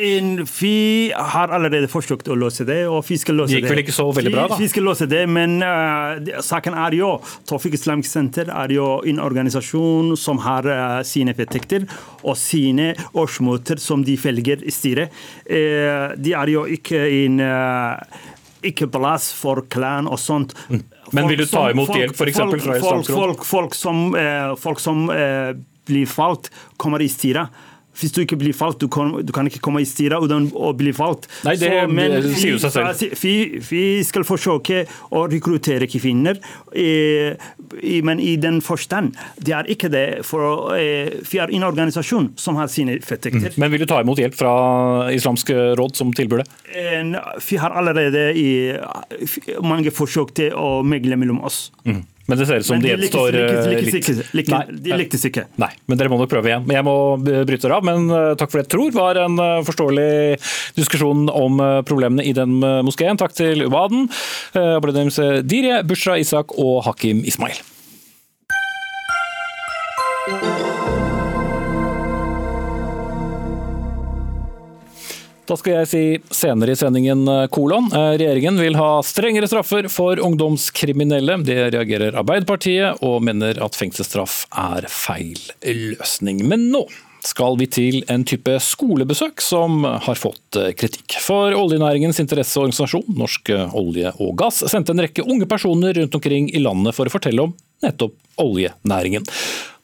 Vi 0.57 0.75
har 1.15 1.53
allerede 1.55 1.87
forsøkt 1.91 2.27
å 2.27 2.35
løse 2.35 2.67
det, 2.67 2.81
og 2.91 3.05
vi 3.07 3.19
skal 3.21 3.39
løse 3.39 3.53
det. 3.53 3.61
Det 3.61 3.63
gikk 3.63 3.75
vel 3.75 3.83
ikke 3.85 3.95
så 3.95 4.07
veldig 4.11 4.33
bra, 4.35 4.47
da? 4.51 4.59
Vi 4.59 4.67
skal 4.71 4.87
løse 4.89 5.07
det, 5.11 5.23
men 5.31 5.61
uh, 5.63 6.41
saken 6.43 6.75
er 6.83 6.97
jo 6.99 7.13
Tofik 7.47 7.77
Islamic 7.79 8.09
Center 8.11 8.51
er 8.51 8.75
jo 8.75 8.89
en 9.07 9.23
organisasjon 9.23 10.17
som 10.19 10.43
har 10.43 10.67
uh, 10.67 10.99
sine 11.07 11.35
vedtekter 11.37 11.87
og 12.21 12.35
sine 12.39 12.91
årsmøter 13.15 13.79
som 13.81 14.03
de 14.05 14.17
følger 14.19 14.65
i 14.67 14.73
styret. 14.73 15.15
de 15.47 16.31
er 16.37 16.49
jo 16.51 16.65
ikke 16.69 16.99
en 17.01 17.41
ikke 18.65 18.87
plass 18.93 19.31
for 19.35 19.63
klan 19.71 20.09
og 20.09 20.19
sånt. 20.21 20.53
Mm. 20.69 20.83
Men 21.11 21.27
vil 21.27 21.41
du 21.41 21.45
ta 21.49 21.65
imot 21.71 21.91
hjelp 21.95 22.15
f.eks. 22.15 22.39
fra 22.39 22.77
Islamsk 22.77 23.45
folk, 23.47 23.75
som, 23.75 24.03
eh, 24.15 24.53
folk 24.59 24.79
som 24.79 25.09
eh, 25.09 25.51
blir 25.87 26.07
falt, 26.07 26.51
kommer 26.77 27.03
i 27.03 27.09
styret. 27.11 27.51
Hvis 27.99 28.13
du 28.15 28.21
ikke 28.23 28.37
blir 28.39 28.55
falt, 28.55 28.79
du 28.81 28.87
kan, 28.91 29.13
du 29.25 29.33
kan 29.35 29.47
ikke 29.49 29.61
komme 29.63 29.81
i 29.83 29.87
styret 29.87 30.23
uten 30.23 30.47
å 30.55 30.71
bli 30.77 30.93
falt. 30.95 31.27
Nei, 31.45 31.57
det, 31.59 31.69
så, 31.69 31.89
men 31.91 32.15
det 32.15 32.33
sier 32.39 32.59
seg 32.61 32.73
selv. 32.73 33.17
Vi, 33.21 33.33
vi, 33.67 33.83
skal 34.07 34.25
forsøke 34.27 34.85
å 35.11 35.25
rekruttere 35.31 35.89
kvinner, 35.91 36.39
eh, 36.71 37.35
men 38.07 38.21
i 38.23 38.35
den 38.41 38.61
forstand. 38.65 39.17
Det 39.37 39.55
er 39.57 39.69
ikke 39.71 39.91
det. 39.91 40.05
For 40.27 40.75
eh, 40.77 41.19
vi 41.27 41.41
er 41.43 41.51
en 41.51 41.67
organisasjon 41.67 42.31
som 42.39 42.59
har 42.59 42.71
sine 42.71 42.97
fettekter. 43.03 43.51
Mm. 43.51 43.59
Men 43.63 43.73
vil 43.73 43.83
du 43.83 43.89
ta 43.91 44.01
imot 44.03 44.21
hjelp 44.21 44.37
fra 44.39 44.53
Islamsk 45.13 45.51
råd 45.79 45.99
som 45.99 46.15
tilbyr 46.15 46.43
det? 46.43 46.49
Vi 47.47 47.59
har 47.59 47.75
allerede 47.75 48.29
i, 48.37 48.49
mange 49.65 49.91
forsøk 49.93 50.33
til 50.39 50.55
å 50.57 50.79
megle 50.87 51.19
mellom 51.19 51.43
oss. 51.47 51.69
Mm. 51.85 52.03
Men 52.27 52.37
det 52.37 52.45
ser 52.47 52.61
ut 52.61 52.65
som 52.65 52.81
de 52.81 52.91
gjenstår. 52.91 53.31
De 53.31 54.97
lyktes 54.99 55.25
ikke. 55.27 55.45
Nei, 55.61 55.71
men 55.89 55.99
dere 55.99 56.11
må 56.11 56.19
nok 56.21 56.31
prøve 56.31 56.51
igjen. 56.51 56.67
Jeg 56.71 56.85
må 56.87 56.95
bryte 57.21 57.65
dere 57.65 57.79
av. 57.79 57.87
Men 57.87 58.07
eh, 58.07 58.29
takk 58.39 58.53
for 58.53 58.61
det 58.61 58.65
jeg 58.67 58.73
tror 58.75 58.95
var 58.95 59.21
en 59.23 59.41
eh, 59.41 59.57
forståelig 59.67 60.07
diskusjon 60.77 61.27
om 61.33 61.59
eh, 61.63 61.81
problemene 61.87 62.25
i 62.27 62.35
den 62.37 62.59
moskeen. 62.85 63.19
Takk 63.19 63.35
til 63.37 63.65
Ubaden, 63.65 64.07
Abledems 64.57 65.19
Dirje, 65.47 65.81
Bushra 65.87 66.17
Isak 66.21 66.55
og 66.61 66.81
Hakim 66.87 67.25
Ismail. 67.27 67.59
Da 75.51 75.57
skal 75.59 75.81
jeg 75.81 75.87
si 75.91 76.01
senere 76.31 76.71
i 76.71 76.79
sendingen 76.79 77.25
eh, 77.27 77.45
kolon. 77.51 77.89
Eh, 77.91 78.13
regjeringen 78.21 78.55
vil 78.61 78.77
ha 78.79 79.01
strengere 79.03 79.49
straffer 79.51 79.89
for 79.91 80.19
ungdomskriminelle. 80.23 81.41
Det 81.43 81.57
reagerer 81.73 82.15
Arbeiderpartiet, 82.21 83.01
og 83.03 83.19
mener 83.27 83.59
at 83.59 83.75
fengselsstraff 83.75 84.45
er 84.55 84.87
feil 84.87 85.41
løsning. 85.65 86.45
Men 86.47 86.69
nå 86.71 86.85
skal 87.27 87.59
vi 87.59 87.67
til 87.67 87.99
en 88.09 88.23
type 88.25 88.55
skolebesøk 88.63 89.43
som 89.43 89.83
har 89.83 90.21
fått 90.21 90.55
eh, 90.61 90.71
kritikk. 90.71 91.17
For 91.19 91.51
oljenæringens 91.51 92.23
interesseorganisasjon, 92.23 93.11
Norsk 93.19 93.51
olje 93.75 94.15
og 94.23 94.37
gass, 94.39 94.63
sendte 94.71 94.95
en 94.95 95.03
rekke 95.03 95.27
unge 95.27 95.49
personer 95.51 95.99
rundt 95.99 96.15
omkring 96.15 96.47
i 96.55 96.63
landet 96.63 96.95
for 96.95 97.11
å 97.11 97.15
fortelle 97.17 97.49
om 97.49 97.57
nettopp 97.83 98.15
oljenæringen. 98.39 99.27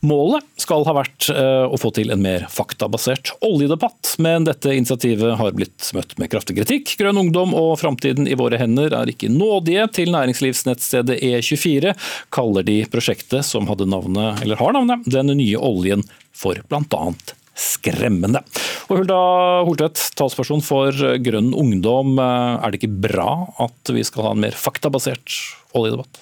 Målet 0.05 0.45
skal 0.61 0.83
ha 0.85 0.93
vært 0.93 1.25
eh, 1.33 1.63
å 1.65 1.77
få 1.81 1.89
til 1.95 2.11
en 2.13 2.21
mer 2.21 2.45
faktabasert 2.53 3.31
oljedebatt, 3.45 4.13
men 4.21 4.45
dette 4.45 4.75
initiativet 4.75 5.39
har 5.39 5.55
blitt 5.57 5.89
møtt 5.97 6.13
med 6.21 6.29
kraftig 6.29 6.59
kritikk. 6.59 6.93
Grønn 6.99 7.17
ungdom 7.17 7.55
og 7.57 7.79
Framtiden 7.81 8.29
i 8.29 8.37
våre 8.37 8.59
hender 8.61 8.93
er 8.93 9.09
ikke 9.09 9.31
nådige 9.33 9.87
til 9.97 10.13
næringslivsnettstedet 10.13 11.17
E24, 11.25 11.95
kaller 12.29 12.67
de 12.67 12.83
prosjektet 12.93 13.47
som 13.47 13.65
hadde 13.71 13.89
navnet, 13.89 14.43
eller 14.45 14.61
har 14.61 14.77
navnet, 14.77 15.09
Den 15.09 15.33
nye 15.33 15.57
oljen, 15.57 16.05
for 16.29 16.61
bl.a. 16.69 17.03
skremmende. 17.57 18.45
Og 18.91 19.01
Hulda 19.01 19.21
Holtvedt, 19.65 20.11
talsperson 20.19 20.61
for 20.61 20.93
Grønn 21.25 21.55
ungdom, 21.57 22.19
eh, 22.21 22.57
er 22.61 22.69
det 22.69 22.83
ikke 22.83 23.01
bra 23.09 23.31
at 23.65 23.97
vi 23.97 24.05
skal 24.05 24.29
ha 24.29 24.37
en 24.37 24.45
mer 24.45 24.53
faktabasert 24.53 25.41
oljedebatt? 25.73 26.21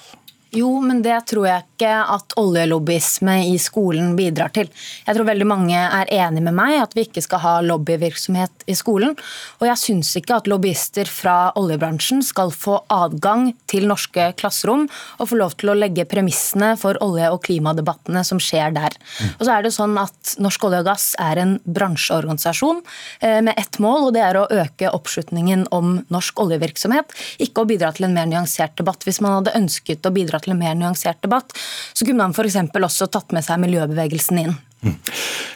Jo, 0.56 0.70
men 0.80 1.02
det 1.04 1.18
tror 1.28 1.50
jeg 1.50 1.64
ikke 1.66 1.92
at 2.16 2.34
oljelobbyisme 2.40 3.34
i 3.50 3.58
skolen 3.60 4.14
bidrar 4.16 4.54
til. 4.56 4.70
Jeg 5.04 5.18
tror 5.18 5.28
veldig 5.28 5.48
mange 5.50 5.76
er 5.76 6.12
enig 6.16 6.44
med 6.46 6.56
meg 6.56 6.78
at 6.80 6.96
vi 6.96 7.04
ikke 7.04 7.24
skal 7.26 7.42
ha 7.44 7.56
lobbyvirksomhet 7.66 8.64
i 8.72 8.76
skolen. 8.78 9.18
Og 9.60 9.66
jeg 9.68 9.82
syns 9.82 10.14
ikke 10.16 10.38
at 10.40 10.48
lobbyister 10.48 11.10
fra 11.12 11.52
oljebransjen 11.60 12.24
skal 12.24 12.54
få 12.56 12.78
adgang 12.94 13.50
til 13.68 13.90
norske 13.90 14.30
klasserom 14.40 14.86
og 15.20 15.30
få 15.32 15.40
lov 15.42 15.58
til 15.60 15.74
å 15.74 15.78
legge 15.78 16.08
premissene 16.08 16.74
for 16.80 17.00
olje- 17.04 17.34
og 17.34 17.42
klimadebattene 17.44 18.24
som 18.24 18.40
skjer 18.40 18.72
der. 18.78 18.96
Og 19.36 19.44
så 19.44 19.58
er 19.58 19.68
det 19.68 19.74
sånn 19.76 19.98
at 20.00 20.36
Norsk 20.42 20.64
olje 20.68 20.80
og 20.84 20.88
gass 20.88 21.06
er 21.22 21.40
en 21.42 21.54
bransjeorganisasjon 21.64 22.82
eh, 23.24 23.42
med 23.44 23.54
ett 23.60 23.80
mål, 23.84 24.08
og 24.08 24.16
det 24.16 24.24
er 24.24 24.40
å 24.40 24.48
øke 24.52 24.92
oppslutningen 24.94 25.68
om 25.76 26.00
norsk 26.14 26.40
oljevirksomhet, 26.44 27.14
ikke 27.44 27.64
å 27.64 27.70
bidra 27.70 27.92
til 27.96 28.08
en 28.08 28.16
mer 28.16 28.28
nyansert 28.30 28.76
debatt. 28.80 29.06
Hvis 29.08 29.22
man 29.24 29.38
hadde 29.38 29.56
ønsket 29.58 30.06
å 30.06 30.14
bidra 30.16 30.42
til 30.46 30.56
en 30.56 30.62
mer 30.62 30.78
nyansert 30.78 31.22
debatt, 31.26 31.54
så 31.94 32.08
kunne 32.08 32.22
man 32.24 32.36
f.eks. 32.36 32.62
også 32.72 33.10
tatt 33.12 33.36
med 33.36 33.46
seg 33.46 33.62
miljøbevegelsen 33.66 34.46
inn. 34.46 34.56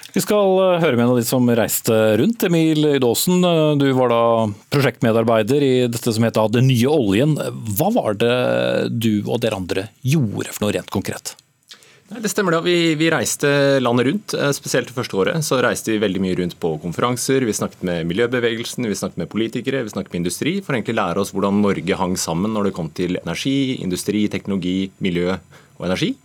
Vi 0.10 0.24
skal 0.26 0.56
eh, 0.58 0.80
høre 0.82 0.98
med 0.98 1.06
en 1.06 1.12
av 1.14 1.20
de 1.20 1.26
som 1.28 1.50
reiste 1.54 1.98
rundt. 2.20 2.46
Emil 2.48 2.96
Ydåsen, 2.96 3.46
du 3.78 3.86
var 3.98 4.10
da 4.14 4.24
prosjektmedarbeider 4.74 5.66
i 5.66 5.76
dette 5.92 6.14
som 6.16 6.26
heter 6.26 6.50
Den 6.56 6.70
nye 6.72 6.90
oljen. 6.90 7.38
Hva 7.78 7.92
var 7.94 8.18
det 8.18 8.34
du 8.90 9.14
og 9.28 9.44
dere 9.44 9.62
andre 9.62 9.86
gjorde 10.02 10.50
for 10.56 10.66
noe 10.66 10.76
rent 10.80 10.90
konkret? 10.94 11.36
Det 12.10 12.30
stemmer 12.32 12.56
det. 12.56 12.62
Vi, 12.66 12.96
vi, 12.98 13.10
reiste 13.14 13.50
landet 13.80 14.08
rundt. 14.08 14.34
Eh, 14.34 14.50
spesielt 14.58 14.90
det 14.90 14.96
første 14.96 15.18
året 15.20 15.46
så 15.46 15.60
reiste 15.62 15.94
vi 15.94 16.02
veldig 16.02 16.22
mye 16.24 16.38
rundt 16.40 16.56
på 16.62 16.72
konferanser. 16.82 17.46
Vi 17.46 17.54
snakket 17.54 17.84
med 17.86 18.08
miljøbevegelsen, 18.10 18.88
vi 18.90 18.98
snakket 18.98 19.22
med 19.22 19.30
politikere, 19.30 19.84
vi 19.86 19.94
snakket 19.94 20.16
med 20.16 20.24
industri. 20.24 20.56
For 20.66 20.74
egentlig 20.74 20.98
lære 20.98 21.22
oss 21.22 21.34
hvordan 21.36 21.62
Norge 21.62 22.00
hang 22.00 22.18
sammen 22.18 22.56
når 22.56 22.70
det 22.70 22.74
kom 22.80 22.90
til 22.98 23.20
energi, 23.22 23.78
industri, 23.86 24.26
teknologi, 24.34 24.90
miljø 25.06 25.36
og 25.36 25.86
energi. 25.86 26.16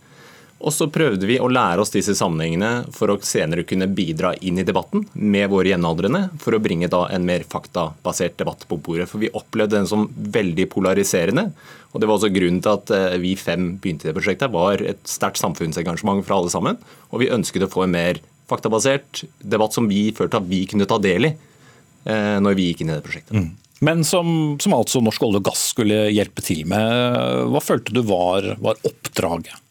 Og 0.65 0.73
så 0.73 0.87
prøvde 0.89 1.27
vi 1.29 1.37
å 1.37 1.49
lære 1.51 1.83
oss 1.83 1.93
disse 1.93 2.15
sammenhengene 2.17 2.87
for 2.93 3.13
å 3.13 3.19
senere 3.21 3.67
kunne 3.69 3.85
bidra 3.85 4.31
inn 4.41 4.57
i 4.57 4.65
debatten 4.65 5.03
med 5.13 5.51
våre 5.51 5.69
jevnaldrende, 5.69 6.23
for 6.41 6.57
å 6.57 6.61
bringe 6.63 6.89
da 6.89 7.03
en 7.13 7.25
mer 7.27 7.45
faktabasert 7.45 8.39
debatt 8.41 8.65
på 8.65 8.79
bordet. 8.81 9.05
For 9.11 9.21
vi 9.21 9.29
opplevde 9.37 9.77
den 9.77 9.89
som 9.89 10.07
veldig 10.09 10.65
polariserende. 10.73 11.51
Og 11.93 12.01
det 12.01 12.09
var 12.09 12.17
også 12.17 12.33
grunnen 12.33 12.63
til 12.65 12.73
at 12.73 12.93
eh, 12.97 13.17
vi 13.21 13.35
fem 13.37 13.75
begynte 13.77 14.09
det 14.09 14.15
prosjektet. 14.17 14.53
Var 14.55 14.81
et 14.89 15.03
sterkt 15.07 15.39
samfunnsengasjement 15.43 16.25
fra 16.25 16.39
alle 16.41 16.53
sammen. 16.53 16.79
Og 17.13 17.21
vi 17.21 17.29
ønsket 17.35 17.67
å 17.67 17.69
få 17.71 17.85
en 17.85 17.93
mer 17.93 18.21
faktabasert 18.49 19.21
debatt 19.45 19.77
som 19.77 19.85
vi 19.89 20.07
følte 20.17 20.41
at 20.41 20.49
vi 20.49 20.63
kunne 20.69 20.89
ta 20.89 20.97
del 21.01 21.29
i 21.29 21.31
eh, 21.31 22.39
når 22.41 22.57
vi 22.57 22.71
gikk 22.71 22.81
inn 22.81 22.91
i 22.91 22.97
det 22.97 23.05
prosjektet. 23.05 23.37
Mm. 23.37 23.53
Men 23.85 24.01
som, 24.07 24.55
som, 24.61 24.73
altså 24.73 25.01
Norsk 25.03 25.27
olje 25.27 25.43
og 25.43 25.45
gass 25.45 25.67
skulle 25.75 26.07
hjelpe 26.09 26.41
til 26.45 26.63
med, 26.71 27.45
hva 27.53 27.61
følte 27.61 27.93
du 27.93 28.01
var, 28.07 28.55
var 28.63 28.81
oppdraget? 28.87 29.61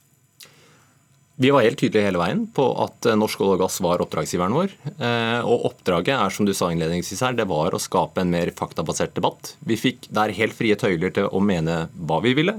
Vi 1.37 1.51
var 1.51 1.65
helt 1.67 1.81
tydelige 1.81 2.07
hele 2.07 2.21
veien 2.21 2.45
på 2.55 2.65
at 2.85 3.09
eh, 3.11 3.17
Norsk 3.19 3.41
olje 3.43 3.57
og 3.57 3.63
gass 3.65 3.81
var 3.83 4.03
oppdragsgiveren 4.05 4.55
vår. 4.55 4.75
Eh, 4.95 5.41
og 5.43 5.67
Oppdraget 5.71 6.15
er 6.15 6.35
som 6.35 6.47
du 6.47 6.53
sa 6.55 6.69
innledningsvis 6.71 7.25
her, 7.27 7.35
det 7.35 7.49
var 7.51 7.75
å 7.75 7.81
skape 7.83 8.23
en 8.23 8.31
mer 8.31 8.53
faktabasert 8.55 9.17
debatt. 9.19 9.57
Vi 9.67 9.79
fikk 9.81 10.07
der 10.15 10.35
helt 10.37 10.55
frie 10.55 10.79
tøyler 10.79 11.11
til 11.15 11.27
å 11.27 11.43
mene 11.43 11.89
hva 12.07 12.21
vi 12.23 12.37
ville, 12.39 12.55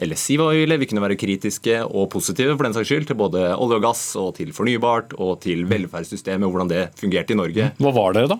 eller 0.00 0.20
si 0.20 0.38
hva 0.38 0.52
vi 0.54 0.62
ville. 0.62 0.78
Vi 0.78 0.86
kunne 0.92 1.02
være 1.02 1.18
kritiske 1.18 1.80
og 1.88 2.06
positive 2.14 2.54
for 2.54 2.68
den 2.68 2.76
saks 2.76 2.92
skyld 2.92 3.10
til 3.10 3.18
både 3.18 3.48
olje 3.56 3.80
og 3.80 3.88
gass 3.88 4.04
og 4.20 4.36
til 4.38 4.54
fornybart 4.54 5.16
og 5.18 5.40
til 5.42 5.66
velferdssystemet 5.70 6.46
og 6.46 6.54
hvordan 6.54 6.70
det 6.70 6.86
fungerte 7.02 7.34
i 7.34 7.40
Norge. 7.42 7.72
Hva 7.82 7.94
var 7.98 8.14
dere 8.14 8.30
da? 8.36 8.38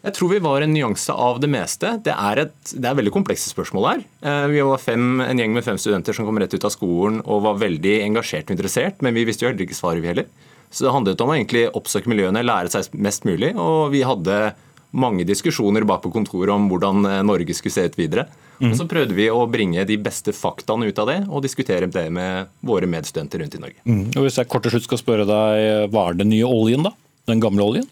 Jeg 0.00 0.16
tror 0.16 0.30
vi 0.32 0.40
var 0.40 0.64
en 0.64 0.72
nyanse 0.72 1.12
av 1.12 1.42
det 1.42 1.48
meste. 1.52 1.90
Det 2.04 2.12
er, 2.14 2.46
et, 2.46 2.54
det 2.72 2.88
er 2.88 2.96
veldig 2.96 3.12
komplekse 3.12 3.50
spørsmål 3.52 3.88
her. 3.90 4.04
Eh, 4.24 4.46
vi 4.54 4.62
var 4.64 4.80
fem, 4.80 5.20
en 5.20 5.42
gjeng 5.42 5.52
med 5.52 5.66
fem 5.66 5.80
studenter 5.80 6.16
som 6.16 6.24
kom 6.28 6.40
rett 6.40 6.56
ut 6.56 6.64
av 6.64 6.72
skolen 6.72 7.20
og 7.26 7.44
var 7.44 7.60
veldig 7.60 7.98
engasjert 8.06 8.48
og 8.48 8.56
interessert, 8.56 9.04
men 9.04 9.16
vi 9.16 9.26
visste 9.28 9.44
jo 9.44 9.50
heller 9.50 9.66
ikke 9.66 9.76
svaret, 9.76 10.00
vi 10.00 10.12
heller. 10.14 10.30
Så 10.72 10.86
det 10.86 10.94
handlet 10.94 11.20
om 11.20 11.32
å 11.32 11.36
egentlig 11.36 11.66
oppsøke 11.76 12.08
miljøene, 12.08 12.46
lære 12.46 12.72
seg 12.72 12.96
mest 12.96 13.28
mulig. 13.28 13.52
Og 13.60 13.90
vi 13.92 14.00
hadde 14.06 14.40
mange 14.96 15.26
diskusjoner 15.28 15.84
bak 15.86 16.00
på 16.06 16.14
kontoret 16.14 16.54
om 16.54 16.70
hvordan 16.70 17.04
eh, 17.04 17.20
Norge 17.26 17.58
skulle 17.58 17.76
se 17.76 17.86
ut 17.90 18.00
videre. 18.00 18.24
Mm. 18.60 18.72
Og 18.72 18.80
så 18.80 18.88
prøvde 18.88 19.16
vi 19.16 19.28
å 19.32 19.44
bringe 19.52 19.84
de 19.88 20.00
beste 20.00 20.32
faktaene 20.36 20.88
ut 20.88 20.98
av 21.00 21.12
det, 21.12 21.20
og 21.28 21.44
diskutere 21.44 21.88
det 21.92 22.08
med 22.12 22.48
våre 22.64 22.88
medstudenter 22.88 23.44
rundt 23.44 23.56
i 23.56 23.62
Norge. 23.68 23.80
Mm. 23.84 24.04
Og 24.14 24.24
Hvis 24.24 24.40
jeg 24.40 24.48
kort 24.48 24.64
til 24.64 24.78
slutt 24.78 24.88
skal 24.88 25.00
spørre 25.04 25.28
deg, 25.28 25.92
hva 25.92 26.08
er 26.08 26.20
den 26.20 26.32
nye 26.32 26.48
oljen, 26.48 26.88
da? 26.88 26.96
Den 27.28 27.40
gamle 27.44 27.68
oljen? 27.68 27.88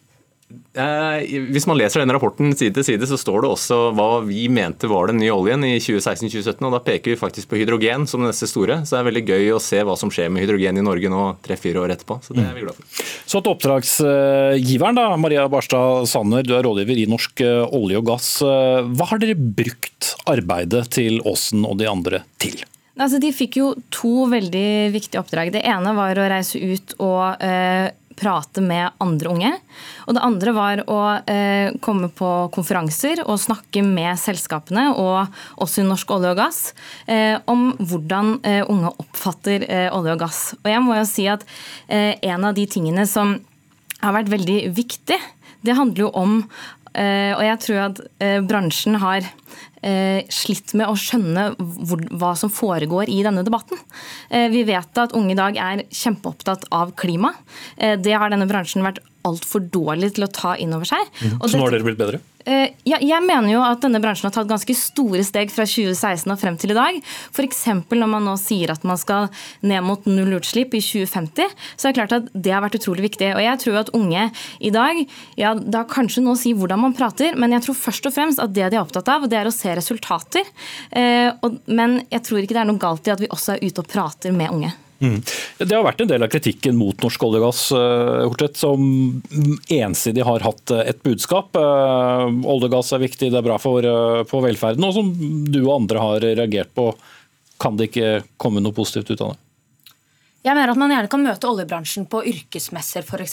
Eh, 0.48 1.26
hvis 1.52 1.66
man 1.68 1.76
leser 1.76 2.00
denne 2.00 2.14
rapporten 2.16 2.54
side 2.56 2.72
til 2.78 2.86
side, 2.86 3.08
så 3.10 3.18
står 3.20 3.42
det 3.44 3.50
også 3.50 3.78
hva 3.96 4.06
vi 4.24 4.46
mente 4.52 4.88
var 4.88 5.10
den 5.10 5.18
nye 5.20 5.34
oljen 5.34 5.64
i 5.66 5.74
2016-2017. 5.82 6.64
og 6.64 6.76
Da 6.76 6.80
peker 6.86 7.12
vi 7.12 7.20
faktisk 7.20 7.50
på 7.50 7.58
hydrogen 7.60 8.06
som 8.08 8.24
det 8.24 8.30
neste 8.30 8.48
store. 8.48 8.80
Så 8.86 8.96
det 8.96 9.00
er 9.02 9.08
veldig 9.10 9.24
gøy 9.28 9.52
å 9.56 9.60
se 9.62 9.82
hva 9.84 9.98
som 10.00 10.12
skjer 10.14 10.32
med 10.32 10.46
hydrogen 10.46 10.80
i 10.80 10.86
Norge 10.86 11.12
nå 11.12 11.26
tre-fire 11.44 11.82
år 11.82 11.96
etterpå. 11.96 12.20
Så 12.24 12.36
det 12.36 12.46
er 12.46 12.56
vi 12.56 12.64
glad 12.64 12.78
for. 12.78 13.04
Så 13.28 13.42
til 13.42 13.52
oppdragsgiveren, 13.52 14.96
da. 14.96 15.10
Maria 15.20 15.44
Barstad 15.52 16.08
Sanner, 16.08 16.46
du 16.46 16.54
er 16.56 16.64
rådgiver 16.64 17.04
i 17.04 17.08
Norsk 17.10 17.44
eh, 17.44 17.76
olje 17.76 18.00
og 18.00 18.08
gass. 18.14 18.32
Eh, 18.40 18.88
hva 18.88 19.12
har 19.12 19.20
dere 19.20 19.36
brukt 19.36 20.14
arbeidet 20.30 20.86
til 20.96 21.20
Aasen 21.28 21.68
og 21.68 21.76
de 21.82 21.90
andre 21.90 22.24
til? 22.40 22.64
Altså, 22.98 23.20
de 23.22 23.30
fikk 23.30 23.60
jo 23.60 23.72
to 23.94 24.26
veldig 24.30 24.90
viktige 24.94 25.20
oppdrag. 25.20 25.52
Det 25.54 25.62
ene 25.66 25.92
var 25.94 26.18
å 26.18 26.28
reise 26.32 26.58
ut 26.58 26.96
og 27.04 27.44
eh, 27.44 27.92
prate 28.18 28.62
med 28.64 28.96
andre 29.02 29.32
unge. 29.32 29.52
Og 30.06 30.16
det 30.16 30.24
andre 30.26 30.54
var 30.56 30.82
å 30.90 31.00
eh, 31.30 31.74
komme 31.84 32.10
på 32.10 32.30
konferanser 32.54 33.22
og 33.24 33.40
snakke 33.40 33.84
med 33.86 34.18
selskapene, 34.20 34.88
og 34.98 35.30
også 35.62 35.82
i 35.82 35.88
Norsk 35.88 36.12
olje 36.16 36.34
og 36.34 36.40
gass, 36.40 36.60
eh, 37.06 37.36
om 37.50 37.70
hvordan 37.78 38.38
eh, 38.42 38.62
unge 38.66 38.92
oppfatter 39.04 39.66
eh, 39.68 39.88
olje 39.94 40.16
og 40.16 40.24
gass. 40.26 40.42
Og 40.62 40.70
jeg 40.72 40.84
må 40.84 40.98
jo 40.98 41.08
si 41.08 41.28
at 41.30 41.46
eh, 41.86 42.14
en 42.32 42.48
av 42.48 42.58
de 42.58 42.66
tingene 42.70 43.06
som 43.08 43.38
har 44.02 44.14
vært 44.14 44.30
veldig 44.30 44.60
viktig, 44.76 45.18
det 45.66 45.74
handler 45.74 46.04
jo 46.06 46.10
om 46.14 46.34
og 46.94 47.42
jeg 47.44 47.58
tror 47.64 47.80
at 47.88 48.00
bransjen 48.48 48.96
har 49.02 49.26
Eh, 49.78 50.24
slitt 50.32 50.72
med 50.74 50.90
å 50.90 50.96
skjønne 50.98 51.52
hva 52.18 52.32
som 52.38 52.50
foregår 52.50 53.10
i 53.12 53.20
denne 53.22 53.44
debatten. 53.46 53.78
Eh, 54.26 54.48
vi 54.50 54.64
vet 54.66 54.98
at 54.98 55.14
unge 55.14 55.36
i 55.36 55.38
dag 55.38 55.58
er 55.62 55.84
kjempeopptatt 55.94 56.66
av 56.74 56.96
klima. 56.98 57.30
Eh, 57.76 57.94
det 57.94 58.16
har 58.18 58.32
denne 58.32 58.48
bransjen 58.50 58.82
vært 58.82 58.98
altfor 59.28 59.62
dårlig 59.70 60.16
til 60.16 60.26
å 60.26 60.32
ta 60.34 60.56
inn 60.58 60.74
over 60.74 60.88
seg. 60.88 61.04
Mm. 61.22 61.38
Så 61.44 61.54
nå 61.54 61.62
har 61.68 61.76
dere 61.76 61.86
blitt 61.86 62.00
bedre? 62.00 62.20
Eh, 62.48 62.72
jeg 62.88 63.24
mener 63.26 63.50
jo 63.52 63.60
at 63.64 63.82
denne 63.84 64.00
bransjen 64.00 64.28
har 64.28 64.34
tatt 64.34 64.48
ganske 64.48 64.76
store 64.76 65.20
steg 65.26 65.52
fra 65.52 65.66
2016 65.68 66.32
og 66.32 66.40
frem 66.40 66.56
til 66.60 66.72
i 66.72 66.78
dag. 66.78 67.00
F.eks. 67.34 67.64
når 67.92 68.08
man 68.08 68.24
nå 68.24 68.36
sier 68.40 68.72
at 68.72 68.86
man 68.88 69.00
skal 69.00 69.28
ned 69.60 69.84
mot 69.84 70.06
null 70.08 70.38
utslipp 70.38 70.76
i 70.76 70.82
2050, 70.84 71.52
så 71.76 71.88
er 71.88 71.92
det 71.92 71.98
klart 72.00 72.16
at 72.16 72.32
det 72.32 72.54
har 72.54 72.64
vært 72.64 72.78
utrolig 72.80 73.04
viktig. 73.10 73.30
Og 73.34 73.44
jeg 73.44 73.62
tror 73.64 73.80
at 73.82 73.92
unge 73.98 74.30
i 74.64 74.72
dag 74.74 75.04
ja, 75.38 75.52
Det 75.58 75.74
har 75.74 75.88
kanskje 75.90 76.22
noe 76.24 76.36
å 76.36 76.40
si 76.40 76.54
hvordan 76.56 76.80
man 76.86 76.96
prater, 76.96 77.36
men 77.36 77.52
jeg 77.56 77.66
tror 77.66 77.78
først 77.78 78.08
og 78.08 78.16
fremst 78.16 78.42
at 78.42 78.54
det 78.56 78.70
de 78.72 78.78
er 78.78 78.82
opptatt 78.82 79.08
av, 79.12 79.28
det 79.28 79.38
er 79.38 79.48
å 79.48 79.54
se 79.54 79.74
resultater. 79.76 80.48
Eh, 80.90 81.30
men 81.68 82.00
jeg 82.08 82.24
tror 82.24 82.42
ikke 82.42 82.56
det 82.56 82.64
er 82.64 82.70
noe 82.70 82.80
galt 82.80 83.08
i 83.08 83.14
at 83.14 83.22
vi 83.22 83.30
også 83.32 83.56
er 83.56 83.64
ute 83.66 83.84
og 83.84 83.90
prater 83.90 84.34
med 84.34 84.54
unge. 84.54 84.76
Mm. 84.98 85.20
Det 85.58 85.74
har 85.76 85.84
vært 85.86 86.00
en 86.02 86.10
del 86.10 86.24
av 86.26 86.30
kritikken 86.32 86.78
mot 86.78 87.04
norsk 87.04 87.22
olje 87.28 87.38
og 87.38 87.44
gass, 87.46 87.62
eh, 87.70 88.46
som 88.58 88.82
ensidig 89.70 90.26
har 90.26 90.46
hatt 90.46 90.74
eh, 90.74 90.88
et 90.90 91.02
budskap. 91.06 91.54
Eh, 91.54 92.24
olje 92.26 92.70
og 92.70 92.74
gass 92.74 92.90
er 92.94 93.04
viktig, 93.04 93.30
det 93.30 93.38
er 93.38 93.46
bra 93.46 93.60
for, 93.62 93.86
for 94.30 94.46
velferden, 94.46 94.86
og 94.88 94.96
som 94.96 95.12
du 95.46 95.60
og 95.62 95.76
andre 95.80 96.02
har 96.02 96.26
reagert 96.26 96.74
på. 96.74 96.90
Kan 97.62 97.78
det 97.78 97.90
ikke 97.90 98.24
komme 98.38 98.62
noe 98.62 98.74
positivt 98.74 99.14
ut 99.14 99.22
av 99.22 99.34
det? 99.34 99.47
Jeg 100.38 100.54
mener 100.54 100.70
at 100.70 100.78
Man 100.78 100.92
gjerne 100.92 101.10
kan 101.10 101.24
møte 101.26 101.48
oljebransjen 101.50 102.04
på 102.06 102.20
yrkesmesser 102.30 103.02
f.eks., 103.02 103.32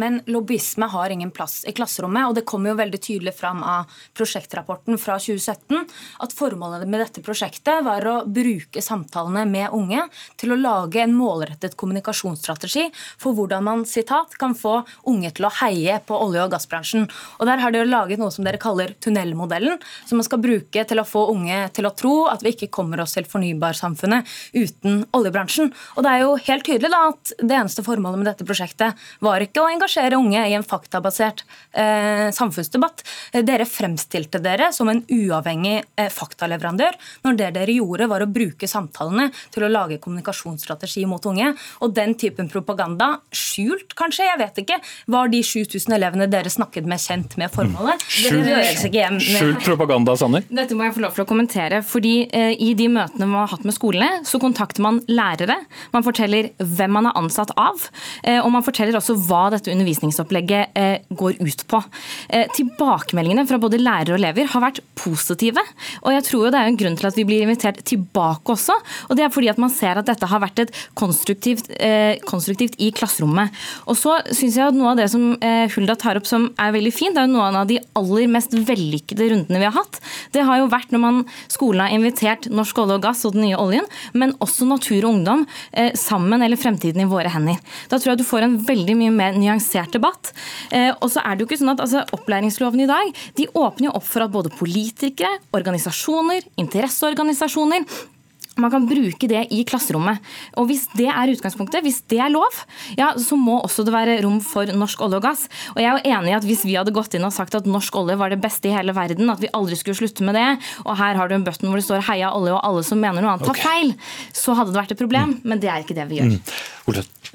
men 0.00 0.14
lobbyisme 0.24 0.86
har 0.88 1.12
ingen 1.12 1.28
plass 1.36 1.66
i 1.68 1.74
klasserommet. 1.76 2.30
og 2.30 2.34
Det 2.38 2.46
kommer 2.48 2.72
jo 2.72 2.78
veldig 2.78 3.00
tydelig 3.04 3.34
fram 3.36 3.60
av 3.60 3.90
prosjektrapporten 4.16 4.96
fra 4.96 5.18
2017 5.20 5.84
at 6.24 6.32
formålet 6.32 6.86
med 6.88 7.04
dette 7.04 7.20
prosjektet 7.20 7.84
var 7.84 8.06
å 8.08 8.14
bruke 8.24 8.80
samtalene 8.80 9.42
med 9.50 9.76
unge 9.76 10.06
til 10.40 10.54
å 10.54 10.58
lage 10.58 11.02
en 11.02 11.12
målrettet 11.12 11.76
kommunikasjonsstrategi 11.76 12.86
for 13.20 13.36
hvordan 13.36 13.68
man 13.68 13.84
sitat, 13.84 14.32
kan 14.40 14.56
få 14.56 14.78
unge 15.12 15.34
til 15.36 15.44
å 15.44 15.52
heie 15.60 16.00
på 16.08 16.16
olje- 16.24 16.46
og 16.46 16.56
gassbransjen. 16.56 17.04
Og 17.36 17.46
Der 17.52 17.60
har 17.60 17.70
de 17.70 17.84
jo 17.84 17.90
laget 17.90 18.18
noe 18.18 18.32
som 18.32 18.48
dere 18.48 18.62
kaller 18.62 18.96
tunnelmodellen, 18.96 19.76
som 20.08 20.16
man 20.16 20.24
skal 20.24 20.40
bruke 20.40 20.88
til 20.88 21.04
å 21.04 21.04
få 21.04 21.28
unge 21.34 21.68
til 21.76 21.84
å 21.84 21.92
tro 21.92 22.16
at 22.32 22.40
vi 22.40 22.56
ikke 22.56 22.72
kommer 22.72 23.04
oss 23.04 23.18
til 23.18 23.28
fornybarsamfunnet 23.28 24.24
uten 24.56 25.04
oljebransjen. 25.12 25.74
Og 26.00 26.08
det 26.08 26.16
er 26.16 26.24
jo 26.24 26.39
helt 26.48 26.66
tydelig 26.66 26.90
da, 26.92 27.02
at 27.12 27.32
det 27.40 27.56
eneste 27.56 27.84
formålet 27.86 28.20
med 28.20 28.28
dette 28.30 28.46
prosjektet 28.48 28.98
var 29.24 29.44
ikke 29.44 29.62
å 29.62 29.68
engasjere 29.70 30.18
unge 30.18 30.42
i 30.48 30.54
en 30.56 30.66
faktabasert 30.66 31.44
eh, 31.72 32.28
samfunnsdebatt. 32.34 33.04
Dere 33.46 33.66
fremstilte 33.68 34.40
dere 34.42 34.70
som 34.76 34.90
en 34.92 35.02
uavhengig 35.06 35.76
eh, 35.96 36.10
faktaleverandør 36.12 36.98
når 37.26 37.38
det 37.40 37.50
dere 37.56 37.76
gjorde 37.76 38.08
var 38.10 38.24
å 38.24 38.30
bruke 38.30 38.68
samtalene 38.70 39.30
til 39.54 39.66
å 39.66 39.72
lage 39.72 40.00
kommunikasjonsstrategi 40.02 41.06
mot 41.10 41.24
unge. 41.30 41.52
Og 41.84 41.94
den 41.96 42.14
typen 42.20 42.50
propaganda, 42.52 43.12
skjult 43.34 43.94
kanskje, 43.98 44.28
jeg 44.28 44.40
vet 44.40 44.62
ikke, 44.64 44.80
var 45.10 45.30
de 45.32 45.42
7000 45.46 45.96
elevene 45.96 46.28
dere 46.30 46.52
snakket 46.52 46.88
med, 46.88 47.00
kjent 47.02 47.36
med 47.40 47.52
formålet. 47.54 48.04
Skjult, 48.10 49.24
skjult 49.24 49.64
propaganda, 49.64 50.16
Sanner? 50.18 50.44
Dette 50.50 50.76
må 50.76 50.86
jeg 50.86 50.96
få 50.96 51.04
lov 51.04 51.16
til 51.16 51.24
å 51.24 51.28
kommentere. 51.28 51.82
fordi 51.86 52.14
eh, 52.26 52.52
I 52.60 52.74
de 52.78 52.88
møtene 52.92 53.26
man 53.26 53.44
har 53.44 53.54
hatt 53.54 53.66
med 53.66 53.76
skolene, 53.76 54.22
så 54.28 54.40
kontakter 54.42 54.84
man 54.84 55.00
lærere. 55.08 55.56
Man 55.94 56.04
forteller 56.06 56.19
hvem 56.20 56.94
man 56.96 57.08
er 57.10 57.18
ansatt 57.18 57.52
av. 57.60 57.82
Eh, 58.22 58.38
og 58.40 58.50
man 58.54 58.64
forteller 58.66 58.98
også 58.98 59.16
hva 59.26 59.48
dette 59.54 59.72
undervisningsopplegget 59.72 60.76
eh, 60.78 61.06
går 61.16 61.40
ut 61.40 61.64
på. 61.70 61.80
Eh, 62.28 62.46
tilbakemeldingene 62.56 63.46
fra 63.48 63.60
både 63.62 63.80
lærere 63.80 64.14
og 64.14 64.20
elever 64.20 64.50
har 64.52 64.64
vært 64.64 64.82
positive. 64.98 65.64
Og 66.04 66.12
jeg 66.14 66.26
tror 66.28 66.50
det 66.50 66.60
er 66.60 66.70
en 66.70 66.80
grunn 66.80 66.98
til 66.98 67.10
at 67.10 67.18
vi 67.18 67.26
blir 67.28 67.44
invitert 67.44 67.82
tilbake 67.88 68.54
også. 68.54 68.76
Og 69.08 69.18
det 69.18 69.26
er 69.26 69.34
fordi 69.34 69.50
at 69.52 69.60
man 69.62 69.72
ser 69.72 70.00
at 70.00 70.08
dette 70.08 70.28
har 70.30 70.42
vært 70.42 70.64
et 70.64 70.74
konstruktivt, 70.98 71.70
konstruktivt 72.28 72.76
i 72.82 72.90
klasserommet. 72.94 73.54
Og 73.90 73.96
så 73.98 74.18
synes 74.28 74.58
jeg 74.58 74.66
at 74.66 74.76
noe 74.76 74.92
av 74.92 75.00
det 75.00 75.08
som 75.12 75.32
Hulda 75.74 75.96
tar 76.00 76.18
opp 76.20 76.28
som 76.28 76.48
er 76.60 76.74
veldig 76.74 76.92
fint, 76.94 77.16
det 77.16 77.22
er 77.22 77.28
jo 77.28 77.36
noen 77.36 77.58
av 77.62 77.68
de 77.70 77.78
aller 77.98 78.28
mest 78.30 78.54
vellykkede 78.54 79.30
rundene 79.32 79.62
vi 79.62 79.68
har 79.68 79.76
hatt. 79.76 80.00
Det 80.34 80.44
har 80.46 80.60
jo 80.60 80.70
vært 80.72 80.92
når 80.94 81.02
man, 81.02 81.22
skolen 81.50 81.84
har 81.84 81.94
invitert 81.94 82.48
Norsk 82.52 82.82
olje 82.82 82.98
og 82.98 83.04
gass 83.04 83.24
og 83.28 83.36
den 83.36 83.46
nye 83.48 83.58
oljen, 83.60 83.86
men 84.12 84.34
også 84.44 84.68
Natur 84.68 85.00
og 85.04 85.10
Ungdom 85.14 85.46
sammen 86.10 86.42
eller 86.42 86.60
Fremtiden 86.60 87.04
i 87.04 87.08
våre 87.10 87.30
hender. 87.32 87.58
Da 87.88 87.98
tror 87.98 88.12
jeg 88.12 88.22
du 88.22 88.26
får 88.28 88.46
en 88.46 88.58
veldig 88.66 88.96
mye 88.98 89.14
mer 89.14 89.38
nyansert 89.38 89.94
debatt. 89.96 90.32
Eh, 90.74 90.90
og 90.98 91.08
så 91.12 91.24
er 91.24 91.36
det 91.36 91.44
jo 91.44 91.50
ikke 91.50 91.60
sånn 91.62 91.74
at 91.74 91.84
altså, 91.86 92.04
Opplæringsloven 92.16 92.84
i 92.84 92.90
dag 92.90 93.12
de 93.38 93.48
åpner 93.54 93.90
jo 93.90 93.96
opp 94.00 94.08
for 94.08 94.26
at 94.26 94.34
både 94.34 94.52
politikere, 94.54 95.38
organisasjoner, 95.56 96.46
interesseorganisasjoner 96.60 97.86
man 98.60 98.72
kan 98.72 98.86
bruke 98.88 99.28
det 99.30 99.46
i 99.54 99.62
klasserommet. 99.68 100.20
Og 100.60 100.68
Hvis 100.70 100.86
det 100.96 101.08
er 101.10 101.32
utgangspunktet, 101.32 101.84
hvis 101.84 102.02
det 102.10 102.20
er 102.22 102.32
lov, 102.32 102.54
ja, 102.98 103.12
så 103.18 103.38
må 103.38 103.60
også 103.60 103.84
det 103.86 103.94
være 103.94 104.20
rom 104.24 104.40
for 104.44 104.68
norsk 104.70 105.00
olje 105.06 105.20
og 105.20 105.26
gass. 105.26 105.46
Og 105.74 105.82
jeg 105.82 105.90
er 105.90 105.98
jo 105.98 106.16
enig 106.16 106.32
i 106.32 106.38
at 106.38 106.48
Hvis 106.50 106.64
vi 106.64 106.76
hadde 106.78 106.94
gått 106.94 107.14
inn 107.14 107.26
og 107.26 107.34
sagt 107.34 107.54
at 107.54 107.68
norsk 107.68 107.94
olje 107.96 108.16
var 108.18 108.32
det 108.32 108.40
beste 108.42 108.68
i 108.70 108.74
hele 108.74 108.94
verden, 108.96 109.30
at 109.30 109.42
vi 109.42 109.50
aldri 109.54 109.76
skulle 109.78 109.98
slutte 109.98 110.24
med 110.26 110.34
det, 110.34 110.48
og 110.84 110.96
her 110.98 111.18
har 111.18 111.28
du 111.28 111.36
en 111.36 111.44
button 111.44 111.68
hvor 111.68 111.78
det 111.78 111.86
står 111.86 112.04
'heia 112.06 112.32
olje', 112.32 112.54
og 112.54 112.64
alle 112.64 112.82
som 112.84 113.00
mener 113.00 113.22
noe 113.22 113.36
annet 113.36 113.46
tar 113.46 113.60
feil, 113.60 113.94
så 114.32 114.54
hadde 114.54 114.72
det 114.72 114.80
vært 114.80 114.92
et 114.92 115.02
problem. 115.02 115.34
Mm. 115.34 115.40
Men 115.44 115.60
det 115.60 115.70
er 115.70 115.84
ikke 115.84 115.94
det 115.94 116.08
vi 116.08 116.18
gjør. 116.18 116.34
Mm. 116.34 116.40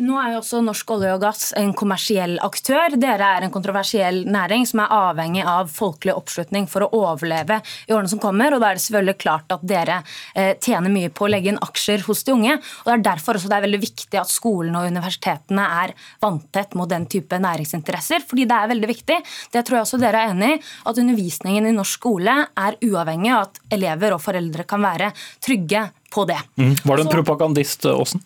Nå 0.03 0.17
er 0.19 0.33
jo 0.33 0.41
også 0.41 0.59
Norsk 0.65 0.89
olje 0.91 1.13
og 1.15 1.21
gass 1.23 1.53
en 1.55 1.71
kommersiell 1.77 2.35
aktør. 2.43 2.97
Dere 2.99 3.29
er 3.37 3.45
en 3.45 3.53
kontroversiell 3.53 4.23
næring 4.27 4.65
som 4.67 4.81
er 4.83 4.91
avhengig 4.91 5.45
av 5.47 5.69
folkelig 5.71 6.15
oppslutning 6.17 6.67
for 6.67 6.83
å 6.83 6.89
overleve 6.97 7.61
i 7.87 7.95
årene 7.95 8.11
som 8.11 8.19
kommer. 8.19 8.53
og 8.53 8.59
Da 8.59 8.71
er 8.71 8.79
det 8.79 8.83
selvfølgelig 8.83 9.17
klart 9.23 9.55
at 9.55 9.63
dere 9.63 10.01
eh, 10.35 10.51
tjener 10.59 10.91
mye 10.91 11.13
på 11.15 11.27
å 11.27 11.31
legge 11.31 11.53
inn 11.53 11.61
aksjer 11.63 12.03
hos 12.09 12.25
de 12.27 12.35
unge. 12.35 12.57
og 12.59 12.89
Det 12.89 12.97
er 12.97 13.07
derfor 13.07 13.39
også 13.39 13.51
det 13.51 13.59
er 13.59 13.67
veldig 13.69 13.81
viktig 13.85 14.19
at 14.19 14.33
skolene 14.33 14.83
og 14.83 14.91
universitetene 14.91 15.69
er 15.85 15.95
vanntett 16.23 16.75
mot 16.75 16.91
den 16.91 17.07
type 17.07 17.39
næringsinteresser. 17.39 18.27
fordi 18.27 18.49
det 18.51 18.59
er 18.59 18.71
veldig 18.75 18.91
viktig. 18.91 19.19
Det 19.53 19.63
tror 19.63 19.79
jeg 19.79 19.87
også 19.87 20.01
dere 20.03 20.25
er 20.25 20.35
enig 20.35 20.55
i. 20.57 20.61
At 20.91 20.99
undervisningen 20.99 21.69
i 21.69 21.75
norsk 21.75 22.01
skole 22.01 22.35
er 22.43 22.79
uavhengig 22.83 23.31
av 23.31 23.47
at 23.47 23.59
elever 23.71 24.17
og 24.17 24.21
foreldre 24.21 24.67
kan 24.67 24.83
være 24.83 25.13
trygge 25.39 25.87
på 26.11 26.25
det. 26.27 26.39
Mm. 26.59 26.75
Var 26.83 26.97
du 26.97 27.03
en 27.05 27.11
propagandist, 27.11 27.85
Aasen? 27.85 28.23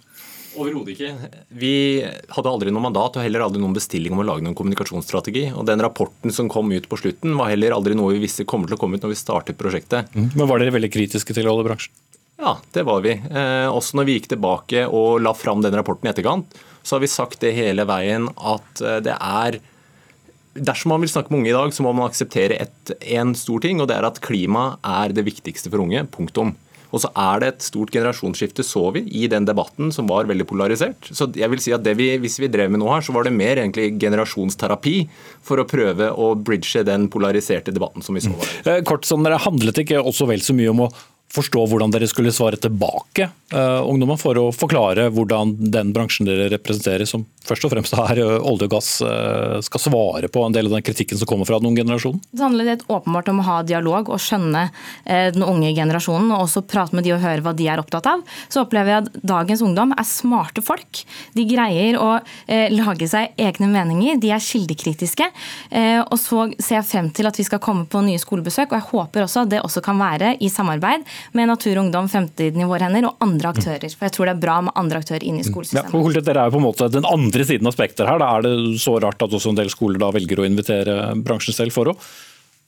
Overhodet 0.58 0.96
ikke. 0.96 1.32
Vi 1.62 1.74
hadde 2.02 2.52
aldri 2.52 2.72
noe 2.74 2.84
mandat 2.84 3.18
og 3.20 3.26
heller 3.26 3.44
aldri 3.46 3.62
noen 3.62 3.76
bestilling 3.76 4.16
om 4.16 4.24
å 4.24 4.28
lage 4.32 4.46
noen 4.46 4.58
kommunikasjonsstrategi. 4.58 5.50
Og 5.54 5.68
Den 5.70 5.84
rapporten 5.84 6.34
som 6.34 6.50
kom 6.52 6.72
ut 6.74 6.90
på 6.90 7.00
slutten, 7.00 7.36
var 7.38 7.52
heller 7.54 7.76
aldri 7.76 7.98
noe 7.98 8.16
vi 8.16 8.24
visste 8.24 8.48
kommer 8.50 8.70
til 8.70 8.80
å 8.80 8.82
komme 8.82 8.98
ut 8.98 9.06
når 9.06 9.14
vi 9.14 9.20
startet 9.20 9.60
prosjektet. 9.60 10.10
Mm. 10.16 10.32
Men 10.34 10.50
Var 10.50 10.64
dere 10.64 10.76
veldig 10.80 10.94
kritiske 10.94 11.36
til 11.38 11.50
oljebransjen? 11.52 11.94
Ja, 12.40 12.56
det 12.72 12.86
var 12.88 13.04
vi. 13.04 13.12
Eh, 13.12 13.68
også 13.68 14.00
når 14.00 14.08
vi 14.08 14.16
gikk 14.16 14.30
tilbake 14.32 14.86
og 14.88 15.20
la 15.22 15.34
fram 15.36 15.60
den 15.64 15.76
rapporten 15.76 16.08
i 16.08 16.14
etterkant, 16.14 16.56
så 16.82 16.96
har 16.96 17.04
vi 17.04 17.12
sagt 17.12 17.42
det 17.44 17.52
hele 17.58 17.84
veien 17.90 18.30
at 18.38 18.82
eh, 18.82 19.02
det 19.06 19.18
er 19.20 19.60
Dersom 20.60 20.90
man 20.92 21.04
vil 21.04 21.12
snakke 21.12 21.30
med 21.32 21.44
unge 21.44 21.52
i 21.52 21.54
dag, 21.54 21.72
så 21.72 21.84
må 21.86 21.92
man 21.94 22.10
akseptere 22.10 22.56
en 23.14 23.36
stor 23.38 23.62
ting, 23.64 23.80
og 23.80 23.86
det 23.88 23.96
er 23.96 24.08
at 24.08 24.18
klima 24.20 24.80
er 24.84 25.14
det 25.16 25.24
viktigste 25.24 25.70
for 25.70 25.84
unge. 25.86 26.02
Punktum. 26.12 26.56
Og 26.90 27.04
så 27.04 27.12
er 27.14 27.42
det 27.42 27.52
et 27.52 27.68
stort 27.68 27.92
generasjonsskifte, 27.94 28.66
så 28.66 28.88
vi, 28.96 29.04
i 29.22 29.28
den 29.32 29.46
debatten 29.48 29.94
som 29.96 30.10
var 30.10 30.30
veldig 30.30 30.48
polarisert. 30.50 31.12
Så 31.14 31.30
jeg 31.38 31.52
vil 31.52 31.62
si 31.64 31.76
at 31.76 31.86
vi, 32.00 32.10
Hvis 32.22 32.40
vi 32.42 32.50
drev 32.52 32.72
med 32.72 32.82
noe 32.82 32.96
her, 32.96 33.06
så 33.06 33.14
var 33.16 33.28
det 33.28 33.36
mer 33.36 33.62
egentlig 33.62 33.94
generasjonsterapi 34.02 34.98
for 35.46 35.62
å 35.62 35.68
prøve 35.70 36.10
å 36.12 36.34
bridge 36.36 36.84
den 36.88 37.08
polariserte 37.12 37.74
debatten 37.76 38.06
som 38.06 38.18
vi 38.18 38.26
så 38.26 38.34
var. 38.34 38.52
Eh, 38.66 38.82
kort 38.88 39.06
sånn, 39.06 39.24
Det 39.24 39.46
handlet 39.46 39.84
ikke 39.84 40.02
også 40.02 40.28
vel 40.30 40.42
så 40.42 40.56
mye 40.58 40.74
om 40.74 40.86
å 40.88 40.92
forstå 41.34 41.66
hvordan 41.70 41.92
dere 41.94 42.08
skulle 42.10 42.34
svare 42.34 42.58
tilbake 42.62 43.30
uh, 43.54 43.86
ungdommen, 43.86 44.18
for 44.18 44.38
å 44.42 44.48
forklare 44.56 45.10
hvordan 45.14 45.56
den 45.72 45.92
bransjen 45.94 46.26
dere 46.30 46.50
representerer, 46.56 47.06
som 47.10 47.28
først 47.50 47.66
og 47.68 47.74
fremst 47.74 47.96
er 47.98 48.22
uh, 48.24 48.36
olje 48.48 48.68
og 48.68 48.74
gass, 48.76 48.90
uh, 49.04 49.60
skal 49.66 49.84
svare 49.84 50.30
på 50.32 50.44
en 50.46 50.56
del 50.56 50.70
av 50.70 50.78
den 50.78 50.86
kritikken 50.86 51.20
som 51.20 51.30
kommer 51.30 51.50
fra 51.50 51.60
den 51.60 51.72
unge 51.72 51.82
generasjonen? 51.82 52.22
Det 52.32 52.46
handler 52.46 52.72
helt 52.74 52.86
åpenbart 52.88 53.32
om 53.34 53.42
å 53.42 53.48
ha 53.48 53.58
dialog 53.68 54.12
og 54.14 54.22
skjønne 54.22 54.68
den 55.06 55.44
unge 55.46 55.72
generasjonen, 55.76 56.30
og 56.34 56.46
også 56.46 56.62
prate 56.68 56.96
med 56.96 57.06
de 57.06 57.14
og 57.16 57.22
høre 57.24 57.44
hva 57.44 57.54
de 57.58 57.66
er 57.72 57.82
opptatt 57.82 58.08
av. 58.10 58.22
Så 58.52 58.64
opplever 58.64 58.92
jeg 58.92 59.06
at 59.06 59.20
dagens 59.32 59.64
ungdom 59.66 59.94
er 59.96 60.08
smarte 60.08 60.62
folk. 60.66 61.02
De 61.36 61.46
greier 61.50 61.98
å 62.00 62.10
lage 62.74 63.08
seg 63.10 63.38
egne 63.40 63.70
meninger, 63.72 64.20
de 64.22 64.32
er 64.36 64.44
kildekritiske. 64.44 65.28
og 66.06 66.18
så 66.22 66.46
ser 66.58 66.80
jeg 66.80 66.88
frem 66.90 67.10
til 67.16 67.30
at 67.30 67.40
vi 67.40 67.46
skal 67.48 67.62
komme 67.64 67.88
på 67.90 68.02
nye 68.06 68.22
skolebesøk, 68.22 68.72
og 68.72 68.78
jeg 68.78 68.88
håper 68.92 69.26
også 69.26 69.46
at 69.46 69.54
det 69.54 69.64
også 69.66 69.84
kan 69.86 70.00
være 70.02 70.36
i 70.44 70.52
samarbeid 70.52 71.06
med 71.38 71.50
Natur 71.52 71.76
og 71.76 71.86
Ungdom, 71.86 72.10
Fremtiden 72.12 72.64
i 72.64 72.70
våre 72.70 72.88
hender 72.88 73.10
og 73.10 73.26
andre 73.26 73.54
aktører. 73.54 73.90
For 73.96 74.08
jeg 74.08 74.16
tror 74.16 74.30
det 74.30 74.36
er 74.36 74.44
bra 74.44 74.60
med 74.68 74.76
andre 74.80 75.02
aktører 75.04 75.26
inn 75.28 75.40
i 75.42 75.46
skolesystemet. 75.46 75.94
Ja, 75.94 76.22
dere 76.30 76.44
er 76.44 76.50
jo 76.50 76.58
på 76.58 76.62
en 76.62 76.68
måte 76.68 76.90
den 76.94 77.08
andre 77.08 77.39
siden 77.48 77.70
av 77.70 77.76
spekteret 77.76 78.10
her. 78.12 78.22
Da 78.22 78.32
er 78.36 78.46
det 78.46 78.82
så 78.82 78.98
rart 79.02 79.22
at 79.24 79.36
også 79.36 79.54
en 79.54 79.60
del 79.60 79.72
skoler 79.72 80.02
da 80.02 80.12
velger 80.16 80.42
å 80.42 80.48
invitere 80.48 80.98
bransjen 81.24 81.56
selv 81.56 81.76
for 81.76 81.92
å 81.92 81.96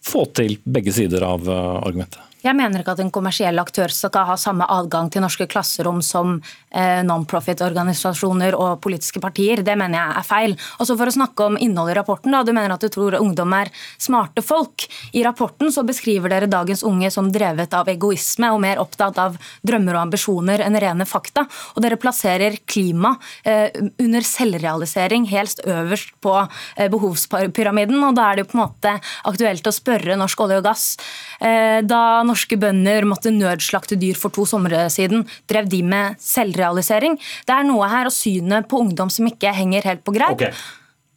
få 0.06 0.26
til 0.38 0.58
begge 0.66 0.93
sider 0.95 1.26
av 1.28 1.47
eh, 1.49 1.80
argumentet? 1.82 2.32
Jeg 2.41 2.58
mener 2.58 2.82
ikke 2.82 2.95
at 2.95 3.02
en 3.04 3.12
kommersiell 3.14 3.62
aktør 3.62 3.91
skal 3.93 4.26
ha 4.32 4.36
samme 4.39 4.66
adgang 4.74 5.12
til 5.14 5.22
norske 5.22 5.45
klasserom 5.49 5.99
som 6.02 6.39
eh, 6.74 7.02
non-profit-organisasjoner 7.06 8.56
og 8.58 8.80
politiske 8.82 9.22
partier. 9.22 9.62
Det 9.62 9.76
mener 9.78 9.99
jeg 9.99 10.16
er 10.18 10.26
feil. 10.26 10.56
Og 10.80 10.89
så 10.89 10.97
For 10.97 11.10
å 11.10 11.14
snakke 11.14 11.45
om 11.45 11.60
innholdet 11.62 11.93
i 11.93 11.97
rapporten. 11.99 12.34
Da. 12.34 12.41
Du 12.41 12.49
mener 12.54 12.74
at 12.74 12.82
du 12.82 12.89
tror 12.89 13.20
ungdom 13.20 13.54
er 13.54 13.70
smarte 14.02 14.41
folk. 14.45 14.88
I 15.14 15.22
rapporten 15.26 15.70
så 15.74 15.84
beskriver 15.86 16.34
dere 16.34 16.49
dagens 16.49 16.82
unge 16.88 17.12
som 17.14 17.30
drevet 17.34 17.76
av 17.78 17.89
egoisme 17.93 18.49
og 18.56 18.62
mer 18.66 18.82
opptatt 18.82 19.22
av 19.22 19.38
drømmer 19.62 19.99
og 19.99 20.08
ambisjoner 20.08 20.66
enn 20.66 20.80
rene 20.82 21.06
fakta. 21.06 21.45
Og 21.76 21.86
dere 21.86 22.02
plasserer 22.02 22.58
klima 22.66 23.14
eh, 23.45 23.70
under 24.02 24.26
selvrealisering 24.26 25.30
helst 25.30 25.62
øverst 25.70 26.18
på 26.26 26.39
eh, 26.41 26.89
behovspyramiden. 26.89 28.02
Og 28.02 28.18
da 28.18 28.32
er 28.32 28.41
det 28.41 28.47
jo 28.47 28.52
på 28.56 28.58
en 28.58 28.66
måte 28.66 28.97
aktuelt 29.30 29.70
å 29.70 29.78
spørre 29.78 29.91
Norsk 30.20 30.44
olje 30.46 30.60
og 30.62 30.66
gass. 30.66 30.98
Eh, 31.42 31.80
da 31.84 32.22
norske 32.28 32.58
bønder 32.60 33.08
måtte 33.10 33.34
nødslakte 33.34 34.00
dyr 34.00 34.20
for 34.20 34.34
to 34.34 34.46
somre 34.50 34.88
siden, 34.94 35.26
drev 35.50 35.70
de 35.72 35.82
med 35.84 36.20
selvrealisering? 36.22 37.18
Det 37.48 37.56
er 37.56 37.66
noe 37.68 37.89
her 37.92 38.10
og 38.10 38.16
synet 38.16 38.70
på 38.72 38.82
ungdom 38.84 39.12
som 39.12 39.28
ikke 39.28 39.54
henger 39.56 39.89
helt 39.92 40.06
på 40.08 40.16
greip. 40.16 40.38
Okay. 40.38 40.54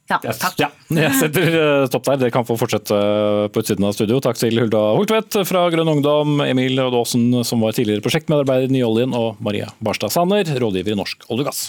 Ja, 0.05 0.19
takk. 0.21 0.59
Ja, 0.61 0.67
jeg 1.07 1.13
setter 1.17 1.47
eh, 1.49 1.85
stopp 1.89 2.05
der. 2.05 2.19
Dere 2.21 2.33
kan 2.33 2.45
få 2.45 2.57
fortsette 2.61 2.97
eh, 2.97 3.45
på 3.49 3.63
utsiden 3.63 3.87
av 3.87 3.95
studio. 3.97 4.19
Takk 4.21 4.37
til 4.37 4.59
Hulda 4.61 4.83
Holtvedt 4.97 5.39
fra 5.49 5.65
Grønn 5.73 5.89
Ungdom, 5.95 6.37
Emil 6.45 6.77
Rådåsen, 6.77 7.41
som 7.47 7.65
var 7.65 7.73
tidligere 7.77 8.05
prosjektmedarbeider 8.05 8.69
i 8.69 8.77
Nyoljen, 8.77 9.17
og 9.17 9.41
Maria 9.45 9.71
Barstad 9.81 10.13
Sanner, 10.13 10.45
rådgiver 10.45 10.93
i 10.93 10.99
Norsk 11.01 11.25
olje 11.29 11.47
og 11.47 11.49
gass. 11.49 11.65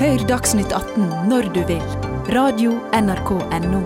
Hør 0.00 0.22
Dagsnytt 0.30 0.72
18 0.72 1.28
når 1.28 1.50
du 1.52 1.60
vil. 1.68 2.09
Radio 2.30 2.72
NRK 2.94 3.30
Radio.nrk.no. 3.30 3.80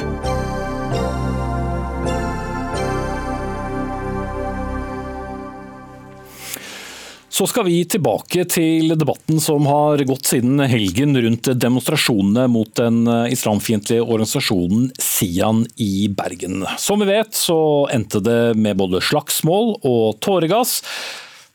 Så 7.28 7.46
skal 7.46 7.64
vi 7.64 7.78
tilbake 7.88 8.44
til 8.44 8.92
debatten 8.98 9.40
som 9.40 9.64
har 9.64 10.04
gått 10.04 10.28
siden 10.28 10.60
helgen 10.60 11.16
rundt 11.16 11.48
demonstrasjonene 11.56 12.44
mot 12.52 12.68
den 12.76 13.08
islamfiendtlige 13.32 14.04
organisasjonen 14.04 14.90
Sian 15.00 15.64
i 15.80 16.10
Bergen. 16.12 16.66
Som 16.76 17.00
vi 17.00 17.08
vet 17.14 17.32
så 17.32 17.88
endte 17.96 18.20
det 18.20 18.54
med 18.60 18.76
både 18.76 19.00
slagsmål 19.00 19.78
og 19.80 20.20
tåregass. 20.20 20.82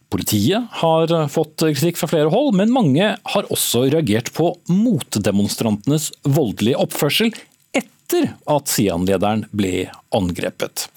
Politiet 0.09 0.65
har 0.81 1.11
fått 1.29 1.61
kritikk 1.61 1.99
fra 1.99 2.09
flere 2.09 2.31
hold, 2.33 2.55
men 2.57 2.73
mange 2.73 3.11
har 3.13 3.49
også 3.53 3.85
reagert 3.93 4.31
på 4.33 4.51
motdemonstrantenes 4.71 6.09
voldelige 6.25 6.79
oppførsel 6.81 7.29
etter 7.77 8.31
at 8.49 8.71
Sian-lederen 8.71 9.45
ble 9.53 9.85
angrepet. 10.15 10.87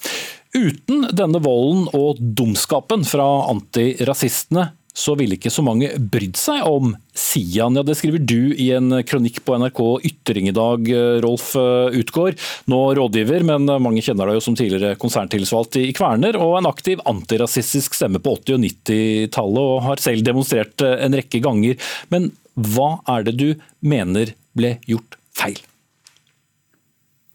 Uten 0.53 1.07
denne 1.13 1.41
volden 1.41 1.87
og 1.97 2.17
dumskapen 2.37 3.05
fra 3.05 3.27
antirasistene, 3.49 4.71
så 4.93 5.15
ville 5.17 5.37
ikke 5.39 5.51
så 5.53 5.63
mange 5.65 5.89
brydd 5.97 6.37
seg 6.37 6.61
om 6.69 6.93
Sian. 7.17 7.77
Ja, 7.77 7.81
det 7.85 7.95
skriver 7.97 8.21
du 8.21 8.53
i 8.53 8.69
en 8.75 8.93
kronikk 9.09 9.39
på 9.45 9.57
NRK 9.57 9.81
Ytring 10.09 10.51
i 10.51 10.55
dag, 10.55 10.89
Rolf 11.25 11.53
Utgård. 11.57 12.37
Nå 12.69 12.81
rådgiver, 12.99 13.45
men 13.49 13.65
mange 13.81 14.03
kjenner 14.05 14.29
deg 14.29 14.37
jo 14.37 14.45
som 14.45 14.57
tidligere 14.57 14.99
konserntillitsvalgt 15.01 15.79
i 15.81 15.87
Kverner, 15.97 16.37
og 16.37 16.59
en 16.59 16.69
aktiv 16.69 17.01
antirasistisk 17.09 17.97
stemme 17.97 18.21
på 18.21 18.37
80- 18.37 18.57
og 18.59 18.63
90-tallet, 18.67 19.73
og 19.73 19.83
har 19.87 20.03
selv 20.03 20.25
demonstrert 20.27 20.85
en 20.85 21.17
rekke 21.17 21.41
ganger. 21.43 21.81
Men 22.13 22.29
hva 22.53 22.99
er 23.09 23.25
det 23.25 23.37
du 23.39 23.47
mener 23.81 24.35
ble 24.53 24.75
gjort 24.85 25.17
feil? 25.33 25.57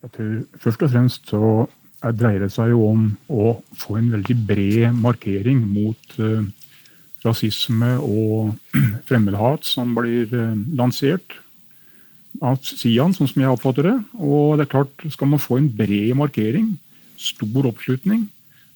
Jeg 0.06 0.14
tror 0.14 0.62
Først 0.62 0.86
og 0.86 0.94
fremst 0.94 1.34
så 1.34 1.42
dreier 2.14 2.44
det 2.44 2.52
seg 2.54 2.70
jo 2.70 2.84
om 2.92 3.08
å 3.26 3.56
få 3.78 3.98
en 3.98 4.12
veldig 4.12 4.36
bred 4.46 5.00
markering 5.02 5.64
mot 5.66 6.18
uh, 6.22 6.46
rasisme 7.24 7.96
og 8.02 8.54
fremmedhat 9.08 9.66
som 9.66 9.94
blir 9.96 10.30
uh, 10.34 10.56
lansert 10.78 11.38
av 12.44 12.60
Sian, 12.62 13.14
sånn 13.16 13.30
som 13.30 13.42
jeg 13.42 13.50
oppfatter 13.50 13.88
det. 13.88 13.96
Og 14.20 14.58
det 14.58 14.66
er 14.66 14.72
klart, 14.76 15.06
skal 15.10 15.32
man 15.32 15.42
få 15.42 15.58
en 15.58 15.70
bred 15.74 16.14
markering, 16.18 16.76
stor 17.18 17.66
oppslutning, 17.66 18.28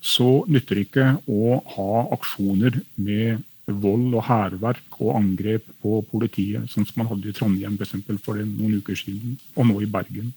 så 0.03 0.43
nytter 0.51 0.79
det 0.81 0.87
ikke 0.89 1.09
å 1.31 1.61
ha 1.77 2.05
aksjoner 2.17 2.81
med 2.99 3.45
vold 3.71 4.17
og 4.19 4.25
hærverk 4.27 4.99
og 4.99 5.17
angrep 5.21 5.69
på 5.83 6.01
politiet, 6.11 6.67
sånn 6.71 6.87
som 6.89 7.03
man 7.03 7.13
hadde 7.13 7.31
i 7.31 7.37
Trondheim 7.37 7.77
for, 7.77 7.87
eksempel, 7.87 8.19
for 8.25 8.41
noen 8.43 8.81
uker 8.83 8.99
siden, 8.99 9.37
og 9.55 9.69
nå 9.69 9.79
i 9.85 9.91
Bergen. 9.91 10.33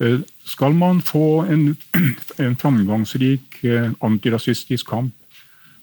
Eh, 0.00 0.22
skal 0.48 0.72
man 0.72 1.02
få 1.04 1.44
en, 1.52 1.74
en 2.44 2.56
framgangsrik 2.56 3.60
eh, 3.68 3.92
antirasistisk 4.00 4.88
kamp, 4.88 5.12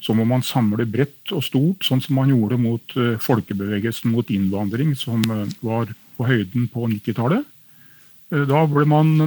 så 0.03 0.13
må 0.13 0.27
man 0.29 0.45
samle 0.45 0.85
bredt 0.85 1.33
og 1.33 1.43
stort, 1.45 1.85
sånn 1.85 2.01
som 2.03 2.19
man 2.19 2.31
gjorde 2.31 2.59
mot 2.61 2.97
eh, 2.99 3.15
folkebevegelsen 3.23 4.11
mot 4.13 4.29
innvandring, 4.33 4.93
som 4.99 5.23
var 5.61 5.93
på 6.17 6.27
høyden 6.27 6.67
på 6.73 6.89
90-tallet. 6.89 7.45
Da, 8.27 8.65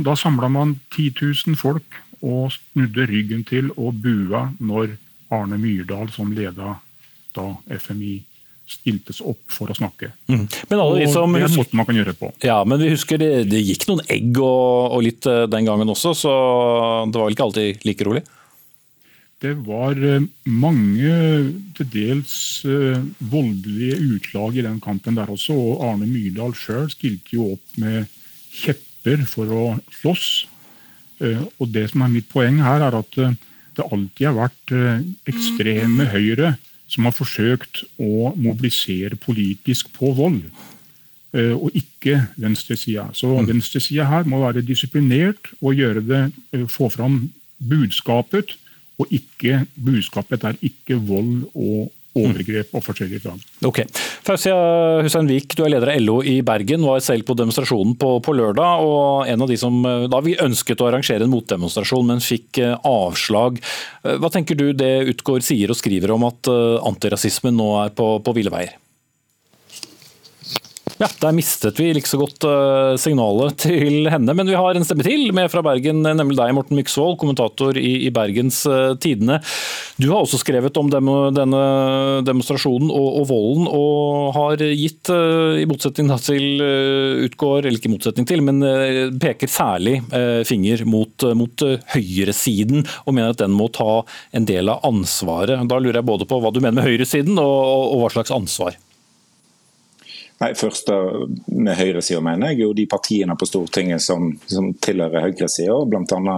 da 0.05 0.15
samla 0.19 0.51
man 0.53 0.75
10 0.93 1.23
000 1.49 1.57
folk 1.57 1.97
og 2.21 2.51
snudde 2.53 3.07
ryggen 3.09 3.47
til 3.49 3.71
og 3.81 3.97
bua 4.03 4.51
når 4.61 4.99
Arne 5.33 5.57
Myrdal, 5.61 6.11
som 6.13 6.35
leda 6.37 6.75
da 7.37 7.47
FMI, 7.79 8.19
stiltes 8.71 9.19
opp 9.27 9.51
for 9.51 9.71
å 9.73 9.75
snakke. 9.75 10.13
Mm. 10.31 10.45
og 10.47 10.93
det 10.95 11.07
er 11.09 11.47
en 11.49 11.57
måte 11.57 11.79
man 11.79 11.87
kan 11.89 11.97
gjøre 11.99 12.15
på. 12.19 12.31
Ja, 12.47 12.61
men 12.63 12.79
vi 12.83 12.93
husker 12.93 13.19
det, 13.19 13.49
det 13.51 13.63
gikk 13.65 13.89
noen 13.89 14.05
egg 14.07 14.37
og, 14.39 14.95
og, 14.95 15.01
litt 15.07 15.27
eh, 15.27 15.47
den 15.51 15.67
gangen 15.67 15.91
også, 15.91 16.15
så 16.15 16.35
det 17.11 17.19
var 17.19 17.27
vel 17.27 17.35
ikke 17.35 17.49
alltid 17.49 17.89
like 17.89 18.07
rolig? 18.07 18.23
Det 19.41 19.55
var 19.65 19.97
eh, 20.05 20.27
mange 20.45 21.13
til 21.77 21.89
dels 21.89 22.35
uh, 22.69 23.01
voldelige 23.19 23.97
utlag 24.17 24.59
i 24.61 24.65
den 24.67 24.81
kampen 24.85 25.17
der 25.17 25.33
også. 25.33 25.57
og 25.57 25.85
Arne 25.89 26.09
Myrdal 26.09 26.53
sjøl 26.59 26.91
stilte 26.93 27.39
jo 27.39 27.55
opp 27.55 27.79
med 27.81 28.11
kjepper 28.53 29.25
for 29.31 29.55
å 29.57 29.63
slåss. 30.01 30.27
Uh, 31.23 31.47
og 31.57 31.73
Det 31.73 31.87
som 31.93 32.05
er 32.05 32.13
mitt 32.13 32.29
poeng 32.29 32.61
her, 32.61 32.85
er 32.85 32.99
at 33.01 33.17
det 33.17 33.87
alltid 33.87 34.27
har 34.27 34.37
vært 34.37 34.75
ekstreme 35.31 36.11
høyre 36.11 36.57
som 36.91 37.07
har 37.07 37.15
forsøkt 37.15 37.85
å 38.03 38.33
mobilisere 38.35 39.19
politisk 39.21 39.93
på 39.95 40.11
vold, 40.17 40.43
eh, 41.37 41.55
og 41.55 41.71
ikke 41.79 42.17
venstresida. 42.41 43.09
Så 43.15 43.31
mm. 43.31 43.51
venstresida 43.53 44.09
her 44.11 44.27
må 44.29 44.43
være 44.43 44.65
disiplinert 44.67 45.53
og 45.61 45.79
det, 45.79 46.25
eh, 46.53 46.67
få 46.67 46.91
fram 46.91 47.23
budskapet, 47.59 48.57
og 49.01 49.15
ikke, 49.15 49.65
budskapet 49.81 50.45
er 50.51 50.61
ikke 50.67 50.99
vold 51.01 51.49
og 51.55 51.89
overgrep 52.19 52.73
og 52.75 52.83
forskjellige 52.83 53.23
slag. 53.23 53.43
Ok. 53.67 53.83
Fausia 54.27 54.57
Hussein 55.05 55.31
Wiik, 55.31 55.55
du 55.55 55.63
er 55.65 55.73
leder 55.75 55.93
av 55.93 56.03
LO 56.03 56.17
i 56.27 56.41
Bergen, 56.47 56.83
var 56.87 57.03
selv 57.05 57.29
på 57.29 57.37
demonstrasjonen 57.39 57.95
på, 58.01 58.17
på, 58.25 58.35
lørdag. 58.35 58.83
og 58.83 59.31
en 59.31 59.47
av 59.47 59.51
de 59.51 59.59
som 59.61 59.79
da 60.11 60.23
Vi 60.25 60.37
ønsket 60.43 60.83
å 60.83 60.91
arrangere 60.91 61.27
en 61.27 61.33
motdemonstrasjon, 61.33 62.11
men 62.11 62.25
fikk 62.25 62.61
eh, 62.63 62.77
avslag. 62.87 63.63
Eh, 64.03 64.19
hva 64.21 64.31
tenker 64.33 64.59
du 64.59 64.73
det 64.75 64.93
Utgård 65.15 65.47
sier 65.47 65.71
og 65.71 65.79
skriver 65.79 66.13
om 66.17 66.27
at 66.29 66.51
eh, 66.51 66.79
antirasismen 66.91 67.57
nå 67.57 67.73
er 67.85 67.95
på, 67.95 68.17
på 68.25 68.37
ville 68.37 68.53
veier? 68.53 68.80
Ja, 71.01 71.09
Der 71.21 71.33
mistet 71.33 71.79
vi 71.81 71.87
like 71.97 72.09
så 72.09 72.19
godt 72.21 72.45
uh, 72.45 72.93
signalet 73.01 73.55
til 73.63 74.05
henne, 74.13 74.35
men 74.37 74.49
vi 74.51 74.57
har 74.59 74.77
en 74.77 74.85
stemme 74.85 75.05
til 75.07 75.31
med 75.33 75.49
fra 75.49 75.63
Bergen, 75.65 76.03
nemlig 76.05 76.37
deg, 76.37 76.53
Morten 76.53 76.77
Myksvold, 76.77 77.17
kommentator 77.23 77.79
i, 77.81 78.11
Bergens 78.13 78.59
uh, 78.69 78.93
Tidende. 79.01 79.39
Du 79.97 80.11
har 80.11 80.21
også 80.21 80.43
skrevet 80.43 80.77
om 80.77 80.91
denne 80.93 81.63
demonstrasjonen 82.27 82.93
og, 82.93 83.23
volden, 83.31 83.65
og 83.73 84.35
har 84.37 84.61
gitt, 84.61 85.09
i 85.09 85.65
motsetning 85.71 86.13
til 86.21 86.61
Utgård, 87.25 87.65
eller 87.65 87.81
ikke 87.81 87.95
motsetning 87.95 88.29
til, 88.29 88.45
men 88.45 88.61
peker 89.21 89.49
særlig 89.49 89.99
finger 90.49 90.85
mot, 90.89 91.27
mot 91.37 91.65
høyresiden, 91.95 92.85
og 93.07 93.17
mener 93.17 93.33
at 93.33 93.41
den 93.41 93.57
må 93.57 93.71
ta 93.73 94.03
en 94.37 94.49
del 94.49 94.73
av 94.73 94.85
ansvaret. 94.89 95.65
Da 95.69 95.81
lurer 95.81 96.03
jeg 96.03 96.11
både 96.13 96.29
på 96.29 96.41
hva 96.41 96.53
du 96.53 96.61
mener 96.61 96.81
med 96.81 96.89
høyresiden, 96.89 97.41
og, 97.41 97.97
og 97.97 98.05
hva 98.05 98.15
slags 98.19 98.37
ansvar? 98.37 98.77
Nei, 100.41 100.55
først 100.57 100.89
Med 101.53 101.77
høyresida 101.77 102.23
mener 102.25 102.53
jeg 102.53 102.65
jo 102.65 102.73
de 102.77 102.87
partiene 102.89 103.37
på 103.37 103.49
Stortinget 103.49 104.03
som, 104.05 104.33
som 104.49 104.73
tilhører 104.81 105.29
høyresida, 105.29 105.77
bl.a. 105.85 106.37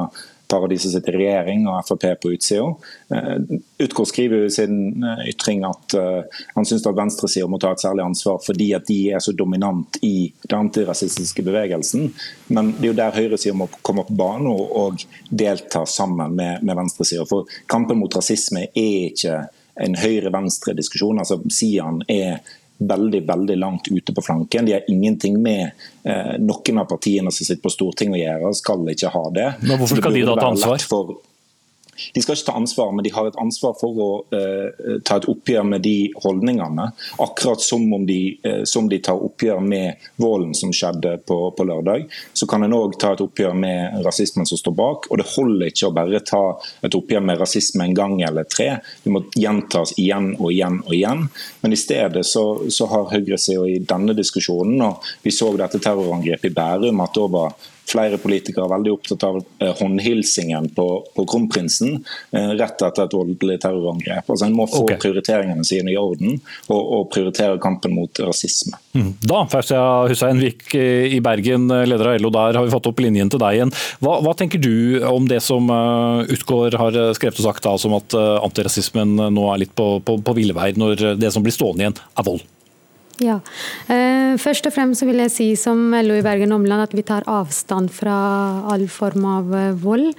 Paradiset 0.53 0.93
sitter 0.93 1.17
regjering 1.17 1.65
og 1.71 1.81
Frp 1.87 2.05
på 2.21 2.33
utsida. 2.35 2.67
Uh, 3.13 3.61
Utgård 3.81 4.11
skriver 4.11 4.47
i 4.47 4.53
sin 4.53 5.05
uh, 5.05 5.23
ytring 5.29 5.65
at 5.65 5.97
uh, 5.97 6.43
han 6.57 6.69
syns 6.69 6.85
at 6.89 6.99
venstresida 6.99 7.49
må 7.49 7.61
ta 7.63 7.73
et 7.73 7.81
særlig 7.81 8.05
ansvar 8.05 8.41
fordi 8.45 8.73
at 8.77 8.85
de 8.89 8.99
er 9.17 9.23
så 9.25 9.33
dominant 9.37 9.97
i 10.05 10.33
den 10.45 10.59
antirasistiske 10.59 11.45
bevegelsen. 11.47 12.11
Men 12.53 12.75
det 12.77 12.85
er 12.85 12.93
jo 12.93 12.99
der 13.01 13.17
høyresida 13.17 13.57
må 13.57 13.71
komme 13.81 14.05
på 14.09 14.19
banen 14.19 14.51
og, 14.53 15.07
delta 15.31 15.87
sammen 15.89 16.37
med, 16.37 16.61
med 16.67 16.77
venstresida. 16.77 17.25
For 17.29 17.49
kampen 17.71 18.03
mot 18.03 18.17
rasisme 18.17 18.67
er 18.69 19.09
ikke 19.09 19.45
en 19.81 19.95
høyre-venstre-diskusjon. 19.97 21.23
altså 21.23 21.41
Sian 21.49 22.03
er 22.13 22.43
veldig 22.89 23.23
veldig 23.29 23.57
langt 23.59 23.89
ute 23.91 24.15
på 24.15 24.25
flanken. 24.25 24.67
De 24.67 24.77
har 24.77 24.89
ingenting 24.91 25.39
med 25.43 25.71
eh, 26.03 26.35
noen 26.43 26.83
av 26.83 26.89
partiene 26.91 27.33
som 27.33 27.47
sitter 27.47 27.63
på 27.63 27.73
Stortinget 27.73 28.19
å 28.19 28.23
gjøre, 28.23 28.55
skal 28.59 28.89
ikke 28.95 29.13
ha 29.15 29.27
det. 29.35 29.49
Men 29.63 29.81
Hvorfor 29.81 30.03
skal 30.03 30.19
de 30.19 30.25
da 30.29 30.39
ta 30.39 30.49
ansvar? 30.53 30.87
For, 30.89 31.15
de 32.15 32.23
skal 32.23 32.37
ikke 32.37 32.49
ta 32.51 32.57
ansvar, 32.59 32.93
men 32.93 33.05
de 33.07 33.13
har 33.15 33.29
et 33.29 33.39
ansvar 33.41 33.77
for 33.81 34.03
å 34.03 34.11
uh, 34.35 34.99
ta 35.07 35.19
et 35.19 35.29
oppgjør 35.31 35.67
med 35.75 35.85
de 35.87 35.97
holdningene. 36.23 36.89
Akkurat 37.23 37.63
som, 37.63 37.87
de, 38.07 38.21
uh, 38.47 38.63
som 38.69 38.89
de 38.91 39.01
tar 39.05 39.23
oppgjør 39.23 39.63
med 39.65 40.09
volden 40.23 40.55
som 40.59 40.73
skjedde 40.75 41.17
på, 41.29 41.39
på 41.57 41.67
lørdag, 41.69 42.07
så 42.33 42.49
kan 42.51 42.65
en 42.67 42.77
òg 42.77 42.97
ta 43.01 43.13
et 43.15 43.25
oppgjør 43.25 43.57
med 43.59 44.03
rasismen 44.07 44.49
som 44.49 44.61
står 44.61 44.77
bak. 44.79 45.11
Og 45.11 45.21
det 45.21 45.29
holder 45.35 45.71
ikke 45.71 45.91
å 45.91 45.97
bare 45.97 46.23
ta 46.27 46.43
et 46.83 46.97
oppgjør 46.99 47.27
med 47.29 47.41
rasisme 47.43 47.87
en 47.87 47.97
gang 47.97 48.19
eller 48.27 48.49
tre. 48.49 48.71
Det 49.03 49.13
må 49.13 49.25
gjentas 49.37 49.95
igjen 50.01 50.33
og 50.39 50.51
igjen 50.53 50.81
og 50.85 50.95
igjen. 50.97 51.27
Men 51.63 51.75
i 51.75 51.81
stedet 51.81 52.25
så, 52.29 52.45
så 52.71 52.89
har 52.93 53.11
høyresida 53.13 53.67
i 53.69 53.79
denne 53.87 54.17
diskusjonen, 54.19 54.81
og 54.87 55.13
vi 55.23 55.35
så 55.35 55.53
dette 55.59 55.81
terrorangrepet 55.83 56.51
i 56.51 56.55
Bærum, 56.57 57.03
at 57.05 57.15
da 57.17 57.29
var 57.33 57.55
flere 57.89 58.19
politikere 58.21 58.67
er 58.67 58.73
veldig 58.73 58.93
opptatt 58.95 59.25
av 59.27 59.39
eh, 59.41 59.73
håndhilsingen 59.79 60.71
på, 60.77 60.87
på 61.17 61.25
kronprinsen 61.29 61.99
eh, 61.99 62.53
rett 62.59 62.85
etter 62.85 63.07
et 63.07 63.17
voldelig 63.17 63.59
terrorangrep. 63.65 64.29
Altså 64.29 64.47
En 64.47 64.57
må 64.57 64.67
få 64.71 64.85
okay. 64.87 65.01
prioriteringene 65.03 65.67
sine 65.67 65.93
i 65.93 65.99
orden 65.99 66.39
og, 66.69 66.81
og 66.81 67.11
prioritere 67.15 67.61
kampen 67.63 67.95
mot 67.97 68.23
rasisme. 68.23 68.79
Mm. 68.97 69.13
Da, 69.25 69.43
Fausia 69.53 69.83
Hussein-Vik 70.11 70.75
i 70.77 71.21
Bergen, 71.25 71.69
leder 71.89 72.13
av 72.13 72.21
LO, 72.23 72.33
der 72.35 72.61
har 72.61 72.67
vi 72.67 72.75
fått 72.75 72.89
opp 72.91 73.03
linjen 73.03 73.31
til 73.33 73.41
deg 73.43 73.59
igjen. 73.59 73.75
Hva, 74.05 74.19
hva 74.25 74.35
tenker 74.39 74.63
du 74.63 75.03
om 75.09 75.29
det 75.31 75.41
som 75.45 75.71
Utgård 75.73 76.77
har 76.79 76.97
skrevet 77.17 77.41
og 77.41 77.47
sagt, 77.47 77.65
da, 77.65 77.75
som 77.81 77.97
at 77.97 78.15
antirasismen 78.17 79.17
nå 79.33 79.47
er 79.53 79.63
litt 79.65 79.77
på, 79.79 79.95
på, 80.05 80.19
på 80.25 80.37
ville 80.37 80.57
veier, 80.57 80.79
når 80.79 81.17
det 81.21 81.33
som 81.35 81.45
blir 81.45 81.55
stående 81.55 81.87
igjen, 81.87 82.03
er 82.19 82.29
vold? 82.29 82.45
Ja. 83.23 83.39
Eh, 83.87 84.35
først 84.41 84.67
og 84.67 84.75
fremst 84.75 85.05
vil 85.07 85.21
jeg 85.23 85.33
si 85.33 85.49
som 85.59 85.93
LO 85.95 86.17
i 86.19 86.25
Bergen 86.25 86.55
Omland 86.55 86.87
at 86.89 86.97
vi 86.97 87.05
tar 87.07 87.27
avstand 87.31 87.93
fra 87.95 88.17
all 88.73 88.89
form 88.91 89.27
av 89.31 89.55
eh, 89.57 89.71
vold. 89.79 90.11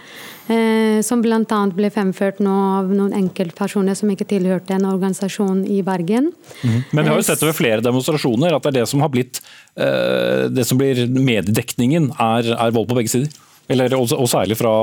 Eh, 0.51 0.99
som 1.05 1.21
bl.a. 1.23 1.59
ble 1.75 1.89
fremført 1.93 2.41
nå 2.43 2.53
av 2.79 2.91
noen 2.91 3.15
enkeltpersoner 3.15 3.95
som 3.95 4.11
ikke 4.11 4.27
tilhørte 4.31 4.75
en 4.75 4.89
organisasjon 4.89 5.63
i 5.67 5.81
Bergen. 5.85 6.31
Mm. 6.63 6.79
Men 6.91 7.03
vi 7.03 7.13
har 7.13 7.19
jo 7.19 7.27
sett 7.27 7.45
over 7.45 7.55
flere 7.57 7.83
demonstrasjoner 7.83 8.55
at 8.55 8.65
det 8.65 8.73
er 8.73 8.79
det 8.81 8.89
som 8.91 9.03
har 9.03 9.13
blitt 9.13 9.43
det 9.73 10.67
som 10.69 10.77
blir 10.77 11.07
mediedekningen, 11.09 12.11
er, 12.21 12.51
er 12.53 12.73
vold 12.75 12.85
på 12.91 12.97
begge 12.99 13.09
sider. 13.09 13.31
Eller, 13.73 13.95
og 13.97 14.27
særlig 14.29 14.59
fra 14.59 14.73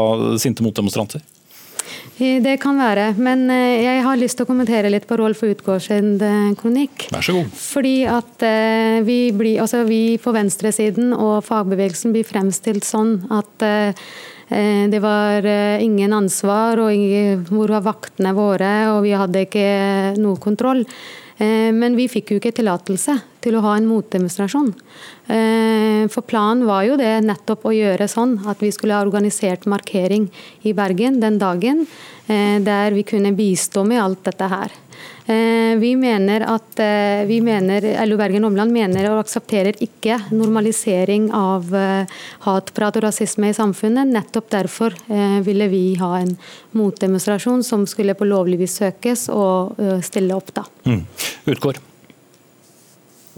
sinte 0.42 0.64
motdemonstranter. 0.66 1.22
Eh, 2.20 2.40
det 2.42 2.58
kan 2.60 2.78
være, 2.80 3.14
men 3.20 3.46
eh, 3.52 3.80
jeg 3.84 4.02
har 4.04 4.18
lyst 4.20 4.38
til 4.38 4.44
å 4.44 4.50
kommentere 4.50 4.90
litt 4.92 5.06
på 5.08 5.16
Rolf 5.20 5.40
sin 5.80 6.18
eh, 6.20 6.50
kronikk. 6.60 7.08
Vær 7.14 7.24
så 7.24 7.36
god. 7.38 7.54
Fordi 7.56 7.94
at 8.08 8.44
vi, 9.06 9.20
blir, 9.36 9.60
altså 9.62 9.84
vi 9.88 10.18
på 10.20 10.34
venstresiden 10.34 11.14
og 11.16 11.40
fagbevegelsen 11.46 12.12
blir 12.12 12.28
fremstilt 12.28 12.84
sånn 12.84 13.18
at 13.30 13.68
Det 14.50 14.98
var 14.98 15.46
ingen 15.78 16.12
ansvar, 16.12 16.80
og 16.82 17.44
hvor 17.46 17.70
var 17.70 17.84
vaktene 17.86 18.32
våre, 18.34 18.72
og 18.90 19.04
vi 19.04 19.12
hadde 19.14 19.44
ikke 19.46 19.66
noe 20.18 20.40
kontroll. 20.42 20.82
Men 21.38 21.94
vi 21.94 22.08
fikk 22.10 22.32
jo 22.32 22.40
ikke 22.40 22.56
tillatelse 22.58 23.14
til 23.44 23.56
å 23.56 23.64
ha 23.64 23.76
en 23.78 23.88
motdemonstrasjon. 23.88 24.72
For 26.10 26.26
planen 26.26 26.64
var 26.66 26.84
jo 26.88 26.96
det 26.98 27.12
nettopp 27.22 27.68
å 27.70 27.74
gjøre 27.74 28.08
sånn 28.10 28.38
at 28.50 28.62
vi 28.64 28.72
skulle 28.74 28.96
ha 28.96 29.04
organisert 29.04 29.68
markering 29.70 30.26
i 30.66 30.74
Bergen 30.74 31.20
den 31.22 31.38
dagen, 31.38 31.84
der 32.26 32.96
vi 32.96 33.04
kunne 33.06 33.30
bistå 33.38 33.84
med 33.86 34.02
alt 34.02 34.24
dette 34.26 34.48
her. 34.50 34.74
Eh, 35.30 35.76
vi 35.78 35.92
mener 35.96 36.42
at 36.48 36.80
eh, 36.82 37.24
vi 37.28 37.40
mener, 37.44 37.84
LO 38.06 38.16
Bergen 38.18 38.44
Omland 38.48 38.72
mener 38.74 39.06
og 39.12 39.20
aksepterer 39.22 39.76
ikke 39.84 40.16
normalisering 40.34 41.28
av 41.36 41.68
eh, 41.76 42.16
hatprat 42.46 42.98
og 42.98 43.04
rasisme 43.04 43.52
i 43.52 43.54
samfunnet. 43.54 44.10
Nettopp 44.10 44.48
derfor 44.50 44.96
ville 45.44 45.68
vi 45.70 45.84
ha 46.00 46.16
en 46.18 46.32
motdemonstrasjon 46.76 47.62
som 47.66 47.86
skulle 47.90 48.16
på 48.18 48.26
lovlig 48.26 48.58
vis 48.64 48.80
søkes 48.80 49.28
og 49.34 49.78
stille 50.06 50.34
opp 50.36 50.52
da. 50.56 50.66
Mm. 50.88 51.04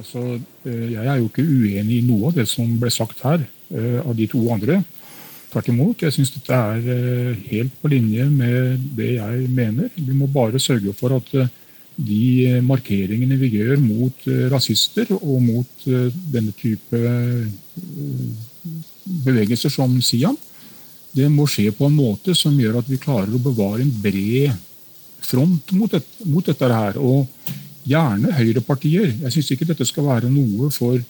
Altså, 0.03 0.41
jeg 0.67 1.07
er 1.07 1.17
jo 1.21 1.31
ikke 1.31 1.47
uenig 1.47 2.01
i 2.01 2.05
noe 2.07 2.33
av 2.33 2.37
det 2.41 2.49
som 2.51 2.67
ble 2.81 2.91
sagt 2.91 3.23
her 3.23 3.45
av 4.03 4.13
de 4.19 4.27
to 4.29 4.41
andre. 4.53 4.81
Tvert 5.53 5.69
imot. 5.71 6.03
Jeg 6.03 6.17
syns 6.17 6.33
dette 6.35 6.59
er 6.59 7.37
helt 7.47 7.77
på 7.81 7.91
linje 7.93 8.27
med 8.27 8.83
det 8.99 9.15
jeg 9.15 9.47
mener. 9.55 9.93
Vi 9.95 10.17
må 10.17 10.27
bare 10.27 10.61
sørge 10.61 10.93
for 10.99 11.15
at 11.17 11.31
de 11.97 12.61
markeringene 12.65 13.37
vi 13.41 13.51
gjør 13.59 13.81
mot 13.83 14.27
eh, 14.31 14.47
rasister 14.53 15.11
og 15.19 15.43
mot 15.45 15.87
eh, 15.87 16.09
denne 16.33 16.55
type 16.57 16.97
eh, 16.97 17.47
bevegelser 19.27 19.73
som 19.73 19.95
Siam, 20.01 20.39
det 21.13 21.29
må 21.29 21.45
skje 21.51 21.69
på 21.77 21.89
en 21.89 21.97
måte 21.97 22.35
som 22.39 22.57
gjør 22.57 22.81
at 22.81 22.89
vi 22.89 23.01
klarer 23.01 23.35
å 23.35 23.43
bevare 23.43 23.83
en 23.85 23.93
bred 24.03 24.55
front 25.23 25.75
mot 25.77 25.93
dette, 25.93 26.25
mot 26.25 26.47
dette 26.47 26.71
her. 26.73 26.97
Og 26.97 27.29
gjerne 27.89 28.33
høyrepartier. 28.37 29.13
Jeg 29.25 29.35
syns 29.35 29.51
ikke 29.55 29.69
dette 29.69 29.87
skal 29.89 30.07
være 30.09 30.31
noe 30.33 30.71
for, 30.75 31.01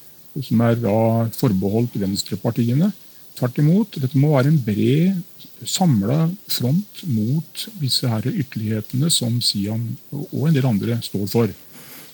som 0.41 0.63
er 0.65 0.79
da 0.81 0.97
forbeholdt 1.37 1.99
venstrepartiene. 2.01 2.91
Tvert 3.37 3.61
imot. 3.61 3.99
Dette 4.01 4.19
må 4.21 4.35
være 4.35 4.53
en 4.53 4.61
bred 4.65 5.21
samla 5.69 6.27
front 6.51 7.05
mot 7.07 7.67
disse 7.81 8.09
her 8.09 8.27
ytterlighetene 8.31 9.11
som 9.13 9.39
Sian 9.45 9.93
og 10.13 10.49
en 10.49 10.57
del 10.57 10.67
andre 10.69 10.99
står 11.05 11.29
for. 11.31 11.53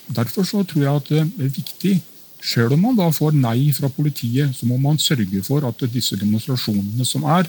Derfor 0.08 0.46
så 0.48 0.62
tror 0.64 0.84
jeg 0.84 1.00
at 1.00 1.10
det 1.12 1.20
er 1.20 1.56
viktig, 1.56 1.94
selv 2.40 2.76
om 2.76 2.84
man 2.86 2.96
da 2.96 3.08
får 3.12 3.34
nei 3.36 3.72
fra 3.76 3.90
politiet, 3.92 4.54
så 4.56 4.66
må 4.68 4.78
man 4.80 5.00
sørge 5.02 5.42
for 5.44 5.64
at 5.68 5.82
disse 5.92 6.16
demonstrasjonene 6.16 7.04
som 7.04 7.26
er, 7.28 7.48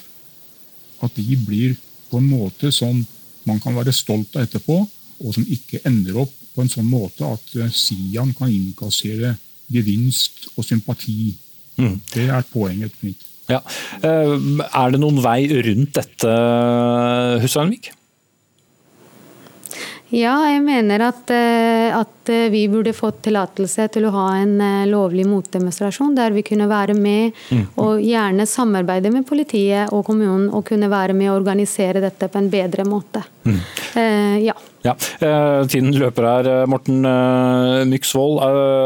at 0.99 1.15
de 1.15 1.37
blir 1.45 1.77
på 2.09 2.19
en 2.19 2.27
måte 2.27 2.71
som 2.75 3.03
man 3.47 3.61
kan 3.63 3.77
være 3.77 3.93
stolt 3.95 4.35
av 4.35 4.47
etterpå, 4.47 4.81
og 5.19 5.35
som 5.35 5.45
ikke 5.47 5.81
ender 5.87 6.19
opp 6.23 6.33
på 6.59 6.65
en 6.65 6.71
sånn 6.71 6.89
måte 6.91 7.23
at 7.23 7.53
Sian 7.71 8.33
kan 8.35 8.51
innkassere 8.51 9.37
gevinst 9.71 10.49
og 10.57 10.65
sympati. 10.67 11.31
Mm. 11.79 11.95
Det 12.11 12.27
er 12.27 12.47
poenget 12.51 12.99
mitt. 13.05 13.23
Ja. 13.49 13.61
Eh, 14.03 14.35
er 14.67 14.91
det 14.91 14.99
noen 14.99 15.21
vei 15.23 15.39
rundt 15.47 15.95
dette, 15.95 16.33
Hussainvik? 17.41 17.93
Ja, 20.09 20.33
jeg 20.49 20.63
mener 20.65 21.03
at, 21.11 21.29
eh, 21.29 21.93
at, 21.93 22.15
vi 22.29 22.63
burde 22.69 22.91
fått 22.93 23.23
tillatelse 23.25 23.87
til 23.93 24.05
å 24.05 24.11
ha 24.13 24.25
en 24.37 24.59
eh, 24.61 24.89
lovlig 24.89 25.23
motdemonstrasjon 25.25 26.13
der 26.17 26.33
vi 26.35 26.43
kunne 26.45 26.67
være 26.69 26.93
med 26.97 27.33
mm. 27.49 27.63
og 27.81 28.03
gjerne 28.05 28.45
samarbeide 28.49 29.09
med 29.13 29.25
politiet 29.29 29.93
og 29.93 30.03
kommunen 30.05 30.47
og 30.53 30.67
kunne 30.67 30.89
være 30.91 31.15
med 31.17 31.31
og 31.31 31.39
organisere 31.39 32.03
dette 32.03 32.29
på 32.29 32.41
en 32.41 32.51
bedre 32.53 32.85
måte. 32.89 33.23
Mm. 33.45 33.57
Eh, 34.01 34.37
ja. 34.45 34.57
ja. 34.85 34.93
Tiden 35.69 35.93
løper 35.97 36.29
her. 36.29 36.51
Morten 36.69 37.05
Myksvold, 37.89 38.41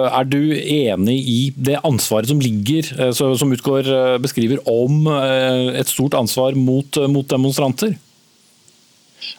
er 0.07 0.27
du 0.27 0.39
enig 0.55 1.17
i 1.19 1.41
det 1.55 1.81
ansvaret 1.83 2.31
som 2.31 2.39
ligger, 2.43 3.11
som 3.15 3.51
Utgård 3.55 3.91
beskriver, 4.23 4.63
om 4.67 5.07
et 5.11 5.91
stort 5.91 6.15
ansvar 6.19 6.55
mot, 6.59 6.99
mot 7.11 7.27
demonstranter? 7.27 7.95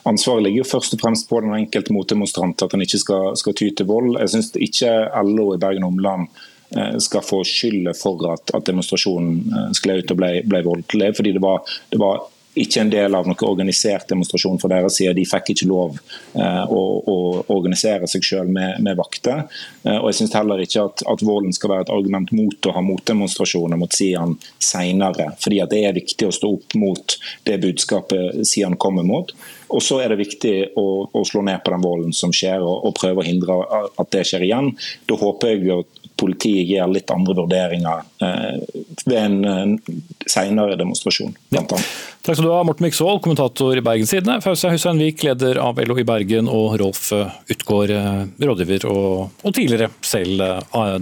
Ansvaret 0.09 0.45
ligger 0.45 0.63
jo 0.63 0.71
først 0.71 0.95
og 0.95 1.01
fremst 1.03 1.29
på 1.29 1.41
den 1.43 1.55
enkelte 1.57 1.93
motdemonstrant, 1.93 2.61
at 2.61 2.75
han 2.75 2.83
ikke 2.85 3.01
skal, 3.01 3.31
skal 3.39 3.57
ty 3.57 3.69
til 3.71 3.89
vold. 3.89 4.19
Jeg 4.19 4.33
syns 4.33 4.51
ikke 4.55 4.91
LO 5.27 5.53
i 5.55 5.61
Bergen 5.61 5.87
Omland 5.87 6.27
eh, 6.75 6.95
skal 7.03 7.25
få 7.25 7.43
skylda 7.47 7.95
for 7.97 8.21
at, 8.33 8.53
at, 8.53 8.65
demonstrasjonen 8.67 9.41
eh, 9.49 9.69
skled 9.77 10.05
ut 10.05 10.15
og 10.15 10.21
ble, 10.21 10.31
ble 10.45 10.63
voldelig. 10.65 11.11
fordi 11.19 11.35
det 11.37 11.43
var, 11.43 11.77
det 11.91 12.01
var 12.01 12.25
ikke 12.55 12.81
en 12.81 12.91
del 12.91 13.15
av 13.17 13.27
noe 13.27 13.47
organisert 13.47 14.07
demonstrasjon 14.09 14.59
fra 14.61 14.69
deres 14.71 14.97
side. 14.99 15.15
De 15.17 15.25
fikk 15.27 15.51
ikke 15.53 15.67
lov 15.69 15.97
eh, 15.97 16.63
å, 16.63 16.83
å, 16.99 17.17
organisere 17.51 18.07
seg 18.09 18.23
selv 18.25 18.53
med, 18.55 18.79
med 18.85 18.97
vakter. 18.99 19.43
Eh, 19.83 19.97
og 19.97 20.09
jeg 20.09 20.21
synes 20.21 20.37
heller 20.37 20.63
ikke 20.63 20.85
at, 20.87 21.03
at, 21.11 21.25
volden 21.25 21.55
skal 21.55 21.73
være 21.73 21.87
et 21.87 21.93
argument 21.95 22.31
mot 22.35 22.69
å 22.69 22.75
ha 22.75 22.83
motdemonstrasjoner 22.85 23.79
mot 23.81 23.95
Sian 23.95 24.37
senere. 24.63 25.31
Fordi 25.43 25.61
det 25.71 25.81
er 25.83 25.97
viktig 25.97 26.29
å 26.29 26.35
stå 26.35 26.53
opp 26.57 26.77
mot 26.79 27.17
det 27.47 27.59
budskapet 27.63 28.41
Sian 28.47 28.79
kommer 28.79 29.07
mot. 29.07 29.35
Og 29.75 29.83
så 29.83 29.99
er 30.03 30.13
det 30.13 30.21
viktig 30.21 30.55
å, 30.79 30.87
å, 31.11 31.25
slå 31.27 31.43
ned 31.45 31.63
på 31.65 31.73
den 31.73 31.83
volden 31.83 32.15
som 32.15 32.33
skjer, 32.35 32.63
og, 32.63 32.87
og 32.87 32.97
prøve 32.99 33.23
å 33.23 33.27
hindre 33.27 33.59
at 33.99 34.11
det 34.15 34.23
skjer 34.29 34.47
igjen. 34.47 34.73
Da 35.09 35.19
håper 35.19 35.55
jeg 35.55 35.79
at 35.81 36.04
politiet 36.19 36.67
gir 36.69 36.87
litt 36.91 37.11
andre 37.13 37.35
vurderinger 37.37 38.03
eh, 38.23 38.61
ved 39.05 39.17
en 39.19 39.37
eh, 39.49 39.93
senere 40.29 40.77
demonstrasjon. 40.79 41.35
Blant 41.51 41.75
annet. 41.75 41.91
Takk 42.25 42.39
skal 42.39 42.47
du 42.47 42.53
ha, 42.53 42.63
Morten 42.65 42.87
Miksvold, 42.87 43.21
kommentator 43.25 43.77
i 43.77 43.83
Bergenstidene, 43.85 44.39
Fausia 44.45 44.73
Hussein-Vik, 44.73 45.23
leder 45.27 45.61
av 45.61 45.81
LO 45.83 45.99
i 46.01 46.07
Bergen, 46.07 46.49
og 46.49 46.79
Rolf 46.81 47.11
Utgård, 47.13 47.93
eh, 47.93 48.25
rådgiver 48.41 48.89
og, 48.91 49.39
og 49.43 49.55
tidligere 49.55 49.91
selv 50.05 50.43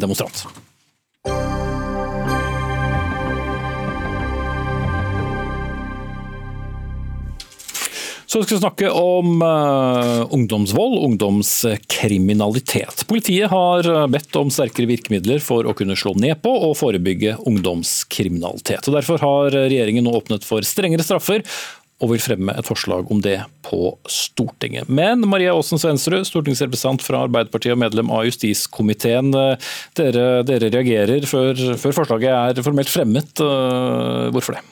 demonstrant. 0.01 0.45
Så 8.33 8.39
vi 8.41 8.45
skal 8.47 8.63
snakke 8.63 8.89
om 8.89 9.41
uh, 9.45 10.25
ungdomsvold, 10.33 10.95
ungdomskriminalitet. 11.05 13.03
Politiet 13.07 13.51
har 13.51 13.85
eh, 13.85 14.07
bedt 14.09 14.35
om 14.41 14.49
sterkere 14.49 14.89
virkemidler 14.89 15.37
for 15.37 15.69
å 15.69 15.73
kunne 15.77 15.93
slå 15.93 16.15
ned 16.17 16.41
på 16.41 16.49
og 16.49 16.73
forebygge 16.79 17.35
ungdomskriminalitet. 17.45 18.89
Og 18.89 18.97
derfor 18.97 19.21
har 19.21 19.53
regjeringen 19.53 20.01
nå 20.09 20.17
åpnet 20.17 20.41
for 20.49 20.65
strengere 20.65 21.05
straffer 21.05 21.45
og 22.01 22.09
vil 22.15 22.25
fremme 22.25 22.57
et 22.57 22.65
forslag 22.65 23.05
om 23.13 23.21
det 23.21 23.37
på 23.69 23.93
Stortinget. 24.09 24.89
Men 24.89 25.21
Maria 25.29 25.53
Aasen 25.53 25.77
Svensrud, 25.77 26.25
stortingsrepresentant 26.25 27.05
fra 27.05 27.21
Arbeiderpartiet 27.27 27.77
og 27.77 27.83
medlem 27.85 28.09
av 28.17 28.25
justiskomiteen. 28.31 29.29
Eh, 29.29 29.61
dere, 30.01 30.41
dere 30.49 30.73
reagerer 30.73 31.29
før, 31.29 31.53
før, 31.77 31.99
forslaget 32.01 32.33
er 32.33 32.65
formelt 32.65 32.89
fremmet. 32.97 33.45
Hvorfor 34.33 34.57
det? 34.57 34.65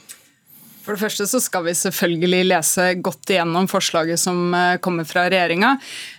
For 0.92 0.98
det 0.98 1.06
første 1.06 1.26
så 1.32 1.40
skal 1.40 1.64
vi 1.64 1.74
selvfølgelig 1.80 2.40
lese 2.50 2.86
godt 3.00 3.32
igjennom 3.32 3.70
forslaget 3.72 4.20
som 4.20 4.52
eh, 4.52 4.74
kommer 4.84 5.06
fra 5.08 5.22
regjeringa. 5.32 5.70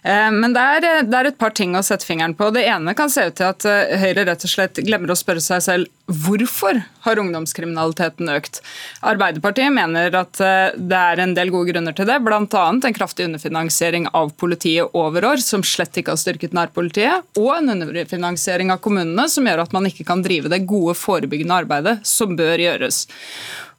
Eh, 0.01 0.31
men 0.33 0.55
det 0.57 0.63
er, 0.65 0.87
det 1.05 1.19
er, 1.19 1.29
et 1.29 1.37
par 1.37 1.53
ting 1.53 1.77
å 1.77 1.83
sette 1.85 2.09
fingeren 2.09 2.33
på. 2.39 2.49
Det 2.57 2.63
ene 2.65 2.95
kan 2.97 3.13
se 3.13 3.27
ut 3.29 3.37
til 3.37 3.51
at 3.51 3.67
eh, 3.69 3.93
Høyre 4.01 4.25
rett 4.31 4.49
og 4.49 4.55
slett 4.55 4.81
glemmer 4.81 5.13
å 5.13 5.19
spørre 5.19 5.45
seg 5.45 5.61
selv 5.67 6.17
hvorfor 6.25 6.81
har 7.05 7.21
ungdomskriminaliteten 7.21 8.33
økt. 8.33 8.63
Arbeiderpartiet 9.13 9.77
mener 9.77 10.17
at 10.17 10.41
det 10.41 11.05
er 11.13 11.21
en 11.21 11.37
del 11.37 11.53
gode 11.53 11.73
grunner 11.75 11.97
til 11.97 12.09
det, 12.09 12.19
bl.a. 12.25 12.65
en 12.73 12.97
kraftig 12.97 13.29
underfinansiering 13.29 14.09
av 14.17 14.33
politiet 14.41 14.97
over 14.97 15.29
år, 15.35 15.45
som 15.45 15.65
slett 15.65 16.01
ikke 16.01 16.17
har 16.17 16.21
styrket 16.21 16.57
nærpolitiet, 16.57 17.33
og 17.41 17.55
en 17.59 17.77
underfinansiering 17.77 18.73
av 18.73 18.81
kommunene, 18.85 19.29
som 19.29 19.49
gjør 19.49 19.67
at 19.67 19.77
man 19.77 19.89
ikke 19.89 20.09
kan 20.09 20.25
drive 20.25 20.53
det 20.53 20.65
gode 20.69 20.97
forebyggende 21.01 21.65
arbeidet 21.65 21.99
som 22.09 22.37
bør 22.41 22.61
gjøres. 22.61 23.07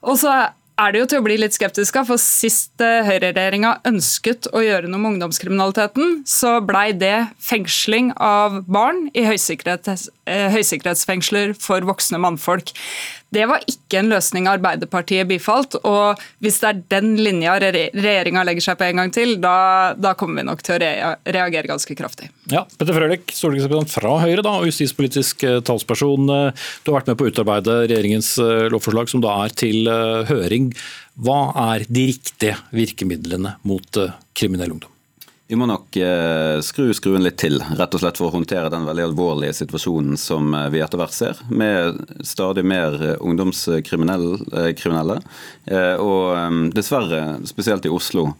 Og 0.03 0.19
så 0.19 0.33
er 0.79 0.93
det 0.93 1.01
jo 1.01 1.07
til 1.09 1.21
å 1.21 1.25
bli 1.25 1.35
litt 1.37 1.55
skeptisk 1.55 1.97
av, 1.99 2.07
for 2.09 2.21
sist 2.21 2.81
eh, 2.83 3.05
høyreregjeringa 3.05 3.75
ønsket 3.89 4.49
å 4.55 4.63
gjøre 4.63 4.89
noe 4.89 5.01
med 5.01 5.15
ungdomskriminaliteten, 5.15 6.23
så 6.29 6.57
blei 6.65 6.91
det 6.97 7.27
fengsling 7.43 8.11
av 8.17 8.61
barn 8.65 9.05
i 9.13 9.25
høysikkerhets, 9.27 10.07
eh, 10.29 10.47
høysikkerhetsfengsler 10.53 11.53
for 11.59 11.85
voksne 11.87 12.21
mannfolk. 12.23 12.73
Det 13.33 13.45
var 13.49 13.63
ikke 13.69 14.01
en 14.01 14.11
løsning 14.11 14.47
Arbeiderpartiet 14.51 15.27
bifalt. 15.29 15.77
og 15.81 16.21
Hvis 16.43 16.59
det 16.61 16.69
er 16.69 16.81
den 16.95 17.15
linja 17.21 17.55
regjeringa 17.61 18.43
legger 18.45 18.67
seg 18.67 18.79
på 18.79 18.87
en 18.89 19.01
gang 19.01 19.13
til, 19.15 19.35
da, 19.41 19.55
da 19.97 20.13
kommer 20.19 20.41
vi 20.41 20.47
nok 20.49 20.63
til 20.65 20.77
å 20.77 21.13
reagere 21.25 21.71
ganske 21.71 21.97
kraftig. 21.97 22.29
Ja, 22.51 22.65
Petter 22.77 22.95
Frølich, 22.97 23.33
stortingsrepresentant 23.33 23.93
fra 23.95 24.15
Høyre 24.23 24.45
da, 24.45 24.57
og 24.59 24.69
justispolitisk 24.69 25.45
eh, 25.47 25.59
talsperson. 25.65 26.29
Eh, 26.29 26.69
du 26.83 26.91
har 26.91 26.99
vært 26.99 27.11
med 27.11 27.19
på 27.19 27.27
å 27.27 27.33
utarbeide 27.33 27.79
regjeringens 27.87 28.35
eh, 28.43 28.67
lovforslag 28.73 29.11
som 29.11 29.23
da 29.23 29.35
er 29.45 29.57
til 29.57 29.89
høring. 30.29 30.71
Hva 31.23 31.41
er 31.73 31.85
de 31.89 32.07
riktige 32.13 32.57
virkemidlene 32.73 33.57
mot 33.67 34.01
kriminell 34.37 34.75
ungdom? 34.75 34.92
Vi 35.53 35.57
må 35.61 35.67
nok 35.69 35.93
eh, 36.01 36.59
skru 36.65 36.87
skruen 36.97 37.21
litt 37.21 37.35
til, 37.37 37.59
rett 37.77 37.93
og 37.93 38.01
slett 38.01 38.17
for 38.17 38.31
å 38.31 38.33
håndtere 38.33 38.71
den 38.73 38.87
veldig 38.87 39.03
alvorlige 39.05 39.53
situasjonen 39.53 40.15
som 40.17 40.47
eh, 40.57 40.71
vi 40.73 40.79
etter 40.81 40.97
hvert 40.97 41.13
ser, 41.13 41.43
med 41.53 41.99
stadig 42.25 42.63
mer 42.65 42.95
eh, 42.97 43.19
ungdomskriminelle. 43.21 45.19
Og 46.01 46.71
dessverre, 46.73 47.19
spesielt 47.45 47.85
i 47.85 47.91
Oslo, 47.93 48.31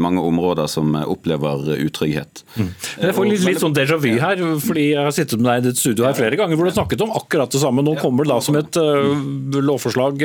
mange 0.00 0.22
områder 0.24 0.70
som 0.70 0.94
opplever 1.02 1.74
utrygghet. 1.82 2.44
Mm. 2.56 2.70
Jeg 3.02 3.16
får 3.18 3.28
litt, 3.28 3.44
litt 3.50 3.60
sånn 3.60 3.76
déjà 3.76 3.98
vu 4.00 4.14
her, 4.22 4.40
fordi 4.64 4.86
jeg 4.94 5.04
har 5.04 5.14
sittet 5.16 5.42
med 5.42 5.50
deg 5.50 5.60
i 5.60 5.66
ditt 5.68 5.82
studio 5.82 6.08
her 6.08 6.16
flere 6.16 6.38
ganger 6.40 6.56
hvor 6.56 6.64
du 6.64 6.70
har 6.70 6.78
snakket 6.78 7.04
om 7.04 7.12
akkurat 7.18 7.52
det 7.52 7.60
samme. 7.60 7.84
Nå 7.84 7.98
kommer 8.00 8.24
det 8.24 8.32
da 8.32 8.40
som 8.46 8.56
et 8.56 8.80
uh, 8.80 9.60
lovforslag. 9.60 10.24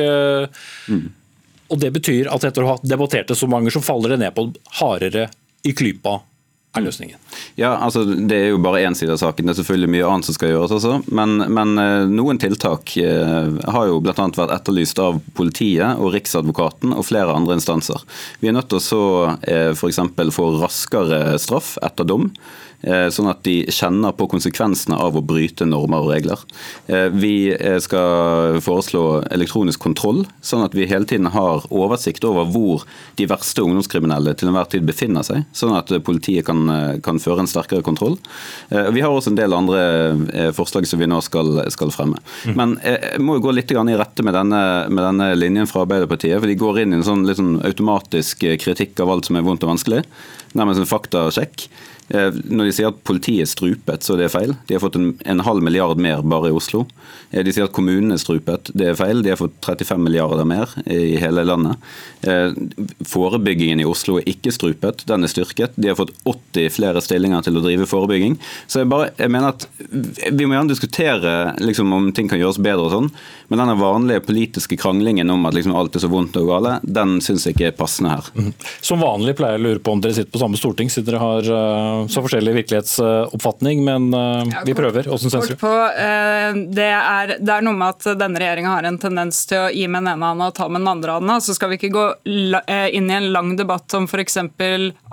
Mm. 0.87 1.03
Og 1.67 1.83
Det 1.83 1.91
betyr 1.99 2.31
at 2.31 2.47
etter 2.47 2.63
å 2.63 2.75
ha 2.75 2.79
debattert 2.85 3.33
det 3.33 3.39
så 3.41 3.49
mange, 3.51 3.73
så 3.73 3.83
faller 3.83 4.15
det 4.15 4.21
ned 4.23 4.37
på 4.37 4.47
hardere 4.79 5.27
i 5.67 5.75
klypa 5.75 6.19
er 6.77 6.83
løsningen? 6.85 7.17
Ja, 7.57 7.71
altså 7.81 8.03
Det 8.05 8.35
er 8.35 8.51
jo 8.51 8.61
bare 8.61 8.83
én 8.85 8.95
side 8.97 9.13
av 9.15 9.21
saken. 9.21 9.47
Det 9.47 9.55
er 9.55 9.59
selvfølgelig 9.61 9.91
mye 9.95 10.09
annet 10.09 10.27
som 10.27 10.37
skal 10.37 10.53
gjøres 10.53 10.75
også. 10.77 10.99
Men, 11.17 11.41
men 11.49 11.73
eh, 11.81 12.05
noen 12.11 12.39
tiltak 12.41 12.93
eh, 13.01 13.49
har 13.73 13.89
jo 13.89 13.99
bl.a. 14.05 14.13
vært 14.13 14.53
etterlyst 14.53 15.01
av 15.01 15.19
politiet 15.37 15.97
og 15.97 16.13
Riksadvokaten 16.13 16.93
og 16.93 17.07
flere 17.09 17.33
andre 17.35 17.57
instanser. 17.57 18.05
Vi 18.43 18.51
er 18.51 18.57
nødt 18.57 18.69
til 18.69 18.81
å 18.81 18.85
så 18.85 19.03
eh, 19.41 19.71
f.eks. 19.73 20.01
få 20.35 20.49
raskere 20.61 21.39
straff 21.41 21.75
etter 21.85 22.07
dom. 22.07 22.29
Eh, 22.81 23.09
sånn 23.11 23.27
at 23.27 23.41
de 23.43 23.65
kjenner 23.75 24.13
på 24.15 24.29
konsekvensene 24.31 24.95
av 24.95 25.17
å 25.19 25.23
bryte 25.25 25.65
normer 25.67 26.05
og 26.05 26.13
regler. 26.13 26.43
Eh, 26.87 27.09
vi 27.11 27.51
eh, 27.51 27.75
skal 27.83 28.59
foreslå 28.63 29.03
elektronisk 29.35 29.81
kontroll, 29.83 30.23
sånn 30.39 30.63
at 30.63 30.77
vi 30.77 30.87
hele 30.87 31.07
tiden 31.09 31.27
har 31.33 31.65
oversikt 31.67 32.23
over 32.27 32.47
hvor 32.47 32.85
de 33.19 33.27
verste 33.27 33.65
ungdomskriminelle 33.65 34.35
til 34.39 34.51
enhver 34.51 34.69
tid 34.71 34.87
befinner 34.87 35.27
seg, 35.27 35.43
sånn 35.51 35.75
at 35.75 35.91
politiet 36.07 36.47
kan, 36.47 36.63
kan 37.03 37.19
føre 37.19 37.43
en 37.43 37.51
sterkere 37.51 37.83
kontroll. 37.83 38.15
Vi 38.69 39.01
har 39.03 39.11
også 39.11 39.33
en 39.33 39.39
del 39.39 39.55
andre 39.55 40.51
forslag 40.55 40.87
som 40.87 41.01
vi 41.01 41.07
nå 41.09 41.19
skal, 41.25 41.63
skal 41.73 41.91
fremme. 41.93 42.19
Mm. 42.47 42.55
Men 42.55 42.75
jeg 42.83 43.21
må 43.23 43.37
jo 43.37 43.45
gå 43.47 43.53
litt 43.57 43.73
i 43.73 43.77
rette 43.99 44.23
med 44.25 44.35
denne, 44.37 44.61
med 44.87 45.03
denne 45.03 45.29
linjen 45.35 45.69
fra 45.69 45.83
Arbeiderpartiet, 45.83 46.37
for 46.39 46.47
de 46.49 46.57
går 46.59 46.83
inn 46.83 46.95
i 46.95 46.99
en 46.99 47.07
sånn, 47.07 47.27
sånn 47.35 47.59
automatisk 47.67 48.45
kritikk 48.61 48.99
av 49.03 49.11
alt 49.13 49.29
som 49.29 49.39
er 49.39 49.45
vondt 49.45 49.65
og 49.67 49.73
vanskelig, 49.73 50.03
nærmest 50.57 50.83
en 50.83 50.89
faktasjekk. 50.89 51.67
Eh, 52.09 52.33
når 52.49 52.69
de 52.69 52.73
sier 52.73 52.89
at 52.89 53.01
politiet 53.05 53.45
er 53.45 53.49
strupet, 53.49 54.05
så 54.05 54.17
det 54.17 54.27
er 54.27 54.33
feil. 54.33 54.55
De 54.67 54.75
har 54.75 54.81
fått 54.83 54.97
en, 54.97 55.11
en 55.29 55.43
halv 55.45 55.63
milliard 55.65 55.99
mer 56.01 56.23
bare 56.25 56.49
i 56.49 56.55
Oslo. 56.55 56.85
Eh, 57.29 57.43
de 57.45 57.53
sier 57.53 57.67
at 57.67 57.75
kommunene 57.75 58.17
er 58.17 58.21
strupet, 58.21 58.71
det 58.77 58.89
er 58.89 58.97
feil. 58.97 59.21
De 59.25 59.33
har 59.33 59.39
fått 59.39 59.57
35 59.65 60.01
milliarder 60.01 60.47
mer 60.49 60.73
i 60.89 61.19
hele 61.21 61.45
landet. 61.45 61.77
Eh, 62.25 62.55
forebyggingen 63.09 63.83
i 63.83 63.87
Oslo 63.87 64.17
er 64.19 64.29
ikke 64.29 64.53
strupet, 64.55 65.05
den 65.09 65.25
er 65.25 65.31
styrket. 65.31 65.77
De 65.77 65.91
har 65.91 65.99
fått 65.99 66.15
80 66.25 66.73
flere 66.73 67.03
stillinger 67.05 67.45
til 67.45 67.59
å 67.59 67.63
drive 67.65 67.89
forebygging. 67.89 68.39
Så 68.67 68.81
jeg, 68.81 68.89
bare, 68.91 69.11
jeg 69.19 69.33
mener 69.33 69.53
at 69.53 69.67
Vi 69.79 70.45
må 70.45 70.55
gjerne 70.55 70.71
diskutere 70.71 71.33
liksom, 71.61 71.91
om 71.93 72.09
ting 72.15 72.29
kan 72.29 72.39
gjøres 72.41 72.59
bedre, 72.61 72.87
og 72.87 72.93
sånn, 72.93 73.09
men 73.49 73.61
denne 73.61 73.75
vanlige 73.79 74.23
politiske 74.25 74.77
kranglingen 74.79 75.29
om 75.33 75.45
at 75.49 75.55
liksom, 75.57 75.73
alt 75.77 75.95
er 75.97 76.03
så 76.03 76.09
vondt 76.11 76.37
og 76.39 76.49
gale, 76.49 76.75
den 76.83 77.17
syns 77.23 77.45
jeg 77.45 77.55
ikke 77.55 77.69
er 77.69 77.77
passende 77.77 78.15
her. 78.15 78.29
Mhm. 78.33 78.51
Som 78.85 79.03
vanlig 79.03 79.35
pleier 79.37 79.57
jeg 79.57 79.63
å 79.63 79.67
lure 79.67 79.83
på 79.83 79.93
om 79.93 80.01
dere 80.03 80.17
sitter 80.17 80.33
på 80.33 80.41
samme 80.41 80.59
storting, 80.59 80.91
siden 80.91 81.09
dere 81.09 81.21
har 81.23 81.49
så 82.07 82.21
forskjellig 82.23 82.53
virkelighetsoppfatning, 82.59 83.83
men 83.85 84.09
uh, 84.13 84.59
vi 84.65 84.75
prøver. 84.77 85.09
Åssen 85.11 85.31
syns 85.33 85.49
du? 85.51 85.55
Uh, 85.59 86.55
det, 86.73 86.87
er, 86.87 87.35
det, 87.39 87.51
er, 87.51 87.65
noe 87.65 87.75
med 87.77 87.95
at 87.95 88.19
denne 88.19 88.41
regjeringa 88.41 88.73
har 88.75 88.87
en 88.89 88.99
tendens 89.01 89.41
til 89.49 89.65
å 89.65 89.69
gi 89.73 89.85
med 89.87 90.03
den 90.03 90.13
ene 90.13 90.31
hånda 90.31 90.49
og 90.51 90.57
ta 90.57 90.69
med 90.69 90.83
den 90.83 90.91
andre 90.93 91.17
hånda. 91.19 91.39
Så 91.45 91.57
skal 91.57 91.73
vi 91.73 91.79
ikke 91.79 91.93
gå 91.95 92.05
uh, 92.09 92.89
inn 92.95 93.09
i 93.11 93.17
en 93.19 93.31
lang 93.35 93.55
debatt 93.59 93.97
om 93.97 94.07
f.eks. 94.09 94.39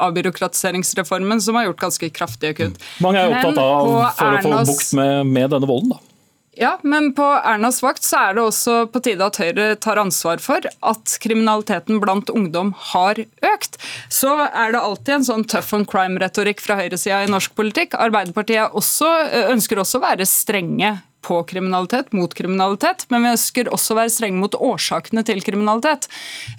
avbyråkratiseringsreformen, 0.08 1.42
som 1.42 1.58
har 1.58 1.70
gjort 1.70 1.86
ganske 1.88 2.12
kraftige 2.14 2.56
kutt. 2.60 2.82
Mange 3.04 3.22
er 3.22 3.32
opptatt 3.32 3.62
av 3.62 3.94
for 4.18 4.40
å 4.40 4.44
få 4.44 4.58
bukt 4.72 4.92
med, 5.00 5.32
med 5.38 5.56
denne 5.56 5.70
volden, 5.70 5.96
da. 5.96 6.15
Ja, 6.56 6.78
men 6.82 7.10
på 7.12 7.24
Ernas 7.44 7.82
vakt 7.84 8.04
så 8.04 8.16
er 8.30 8.36
det 8.36 8.44
også 8.46 8.76
på 8.88 9.02
tide 9.04 9.26
at 9.26 9.36
Høyre 9.36 9.66
tar 9.76 10.00
ansvar 10.00 10.40
for 10.40 10.64
at 10.64 11.16
kriminaliteten 11.20 12.00
blant 12.00 12.32
ungdom 12.32 12.70
har 12.94 13.20
økt. 13.20 13.76
Så 14.08 14.32
er 14.46 14.72
det 14.72 14.80
alltid 14.80 15.18
en 15.18 15.26
sånn 15.28 15.44
tough 15.44 15.76
on 15.76 15.84
crime-retorikk 15.88 16.64
fra 16.64 16.78
høyresida 16.80 17.26
i 17.26 17.28
norsk 17.32 17.52
politikk. 17.58 17.98
Arbeiderpartiet 18.00 18.72
også, 18.72 19.10
ønsker 19.52 19.82
også 19.84 20.00
å 20.00 20.06
være 20.06 20.28
strenge 20.28 20.94
på 21.26 21.40
kriminalitet, 21.50 22.12
mot 22.14 22.32
kriminalitet, 22.34 23.06
men 23.10 23.24
vi 23.24 23.32
ønsker 23.34 23.70
også 23.74 23.94
å 23.94 23.98
være 24.00 24.12
strenge 24.14 24.38
mot 24.38 24.54
årsakene 24.54 25.24
til 25.26 25.42
kriminalitet. 25.44 26.06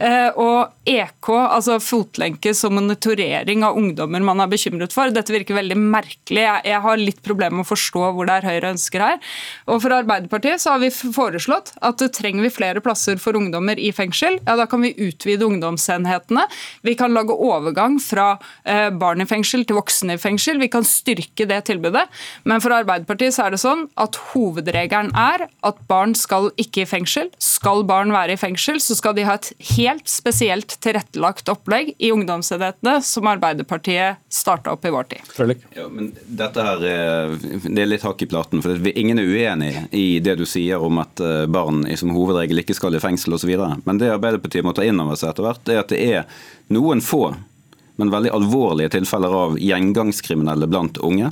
Eh, 0.03 0.29
og 0.35 0.73
EK, 0.87 1.29
altså 1.31 1.77
fotlenke 1.83 2.51
som 2.57 2.75
monitorering 2.75 3.63
av 3.67 3.77
ungdommer 3.79 4.23
man 4.27 4.43
er 4.43 4.51
bekymret 4.51 4.95
for, 4.95 5.13
dette 5.13 5.33
virker 5.33 5.57
veldig 5.57 5.77
merkelig. 5.79 6.43
Jeg 6.67 6.81
har 6.83 6.99
litt 6.99 7.21
problemer 7.25 7.61
med 7.61 7.67
å 7.67 7.71
forstå 7.71 8.11
hvor 8.15 8.27
det 8.27 8.39
er 8.39 8.47
Høyre 8.47 8.73
ønsker 8.75 9.03
her. 9.03 9.21
Og 9.67 9.81
For 9.83 9.95
Arbeiderpartiet 9.95 10.61
så 10.63 10.75
har 10.75 10.83
vi 10.83 10.91
foreslått 10.91 11.73
at 11.85 12.03
trenger 12.17 12.43
vi 12.43 12.51
flere 12.53 12.83
plasser 12.83 13.19
for 13.21 13.37
ungdommer 13.39 13.79
i 13.79 13.93
fengsel, 13.95 14.39
ja 14.43 14.57
da 14.59 14.67
kan 14.69 14.83
vi 14.83 14.93
utvide 15.07 15.47
ungdomsenhetene. 15.47 16.43
Vi 16.87 16.95
kan 16.99 17.15
lage 17.15 17.35
overgang 17.35 17.97
fra 18.03 18.33
eh, 18.67 18.89
barn 18.91 19.23
i 19.23 19.29
fengsel 19.29 19.63
til 19.67 19.79
voksne 19.79 20.17
i 20.17 20.21
fengsel. 20.21 20.59
Vi 20.61 20.71
kan 20.73 20.85
styrke 20.87 21.47
det 21.49 21.63
tilbudet. 21.69 22.07
Men 22.47 22.63
for 22.63 22.75
Arbeiderpartiet 22.75 23.35
så 23.35 23.45
er 23.45 23.55
det 23.55 23.61
sånn 23.61 23.85
at 23.99 24.17
hoved 24.31 24.56
hovedregelen 24.57 25.11
er 25.15 25.47
at 25.65 25.79
barn 25.87 26.15
skal 26.17 26.49
ikke 26.57 26.83
i 26.83 26.87
fengsel. 26.89 27.29
Skal 27.41 27.83
barn 27.87 28.11
være 28.13 28.33
i 28.33 28.39
fengsel, 28.39 28.79
så 28.81 28.95
skal 28.97 29.15
de 29.15 29.25
ha 29.27 29.37
et 29.37 29.51
helt 29.75 30.07
spesielt 30.09 30.77
tilrettelagt 30.81 31.49
opplegg 31.49 31.93
i 31.97 32.11
ungdomsenhetene, 32.11 32.97
som 33.05 33.27
Arbeiderpartiet 33.29 34.21
starta 34.29 34.73
opp 34.73 34.85
i 34.85 34.93
vår 34.93 35.09
tid. 35.13 35.33
Ja, 35.75 35.87
men 35.91 36.11
dette 36.27 36.65
her, 36.65 36.81
det 36.81 37.81
er 37.81 37.89
litt 37.89 38.05
hakk 38.05 38.21
i 38.23 38.29
platen. 38.29 38.63
for 38.65 38.89
Ingen 38.97 39.19
er 39.19 39.29
uenig 39.29 39.73
i 39.91 40.19
det 40.23 40.37
du 40.39 40.45
sier 40.45 40.81
om 40.81 41.01
at 41.03 41.21
eh, 41.21 41.45
barn 41.45 41.85
som 41.97 42.15
hovedregel 42.15 42.63
ikke 42.63 42.77
skal 42.77 42.95
i 42.97 43.03
fengsel 43.03 43.37
osv. 43.37 43.53
Men 43.85 44.01
det 44.01 44.13
Arbeiderpartiet 44.15 44.65
må 44.65 44.73
ta 44.73 44.85
inn 44.87 44.99
over 45.03 45.19
seg 45.19 45.33
etter 45.33 45.45
hvert, 45.45 45.69
er 45.69 45.83
at 45.83 45.93
det 45.93 46.01
er 46.01 46.41
noen 46.73 47.03
få 47.03 47.29
men 47.97 48.11
veldig 48.13 48.29
alvorlige 48.29 48.91
tilfeller 48.93 49.33
av 49.33 49.55
gjengangskriminelle 49.57 50.67
blant 50.69 50.99
unge. 51.01 51.31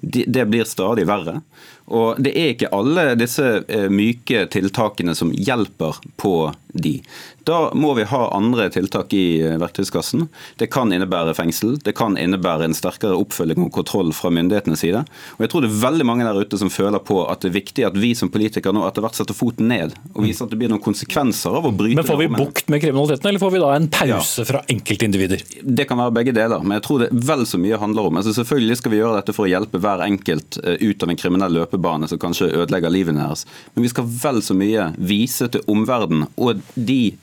Det 0.00 0.46
blir 0.48 0.64
stadig 0.64 1.04
verre. 1.08 1.42
Og 1.86 2.18
Det 2.22 2.32
er 2.34 2.52
ikke 2.52 2.72
alle 2.74 3.14
disse 3.18 3.46
eh, 3.68 3.88
myke 3.92 4.46
tiltakene 4.50 5.14
som 5.14 5.30
hjelper 5.30 6.00
på 6.18 6.34
de. 6.74 6.98
Da 7.46 7.70
må 7.78 7.92
vi 7.94 8.02
ha 8.10 8.22
andre 8.34 8.64
tiltak 8.74 9.12
i 9.14 9.38
eh, 9.38 9.54
verktøyskassen. 9.62 10.24
Det 10.58 10.66
kan 10.74 10.90
innebære 10.90 11.30
fengsel, 11.38 11.76
det 11.78 11.92
kan 11.94 12.16
innebære 12.18 12.66
en 12.66 12.74
sterkere 12.74 13.14
oppfølging 13.14 13.62
og 13.62 13.70
kontroll 13.76 14.10
fra 14.16 14.32
myndighetenes 14.34 14.82
side. 14.82 15.04
Og 15.36 15.44
jeg 15.44 15.52
tror 15.52 15.62
det 15.62 15.70
er 15.70 15.76
veldig 15.84 16.06
mange 16.08 16.26
der 16.26 16.40
ute 16.42 16.58
som 16.58 16.72
føler 16.74 16.98
på 17.06 17.20
at 17.30 17.44
det 17.44 17.52
er 17.52 17.54
viktig 17.60 17.84
at 17.86 17.98
vi 18.02 18.10
som 18.18 18.32
politikere 18.34 18.74
nå 18.74 18.82
etter 18.88 19.04
hvert 19.04 19.18
setter 19.18 19.36
foten 19.36 19.70
ned 19.70 19.94
og 20.16 20.24
viser 20.24 20.48
at 20.48 20.54
det 20.54 20.58
blir 20.58 20.72
noen 20.72 20.82
konsekvenser 20.82 21.54
av 21.54 21.68
å 21.68 21.72
bryte 21.74 22.00
Men 22.00 22.08
får 22.08 22.18
vi 22.24 22.28
bukt 22.32 22.72
med 22.72 22.82
kriminaliteten, 22.82 23.28
eller 23.30 23.42
får 23.44 23.54
vi 23.54 23.60
da 23.62 23.68
en 23.76 23.86
pause 23.94 24.42
ja. 24.42 24.48
fra 24.48 24.62
enkeltindivider? 24.74 25.44
Det 25.62 25.86
kan 25.86 26.00
være 26.02 26.16
begge 26.18 26.34
deler, 26.34 26.64
men 26.66 26.80
jeg 26.80 26.86
tror 26.88 27.04
det 27.04 27.10
vel 27.30 27.46
så 27.46 27.60
mye 27.62 27.78
handler 27.78 28.10
om 28.10 28.18
altså 28.18 28.34
Selvfølgelig 28.36 28.80
skal 28.80 28.92
vi 28.92 28.98
gjøre 28.98 29.20
dette 29.20 29.36
for 29.36 29.46
å 29.46 29.52
hjelpe 29.52 29.78
hver 29.82 30.02
enkelt 30.02 30.58
eh, 30.64 30.82
ut 30.82 31.06
av 31.06 31.14
en 31.14 31.20
kriminell 31.20 31.54
løpebane 31.60 32.10
som 32.10 32.18
kanskje 32.20 32.50
ødelegger 32.50 32.90
livet 32.90 33.14
deres, 33.20 33.46
men 33.76 33.86
vi 33.86 33.92
skal 33.94 34.10
vel 34.26 34.42
så 34.42 34.58
mye 34.58 34.90
vise 34.98 35.46
til 35.52 35.62
omverdenen 35.70 36.26
og 36.34 36.66
de 36.74 37.14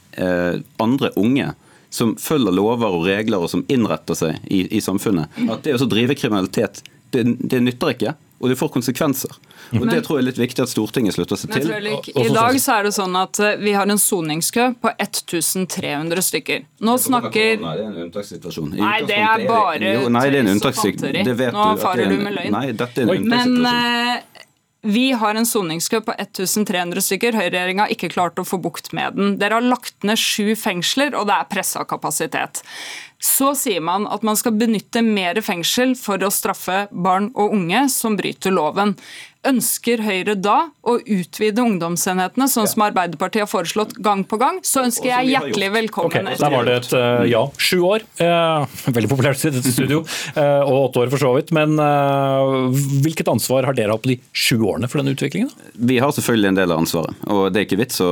andre 0.84 1.14
unge 1.20 1.51
som 1.93 2.16
følger 2.18 2.55
lover 2.55 2.95
og 2.97 3.05
regler 3.05 3.43
og 3.43 3.51
som 3.51 3.61
innretter 3.70 4.18
seg 4.18 4.45
i, 4.49 4.64
i 4.74 4.82
samfunnet. 4.82 5.30
At 5.45 5.66
det 5.66 5.78
å 5.78 5.89
drive 5.89 6.16
kriminalitet, 6.18 6.82
det, 7.14 7.28
det 7.38 7.61
nytter 7.61 7.93
ikke 7.93 8.16
og 8.43 8.49
det 8.49 8.55
får 8.59 8.70
konsekvenser. 8.74 9.32
Og 9.72 9.86
Det 9.88 10.01
tror 10.03 10.18
jeg 10.18 10.24
er 10.24 10.26
litt 10.28 10.39
viktig 10.41 10.64
at 10.66 10.72
Stortinget 10.72 11.16
slutter 11.16 11.39
seg 11.39 11.53
til. 11.55 11.70
I 12.20 12.26
dag 12.36 12.57
så 12.59 12.74
er 12.76 12.89
det 12.89 12.91
sånn 12.97 13.16
at 13.16 13.39
eh, 13.39 13.53
vi 13.61 13.72
har 13.72 13.88
en 13.88 14.01
soningskø 14.01 14.66
på 14.84 14.91
1300 14.91 16.26
stykker. 16.28 16.66
Nå 16.84 16.97
snakker 16.99 17.64
Nei, 17.64 17.78
det 17.80 17.86
er 17.86 17.88
en 17.88 18.01
unntakssituasjon. 18.03 18.76
Nei, 18.82 18.97
det 19.07 19.22
er 19.24 19.45
bare 19.47 19.93
Nei, 20.11 20.26
det 20.28 20.41
er 20.41 20.43
en 20.43 20.51
unntakssituasjon. 20.57 21.55
Nå 21.55 21.70
farer 21.80 22.11
du 22.11 22.18
med 22.20 22.36
løgn. 22.36 22.57
Nei, 22.57 22.66
dette 22.84 23.05
er 23.05 23.07
en 23.07 23.16
unntakssituasjon. 23.16 23.64
Men 23.64 24.20
eh, 24.20 24.32
vi 24.84 25.11
har 25.15 25.36
en 25.36 25.45
soningskø 25.47 26.01
på 26.03 26.11
1300 26.17 27.01
stykker. 27.05 27.38
Høyreregjeringa 27.39 27.86
har 27.86 27.93
ikke 27.93 28.11
klart 28.11 28.39
å 28.41 28.43
få 28.43 28.59
bukt 28.59 28.91
med 28.91 29.15
den. 29.15 29.36
Dere 29.39 29.55
har 29.55 29.63
lagt 29.63 30.03
ned 30.03 30.19
sju 30.19 30.57
fengsler, 30.59 31.15
og 31.15 31.29
det 31.29 31.38
er 31.38 31.51
pressa 31.51 31.86
kapasitet. 31.88 32.59
Så 33.23 33.53
sier 33.55 33.79
man 33.79 34.03
at 34.11 34.25
man 34.27 34.36
skal 34.36 34.57
benytte 34.59 34.99
mer 35.05 35.39
fengsel 35.39 35.95
for 35.95 36.19
å 36.19 36.31
straffe 36.34 36.89
barn 36.91 37.31
og 37.31 37.55
unge 37.55 37.86
som 37.93 38.19
bryter 38.19 38.51
loven. 38.51 38.97
Ønsker 39.43 39.99
Høyre 39.99 40.37
da 40.39 40.69
å 40.87 40.93
utvide 40.99 41.63
ungdomsenhetene, 41.63 42.45
sånn 42.47 42.67
som 42.71 42.83
Arbeiderpartiet 42.85 43.43
har 43.43 43.49
foreslått 43.51 43.95
gang 44.03 44.21
på 44.27 44.37
gang, 44.39 44.61
så 44.63 44.85
ønsker 44.85 45.09
jeg 45.09 45.33
hjertelig 45.33 45.69
velkommen. 45.73 46.29
Okay, 46.29 46.39
Der 46.39 46.53
var 46.53 46.67
det 46.67 46.75
et 46.77 46.93
uh, 46.95 47.23
ja. 47.27 47.41
Sju 47.59 47.81
år. 47.87 48.05
Uh, 48.19 48.63
veldig 48.95 49.11
populært 49.11 49.43
i 49.43 49.51
dette 49.51 49.73
studio. 49.73 50.01
Uh, 50.37 50.63
og 50.63 50.89
åtte 50.89 51.03
år 51.03 51.11
for 51.11 51.23
så 51.23 51.33
vidt. 51.35 51.51
Men 51.55 51.75
hvilket 53.03 53.27
ansvar 53.31 53.67
har 53.67 53.75
dere 53.75 53.95
hatt 53.95 54.03
på 54.05 54.13
de 54.13 54.17
sju 54.31 54.61
årene 54.61 54.87
for 54.91 55.01
denne 55.01 55.15
utviklingen? 55.15 55.51
Vi 55.75 55.99
har 55.99 56.13
selvfølgelig 56.15 56.51
en 56.53 56.59
del 56.61 56.73
av 56.75 56.83
ansvaret. 56.85 57.27
Og 57.27 57.43
det 57.51 57.61
er 57.61 57.67
ikke 57.67 57.81
vits 57.83 57.99
å, 58.03 58.11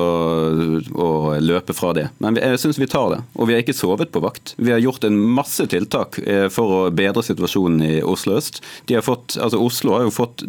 å 0.92 1.10
løpe 1.40 1.76
fra 1.78 1.94
det. 1.96 2.10
Men 2.24 2.40
jeg 2.40 2.60
syns 2.60 2.80
vi 2.82 2.90
tar 2.92 3.08
det. 3.16 3.22
Og 3.40 3.48
vi 3.48 3.56
har 3.56 3.64
ikke 3.64 3.78
sovet 3.78 4.12
på 4.12 4.24
vakt. 4.24 4.56
Vi 4.60 4.76
har 4.76 4.84
gjort 4.84 5.08
en 5.08 5.20
masse 5.40 5.64
tiltak 5.72 6.20
for 6.52 6.76
å 6.76 6.82
bedre 6.96 7.24
situasjonen 7.26 7.84
i 7.88 7.94
Oslo 8.04 8.36
øst. 8.40 8.62
Har 8.92 9.06
fått, 9.06 9.38
altså 9.40 9.62
Oslo 9.64 9.96
har 9.96 10.08
jo 10.08 10.16
fått 10.16 10.44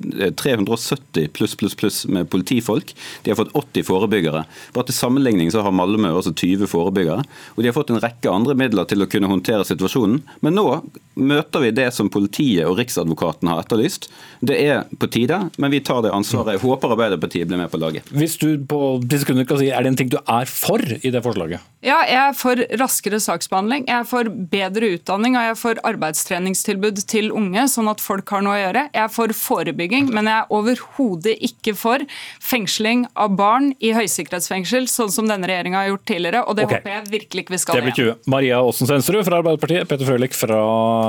370 0.76 1.28
pluss 1.32 1.54
pluss 1.54 1.74
pluss 1.74 2.06
med 2.06 2.30
politifolk. 2.30 2.94
De 3.22 3.30
har 3.30 3.36
fått 3.36 3.52
80 3.52 3.82
forebyggere. 3.82 4.44
Bare 4.74 4.88
til 4.88 4.96
sammenligning 4.96 5.50
så 5.52 5.62
har 5.62 5.74
Malmö 5.74 6.12
også 6.16 6.34
20 6.34 6.66
forebyggere. 6.70 7.24
Og 7.56 7.62
de 7.62 7.68
har 7.70 7.76
fått 7.76 7.90
en 7.90 8.00
rekke 8.02 8.30
andre 8.30 8.56
midler 8.58 8.88
til 8.88 9.02
å 9.02 9.08
kunne 9.10 9.30
håndtere 9.30 9.66
situasjonen. 9.68 10.22
Men 10.40 10.56
nå 10.58 10.66
møter 11.14 11.60
vi 11.66 11.72
det 11.76 11.90
som 11.92 12.08
politiet 12.12 12.64
og 12.68 12.78
Riksadvokaten 12.78 13.50
har 13.50 13.62
etterlyst. 13.62 14.08
Det 14.40 14.56
er 14.56 14.86
på 14.98 15.08
tide, 15.12 15.38
men 15.60 15.72
vi 15.74 15.82
tar 15.84 16.02
det 16.04 16.12
ansvaret. 16.14 16.56
Jeg 16.56 16.64
håper 16.64 16.94
Arbeiderpartiet 16.94 17.48
blir 17.48 17.60
med 17.60 17.70
på 17.72 17.80
laget. 17.80 18.08
Hvis 18.12 18.38
du 18.40 18.56
på 18.68 18.96
disse 19.02 19.26
sekunder 19.26 19.46
kan 19.48 19.60
si, 19.60 19.70
Er 19.72 19.82
det 19.82 19.92
en 19.92 19.96
ting 19.96 20.10
du 20.12 20.18
er 20.18 20.46
for 20.46 20.80
i 20.80 21.10
det 21.10 21.22
forslaget? 21.24 21.60
Ja, 21.82 21.98
jeg 22.06 22.20
er 22.20 22.34
for 22.38 22.60
raskere 22.78 23.18
saksbehandling. 23.20 23.86
Jeg 23.88 23.96
er 23.98 24.08
for 24.08 24.28
bedre 24.30 24.92
utdanning 24.96 25.36
og 25.36 25.42
jeg 25.42 25.54
er 25.54 25.58
for 25.58 25.80
arbeidstreningstilbud 25.88 27.00
til 27.10 27.32
unge, 27.34 27.64
sånn 27.68 27.90
at 27.90 28.02
folk 28.02 28.28
har 28.30 28.44
noe 28.44 28.54
å 28.54 28.60
gjøre. 28.60 28.84
Jeg 28.92 29.02
er 29.02 29.12
for 29.12 29.34
forebygging, 29.36 30.10
men 30.14 30.30
jeg 30.30 30.36
er 30.36 30.52
overhodet 30.62 31.36
ikke 31.44 31.74
for 31.78 32.04
fengsling 32.42 33.04
av 33.18 33.36
barn 33.38 33.72
i 33.82 33.92
høysikkerhetsfengsel, 33.96 34.88
sånn 34.90 35.12
som 35.12 35.28
denne 35.30 35.50
regjeringa 35.50 35.82
har 35.82 35.92
gjort 35.92 36.06
tidligere. 36.08 36.44
Og 36.46 36.58
det 36.58 36.66
okay. 36.68 36.80
håper 36.80 36.94
jeg 36.96 37.12
virkelig 37.18 37.46
ikke 37.46 37.56
vi 37.56 37.62
skal 37.62 37.80
det 37.82 37.86
blir 37.90 37.98
20. 37.98 38.30
Maria 38.30 38.60
Aasen 38.62 38.90
Sensrud 38.90 39.24
fra 39.26 39.40
Arbeiderpartiet, 39.42 39.88
Peter 39.90 40.08
Frølich 40.08 40.36
fra 40.38 40.60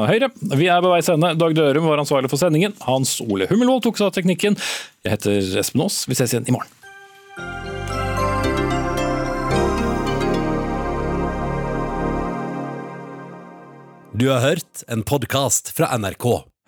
Høyre. 0.10 0.32
Vi 0.42 0.70
er 0.70 0.84
ved 0.84 0.90
veis 0.96 1.12
ende. 1.14 1.34
Dag 1.40 1.58
Dørum 1.58 1.90
var 1.92 2.02
ansvarlig 2.02 2.32
for 2.34 2.42
sendingen. 2.42 2.76
Hans 2.88 3.20
Ole 3.24 3.50
Hummelvold 3.52 3.86
tok 3.86 4.00
seg 4.00 4.10
av 4.10 4.16
teknikken. 4.18 4.58
Jeg 5.06 5.18
heter 5.18 5.60
Espen 5.62 5.86
Aas. 5.86 6.04
Vi 6.10 6.18
ses 6.18 6.34
igjen 6.34 6.50
i 6.50 6.56
morgen. 6.56 6.72
Du 14.14 14.30
har 14.30 14.44
hørt 14.46 14.84
en 14.88 15.02
podkast 15.04 15.74
fra 15.74 15.90
NRK. 15.98 16.53